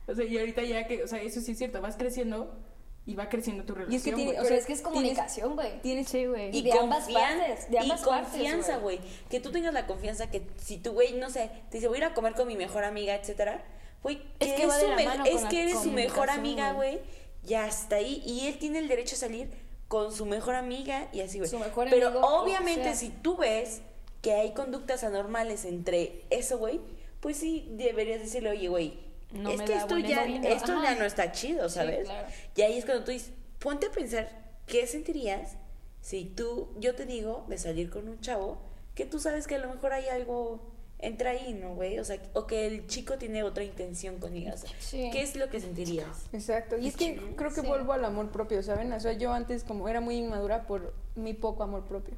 O 0.07 0.15
sea, 0.15 0.27
y 0.27 0.37
ahorita 0.37 0.63
ya 0.65 0.87
que, 0.87 1.03
o 1.03 1.09
sea, 1.09 1.23
eso 1.23 1.41
sí 1.41 1.53
es 1.53 1.57
cierto, 1.57 1.81
vas 1.81 1.97
creciendo 1.97 2.59
y 3.07 3.15
va 3.15 3.29
creciendo 3.29 3.65
tu 3.65 3.75
relación. 3.75 3.93
Y 3.93 3.97
es 3.97 4.03
que 4.03 4.13
tiene- 4.13 4.25
güey. 4.33 4.37
o 4.39 4.43
Pero 4.43 4.49
sea, 4.49 4.59
es 4.59 4.67
que 4.67 4.73
es 4.73 4.81
comunicación, 4.81 5.55
güey. 5.57 5.81
Tienes, 5.83 6.09
Sí, 6.09 6.27
güey. 6.27 6.57
Y 6.57 6.63
de 6.63 6.73
ambas 6.73 7.11
partes, 7.11 7.71
de 7.71 7.79
ambas 7.79 8.01
y 8.01 8.05
confianza, 8.05 8.79
güey. 8.79 9.01
Que 9.29 9.41
tú 9.41 9.51
tengas 9.53 9.75
la 9.75 9.87
confianza 9.87 10.31
que 10.31 10.43
si 10.57 10.79
tu 10.79 10.93
güey, 10.93 11.13
no 11.15 11.29
sé, 11.31 11.51
te 11.71 11.77
dice, 11.79 11.89
voy 11.89 11.97
a 11.97 11.99
ir 11.99 12.05
a 12.05 12.15
comer 12.15 12.35
con 12.35 12.49
mi 12.49 12.57
mejor 12.57 12.85
amiga, 12.85 13.15
etcétera. 13.15 13.63
Güey, 14.03 14.21
Es 14.39 14.53
que 14.53 14.63
eres 14.65 14.75
su 14.75 14.87
es 15.27 15.45
que 15.47 15.63
eres 15.63 15.83
su 15.83 15.91
mejor 15.91 16.31
amiga, 16.31 16.73
güey. 16.73 17.01
Ya 17.43 17.67
está 17.67 17.97
ahí. 17.97 18.23
Y 18.25 18.47
él 18.47 18.59
tiene 18.59 18.79
el 18.79 18.89
derecho 18.89 19.17
a 19.17 19.19
salir 19.19 19.51
con 19.89 20.13
su 20.13 20.25
mejor 20.27 20.55
amiga 20.55 21.09
y 21.13 21.21
así, 21.21 21.39
güey. 21.39 21.51
Su 21.51 21.59
mejor 21.59 21.89
Pero 21.91 22.09
amigo, 22.09 22.27
o 22.27 22.43
obviamente, 22.43 22.85
sea. 22.85 22.95
si 22.95 23.11
tú 23.11 23.37
ves 23.37 23.83
que 24.23 24.33
hay 24.33 24.53
conductas 24.55 25.05
anormales 25.05 25.67
entre 25.67 26.23
eso, 26.31 26.57
güey, 26.59 26.81
pues 27.21 27.37
sí 27.37 27.69
deberías 27.73 28.21
decirle, 28.21 28.51
oye, 28.51 28.69
güey, 28.69 28.99
No 29.35 29.51
es 29.51 29.59
me 29.59 29.65
que 29.65 29.73
da 29.75 29.79
esto 29.81 29.99
ya, 29.99 30.23
espina". 30.25 30.49
esto 30.49 30.83
ya 30.83 30.95
no 30.95 31.05
está 31.05 31.33
chido, 31.33 31.69
¿sabes? 31.69 32.05
claro. 32.09 32.29
Y 32.57 32.63
ahí 32.63 32.79
es 32.79 32.85
cuando 32.85 33.05
tú 33.05 33.11
dices, 33.11 33.33
ponte 33.59 33.87
a 33.87 33.91
pensar 33.91 34.31
qué 34.67 34.87
sentirías 34.87 35.57
si 36.01 36.25
tú, 36.25 36.69
yo 36.79 36.95
te 36.95 37.07
digo 37.07 37.45
de 37.49 37.59
salir 37.59 37.91
con 37.91 38.09
un 38.09 38.21
chavo, 38.21 38.59
que 38.95 39.07
tú 39.07 39.19
sabes 39.19 39.47
que 39.47 39.57
a 39.57 39.59
lo 39.59 39.69
mejor 39.69 39.93
hay 39.93 40.07
algo 40.09 40.61
entre 41.01 41.29
ahí, 41.29 41.53
¿no, 41.55 41.75
güey? 41.75 41.99
O 41.99 42.05
sea, 42.05 42.19
o 42.35 42.47
que 42.47 42.67
el 42.67 42.87
chico 42.87 43.19
tiene 43.19 43.43
otra 43.43 43.65
intención 43.65 44.19
conmigo. 44.19 44.53
O 44.55 44.57
sea, 44.57 44.71
Sí. 44.79 45.11
¿qué 45.13 45.23
es 45.23 45.35
lo 45.37 45.51
que 45.51 45.61
sentirías? 45.61 46.27
Exacto. 46.33 46.79
Y 46.79 46.87
es 46.89 46.97
que 46.97 47.17
creo 47.37 47.53
que 47.53 47.61
Sí. 47.63 47.67
vuelvo 47.67 47.93
al 47.93 48.05
amor 48.05 48.31
propio, 48.31 48.63
¿saben? 48.63 48.93
O 48.93 49.01
sea, 49.01 49.13
yo 49.13 49.33
antes 49.33 49.65
como 49.65 49.89
era 49.89 50.01
muy 50.01 50.17
inmadura 50.17 50.67
por 50.67 50.95
mi 51.17 51.35
poco 51.35 51.63
amor 51.63 51.85
propio. 51.85 52.15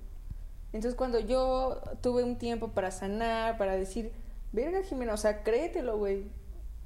Entonces 0.72 0.94
cuando 0.96 1.18
yo 1.20 1.81
tuve 2.02 2.22
un 2.22 2.37
tiempo 2.37 2.68
para 2.68 2.90
sanar, 2.90 3.57
para 3.57 3.74
decir, 3.76 4.12
verga 4.52 4.83
Jimena, 4.83 5.14
o 5.14 5.16
sea, 5.16 5.42
créetelo, 5.42 5.96
güey. 5.96 6.24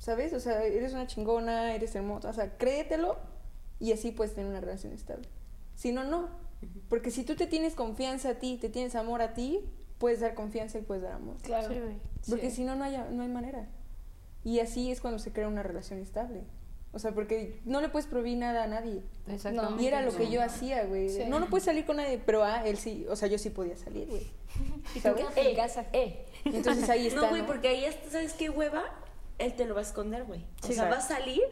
¿Sabes? 0.01 0.33
O 0.33 0.41
sea, 0.41 0.65
eres 0.65 0.95
una 0.95 1.07
chingona, 1.07 1.75
eres 1.75 1.95
hermosa, 1.95 2.31
o 2.31 2.33
sea, 2.33 2.57
créetelo 2.57 3.19
y 3.79 3.93
así 3.93 4.13
puedes 4.13 4.35
tener 4.35 4.51
una 4.51 4.61
relación 4.61 4.95
estable. 4.95 5.29
Si 5.77 5.93
no, 5.93 6.05
no. 6.05 6.31
Porque 6.89 7.11
si 7.11 7.23
tú 7.23 7.37
te 7.37 7.47
tienes 7.47 7.75
confianza 7.75 8.31
a 8.31 8.35
ti, 8.37 8.57
te 8.59 8.71
tienes 8.71 8.95
amor 8.95 9.21
a 9.21 9.35
ti, 9.35 9.61
puedes 9.99 10.21
dar 10.21 10.35
confianza 10.35 10.79
y 10.79 10.83
puedes 10.83 11.03
dar 11.03 11.13
amor. 11.13 11.37
Claro. 11.43 11.69
Porque 12.29 12.49
Sí. 12.51 12.57
si 12.57 12.65
no, 12.65 12.77
no 12.77 12.85
hay, 12.85 12.97
no 13.13 13.23
hay 13.23 13.29
manera. 13.29 13.69
Y 14.43 14.61
así 14.61 14.91
es 14.91 15.03
cuando 15.03 15.19
se 15.19 15.33
crea 15.33 15.49
una 15.49 15.63
relación 15.63 15.99
estable. 15.99 16.45
O 16.93 16.99
sea, 16.99 17.13
porque 17.13 17.61
no 17.67 17.81
le 17.83 17.89
puedes 17.89 18.07
prohibir 18.09 18.39
nada 18.39 18.65
a 18.65 18.67
nadie. 18.67 19.03
Exactamente. 19.29 19.83
Y 19.83 19.87
era 19.87 20.03
lo 20.03 20.17
que 20.17 20.31
yo 20.31 20.43
hacía, 20.43 20.85
güey. 20.87 21.11
Sí. 21.11 21.25
No, 21.29 21.39
no 21.41 21.49
puedes 21.51 21.65
salir 21.65 21.85
con 21.85 21.99
nadie, 21.99 22.21
pero 22.25 22.43
ah, 22.43 22.67
él 22.67 22.79
sí, 22.79 23.07
o 23.09 23.15
sea, 23.17 23.29
yo 23.29 23.39
sí 23.39 23.51
podía 23.51 23.77
salir, 23.77 24.09
güey. 24.09 24.27
¿Sabes? 25.03 25.27
en 25.37 25.55
casa. 25.57 25.87
Eh. 25.93 26.25
Y 26.47 26.57
Entonces 26.57 26.89
ahí 26.89 27.07
está. 27.09 27.21
No, 27.21 27.29
güey, 27.29 27.43
¿no? 27.43 27.47
porque 27.47 27.69
ahí, 27.69 27.85
está, 27.85 28.11
¿sabes 28.11 28.33
qué 28.33 28.51
hueva? 28.51 28.83
Él 29.41 29.55
te 29.55 29.65
lo 29.65 29.75
va 29.75 29.81
a 29.81 29.85
esconder, 29.85 30.25
güey. 30.25 30.45
O 30.63 30.67
Sí. 30.67 30.75
sea, 30.75 30.89
va 30.89 30.99
a 30.99 31.01
salir, 31.01 31.43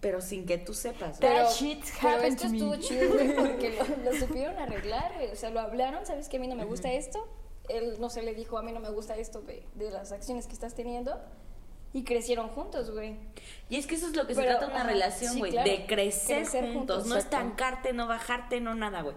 pero 0.00 0.20
sin 0.20 0.46
que 0.46 0.58
tú 0.58 0.74
sepas. 0.74 1.18
güey. 1.20 1.32
Pero, 1.32 1.44
That 1.46 1.54
shit's 1.54 1.92
pero 2.00 2.14
happened 2.16 2.32
esto 2.34 2.42
to 2.44 2.48
me. 2.50 2.56
estuvo 2.58 2.76
chido, 2.76 3.12
güey, 3.12 3.34
porque 3.36 3.76
lo, 4.04 4.10
lo 4.12 4.18
supieron 4.18 4.56
arreglar, 4.58 5.12
güey. 5.14 5.30
O 5.30 5.36
sea, 5.36 5.50
lo 5.50 5.60
hablaron, 5.60 6.04
¿sabes 6.06 6.28
que 6.28 6.38
a 6.38 6.40
mí 6.40 6.48
no 6.48 6.56
me 6.56 6.64
gusta 6.64 6.90
esto? 6.92 7.28
Él, 7.68 7.96
no 8.00 8.10
sé, 8.10 8.22
le 8.22 8.34
dijo, 8.34 8.58
a 8.58 8.62
mí 8.62 8.72
no 8.72 8.80
me 8.80 8.90
gusta 8.90 9.16
esto 9.16 9.40
de, 9.42 9.64
de 9.74 9.90
las 9.92 10.10
acciones 10.10 10.46
que 10.48 10.52
estás 10.54 10.74
teniendo. 10.74 11.20
Y 11.94 12.04
crecieron 12.04 12.48
juntos, 12.48 12.90
güey. 12.90 13.16
Y 13.68 13.76
es 13.76 13.86
que 13.86 13.96
eso 13.96 14.06
es 14.06 14.16
lo 14.16 14.26
que 14.26 14.34
se 14.34 14.40
Pero, 14.40 14.52
trata 14.58 14.66
una 14.72 14.80
ajá, 14.80 14.88
relación, 14.90 15.34
sí, 15.34 15.38
güey. 15.40 15.52
claro. 15.52 15.70
De 15.70 15.84
crecer, 15.86 16.38
Crecer 16.38 16.72
juntos. 16.72 16.96
juntos, 17.02 17.06
no 17.06 17.16
exacto. 17.16 17.36
estancarte, 17.36 17.92
no 17.92 18.06
bajarte, 18.08 18.60
no 18.62 18.74
nada, 18.74 19.02
güey. 19.02 19.14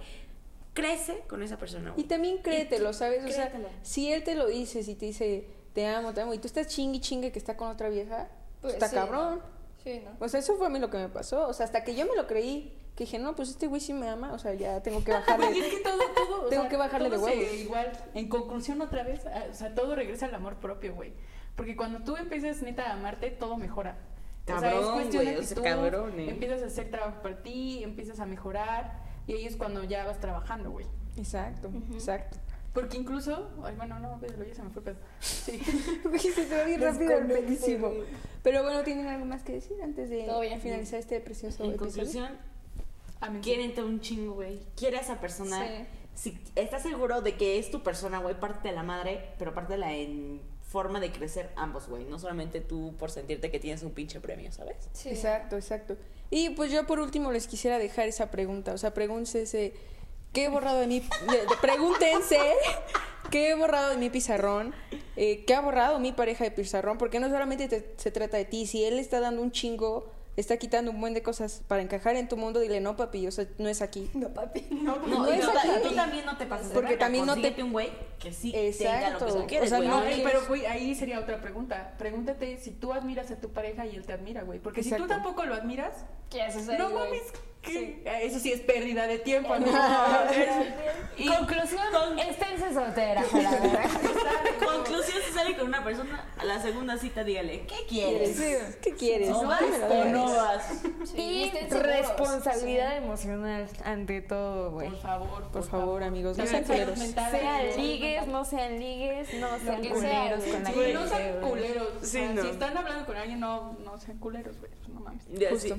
Crece 0.74 1.22
con 1.30 1.42
esa 1.42 1.58
persona, 1.58 1.92
Y 1.92 1.94
güey. 1.94 2.08
también 2.08 2.40
créetelo, 2.40 2.92
¿sabes? 2.92 3.24
O 3.24 3.30
sea, 3.30 3.50
si 3.82 4.12
él 4.12 4.26
te 4.26 4.36
lo 4.36 4.48
dice, 4.48 4.84
si 4.84 4.96
te 4.96 5.06
dice, 5.06 5.48
te 5.76 5.86
amo, 5.86 6.12
te 6.14 6.22
amo, 6.22 6.34
y 6.34 6.40
tú 6.40 6.48
estás 6.48 6.66
chingue 6.68 7.00
chingue 7.00 7.32
que 7.32 7.38
está 7.38 7.56
con 7.56 7.68
otra 7.68 7.90
vieja, 7.90 8.30
pues 8.62 8.74
Pues 8.74 8.74
está 8.76 8.88
sí, 8.90 8.96
cabrón. 8.96 9.42
Sí, 9.84 10.02
¿no? 10.04 10.12
O 10.20 10.28
sea, 10.28 10.40
eso 10.40 10.56
fue 10.56 10.66
a 10.66 10.70
mí 10.72 10.80
lo 10.80 10.90
que 10.90 10.98
me 10.98 11.10
pasó. 11.10 11.48
O 11.48 11.54
sea, 11.54 11.66
hasta 11.66 11.84
que 11.84 11.96
yo 11.96 12.08
me 12.08 12.16
lo 12.16 12.26
creí, 12.26 12.76
que 12.96 13.04
dije, 13.04 13.20
no, 13.20 13.36
pues 13.36 13.50
este 13.50 13.68
güey 13.68 13.80
sí 13.82 13.94
me 13.94 14.10
ama, 14.10 14.34
o 14.34 14.40
sea, 14.40 14.54
ya 14.56 14.82
tengo 14.82 15.04
que 15.04 15.12
bajarle. 15.12 15.50
Es 15.60 15.76
que 15.76 15.82
todo, 15.82 16.00
todo. 16.16 16.42
o 16.46 16.50
Tengo 16.50 16.64
sea, 16.64 16.70
que 16.72 16.78
bajarle 16.78 17.10
de 17.12 17.18
todo 17.18 17.28
se- 17.28 17.38
huevos. 17.38 17.54
igual, 17.54 17.92
en 18.16 18.28
conclusión, 18.30 18.82
otra 18.82 19.04
vez, 19.04 19.24
a- 19.28 19.46
o 19.52 19.54
sea, 19.54 19.76
todo 19.76 19.94
regresa 19.96 20.26
al 20.26 20.34
amor 20.34 20.56
propio, 20.56 20.96
güey. 20.96 21.14
Porque 21.56 21.76
cuando 21.76 22.00
tú 22.04 22.16
empiezas 22.18 22.62
neta 22.64 22.90
a 22.90 22.94
amarte, 22.94 23.30
todo 23.32 23.58
mejora. 23.58 23.98
o 24.44 24.46
sea, 24.48 24.56
es 24.56 24.62
Cabrón, 24.62 24.94
cuestión 24.94 25.24
güey, 25.24 25.34
de 25.36 25.38
o 25.38 25.42
que 25.42 25.48
sea, 25.48 25.56
tú 25.58 25.64
cabrón, 25.64 26.20
eh. 26.20 26.30
empiezas 26.30 26.64
a 26.64 26.66
hacer 26.68 26.90
trabajo 26.90 27.22
para 27.22 27.44
ti, 27.44 27.84
empiezas 27.84 28.20
a 28.22 28.26
mejorar, 28.26 29.04
y 29.28 29.34
ahí 29.34 29.46
es 29.46 29.56
cuando 29.58 29.84
ya 29.84 30.06
vas 30.06 30.20
trabajando, 30.20 30.72
güey. 30.72 30.86
Exacto, 31.18 31.70
exacto. 31.94 32.38
Porque 32.76 32.98
incluso, 32.98 33.50
ay, 33.64 33.74
bueno, 33.78 33.98
no, 34.00 34.18
pero 34.20 34.44
ya 34.44 34.54
se 34.54 34.62
me 34.62 34.70
fue 34.70 34.84
pedo. 34.84 34.98
Sí. 35.22 35.58
Se 36.20 36.46
te 36.46 36.56
va 36.56 36.64
bien 36.66 36.82
rápido 36.82 37.18
el 37.18 37.26
pedísimo. 37.28 37.92
Pero 38.44 38.64
bueno, 38.64 38.84
¿tienen 38.84 39.08
algo 39.08 39.26
más 39.26 39.44
que 39.44 39.54
decir 39.54 39.78
antes 39.82 40.10
de 40.10 40.24
Todo 40.24 40.42
bien. 40.42 40.60
finalizar 40.60 41.00
este 41.00 41.22
precioso 41.22 41.64
En 41.64 41.72
episodio? 41.72 41.94
conclusión, 41.94 43.42
quiérete 43.42 43.82
un 43.82 44.02
chingo, 44.02 44.34
güey. 44.34 44.60
Quiere 44.76 44.98
a 44.98 45.02
esa 45.02 45.22
persona. 45.22 45.66
Sí. 45.66 46.34
Si 46.34 46.38
estás 46.56 46.84
seguro 46.84 47.22
de 47.22 47.36
que 47.36 47.60
es 47.60 47.72
tu 47.72 47.82
persona, 47.82 48.20
güey, 48.20 48.40
parte 48.40 48.68
de 48.68 48.76
la 48.76 48.84
madre, 48.84 49.30
pero 49.40 49.54
pártela 49.54 49.94
en 49.94 50.42
forma 50.62 51.00
de 51.00 51.12
crecer 51.14 51.52
ambos, 51.56 51.88
güey. 51.88 52.04
No 52.04 52.20
solamente 52.20 52.60
tú 52.60 52.94
por 53.00 53.10
sentirte 53.10 53.50
que 53.52 53.60
tienes 53.60 53.84
un 53.84 53.92
pinche 53.92 54.20
premio, 54.20 54.52
¿sabes? 54.52 54.76
Sí. 54.92 55.10
Exacto, 55.10 55.56
exacto. 55.56 55.96
Y 56.30 56.50
pues 56.52 56.72
yo 56.72 56.86
por 56.86 57.00
último 57.00 57.32
les 57.32 57.48
quisiera 57.48 57.78
dejar 57.80 58.08
esa 58.10 58.32
pregunta. 58.32 58.74
O 58.74 58.78
sea, 58.78 58.94
pregúntense, 58.94 59.74
¿qué 60.36 60.46
he 60.46 60.50
borrado 60.50 60.80
de 60.82 60.86
mi... 60.88 61.02
pregúntense, 61.62 62.38
¿qué 63.32 63.50
he 63.50 63.56
borrado 63.56 63.90
de 63.90 63.98
mi 63.98 64.10
pizarrón? 64.12 64.76
Eh, 65.16 65.46
¿Qué 65.46 65.56
ha 65.56 65.62
borrado 65.62 65.98
mi 66.00 66.12
pareja 66.12 66.44
de 66.44 66.52
pizarrón? 66.52 66.98
Porque 66.98 67.20
no 67.20 67.30
solamente 67.30 67.68
te- 67.68 67.94
se 67.98 68.12
trata 68.12 68.38
de 68.38 68.46
ti. 68.46 68.68
Si 68.68 68.84
él 68.84 69.00
está 69.00 69.20
dando 69.22 69.42
un 69.42 69.52
chingo, 69.52 70.12
está 70.36 70.58
quitando 70.58 70.92
un 70.92 71.00
buen 71.00 71.14
de 71.14 71.24
cosas 71.24 71.62
para 71.70 71.82
encajar 71.82 72.18
en 72.18 72.28
tu 72.28 72.36
mundo, 72.36 72.60
dile, 72.60 72.82
no, 72.82 72.98
papi, 72.98 73.26
o 73.26 73.32
sea, 73.32 73.46
no 73.58 73.70
es 73.70 73.82
aquí. 73.82 74.10
No, 74.14 74.28
papi. 74.34 74.68
No, 74.72 74.98
No 74.98 75.30
y 75.34 75.40
es 75.40 75.48
aquí. 75.48 75.68
tú 75.84 75.96
también 75.96 76.26
no 76.26 76.38
te 76.38 76.46
pases 76.46 76.68
de 76.70 76.74
Porque 76.74 76.98
también 76.98 77.26
no 77.26 77.36
te- 77.40 77.64
un 77.64 77.72
güey 77.72 77.90
que 78.20 78.34
sí 78.34 78.52
tenga 78.52 79.12
lo 79.12 79.16
Exacto. 79.18 79.48
que 79.48 79.58
tú 79.60 79.64
O 79.64 79.68
sea, 79.68 79.78
güey. 79.78 79.88
no 79.90 80.02
No, 80.02 80.06
pero 80.24 80.46
güey, 80.48 80.66
ahí 80.66 80.94
sería 80.96 81.20
otra 81.20 81.40
pregunta. 81.40 81.94
Pregúntate 81.98 82.58
si 82.58 82.72
tú 82.72 82.92
admiras 82.92 83.32
a 83.32 83.38
tu 83.40 83.50
pareja 83.54 83.86
y 83.86 83.96
él 83.96 84.06
te 84.06 84.12
admira, 84.12 84.44
güey. 84.44 84.60
Porque 84.60 84.84
si 84.84 84.90
Exacto. 84.90 85.06
tú 85.06 85.10
tampoco 85.14 85.46
lo 85.46 85.56
admiras, 85.56 85.94
¿Qué 86.30 86.42
haces 86.42 86.68
ahí, 86.68 86.78
no 86.78 86.90
mames, 86.90 87.22
¿qué? 87.66 88.02
Eso 88.24 88.40
sí 88.40 88.52
es 88.52 88.62
pérdida 88.62 89.08
de 89.08 89.20
tiempo, 89.20 89.54
amigo. 89.54 89.72
Y 91.18 91.28
Conclusión, 91.28 92.20
esténse 92.20 92.74
solteras, 92.74 93.26
a 93.34 93.38
la 93.42 93.52
verdad. 93.52 93.90
conclusión, 94.66 95.18
si 95.26 95.34
sale 95.34 95.56
con 95.56 95.68
una 95.68 95.82
persona, 95.82 96.26
a 96.38 96.44
la 96.44 96.62
segunda 96.62 96.98
cita 96.98 97.24
dígale, 97.24 97.62
¿qué 97.68 97.86
quieres? 97.88 98.38
¿Qué 98.82 98.96
quieres? 98.96 99.30
¿O 99.30 99.44
vas 99.48 99.62
o 99.90 100.06
no 100.06 100.26
vas? 100.36 100.82
Sí, 101.06 101.52
Y 101.56 101.70
responsabilidad 101.74 102.98
emocional 102.98 103.66
ante 103.86 104.22
todo, 104.22 104.72
güey. 104.72 104.90
Por 104.90 105.00
favor, 105.00 105.44
Por 105.52 105.64
favor, 105.64 106.04
amigos, 106.04 106.38
no 106.38 106.46
sean 106.46 106.66
salud 106.66 106.82
culeros. 106.82 107.00
mental, 107.00 107.32
Sean 107.32 107.78
ligues, 107.78 108.28
no 108.28 108.44
sean 108.46 108.80
ligues, 108.80 109.34
no 109.36 109.48
sean 109.60 109.84
culeros 109.86 110.44
con 110.44 110.64
la 110.64 110.70
no 110.72 111.08
sean 111.08 111.40
culeros. 111.42 111.88
o 112.02 112.06
Sí, 112.06 112.12
sea, 112.12 112.30
no. 112.34 112.42
Si 112.42 112.48
están 112.50 112.78
hablando 112.78 113.06
con 113.06 113.16
alguien, 113.16 113.40
no, 113.40 113.78
no 113.86 113.98
sean 114.00 114.18
culeros, 114.18 114.58
güey. 114.60 114.72
No 114.90 115.00
mames. 115.00 115.24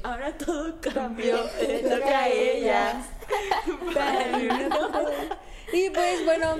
Ahora 0.03 0.37
todo 0.39 0.81
cambió, 0.81 1.37
le 1.83 1.89
toca 1.97 2.19
a 2.19 2.29
ella. 2.29 3.03
Y 5.73 5.91
pues 5.91 6.25
bueno, 6.25 6.57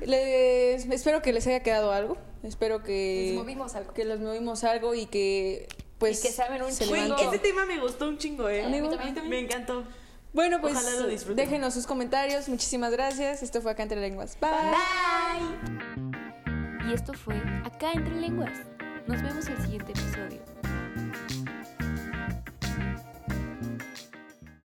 les, 0.00 0.86
espero 0.86 1.22
que 1.22 1.32
les 1.32 1.46
haya 1.46 1.60
quedado 1.62 1.92
algo. 1.92 2.16
Espero 2.42 2.82
que 2.82 3.26
Les 3.30 3.34
movimos 3.38 3.74
algo. 3.74 3.92
que 3.92 4.04
les 4.04 4.20
movimos 4.20 4.62
algo 4.64 4.94
y 4.94 5.06
que 5.06 5.68
pues 5.98 6.20
Y 6.24 6.28
que 6.28 6.32
saben 6.32 6.62
un 6.62 6.70
se 6.72 6.86
levanten. 6.86 7.28
ese 7.28 7.38
tema 7.38 7.64
me 7.66 7.78
gustó 7.80 8.08
un 8.08 8.18
chingo, 8.18 8.48
eh. 8.48 8.64
Amigo. 8.64 8.86
A 8.86 8.90
mí 9.04 9.12
también. 9.12 9.28
Me 9.28 9.38
encantó. 9.40 9.84
Bueno, 10.32 10.60
pues 10.60 10.74
Ojalá 10.76 11.00
lo 11.00 11.06
disfruten. 11.08 11.44
déjenos 11.44 11.72
sus 11.74 11.86
comentarios. 11.86 12.48
Muchísimas 12.48 12.92
gracias. 12.92 13.42
Esto 13.42 13.62
fue 13.62 13.72
acá 13.72 13.82
entre 13.82 14.00
lenguas. 14.00 14.36
Bye. 14.40 14.50
Y 16.88 16.92
esto 16.94 17.14
fue 17.14 17.34
Acá 17.64 17.90
entre 17.94 18.14
lenguas. 18.14 18.52
Nos 19.06 19.22
vemos 19.22 19.46
el 19.48 19.56
siguiente 19.62 19.92
episodio. 19.92 20.40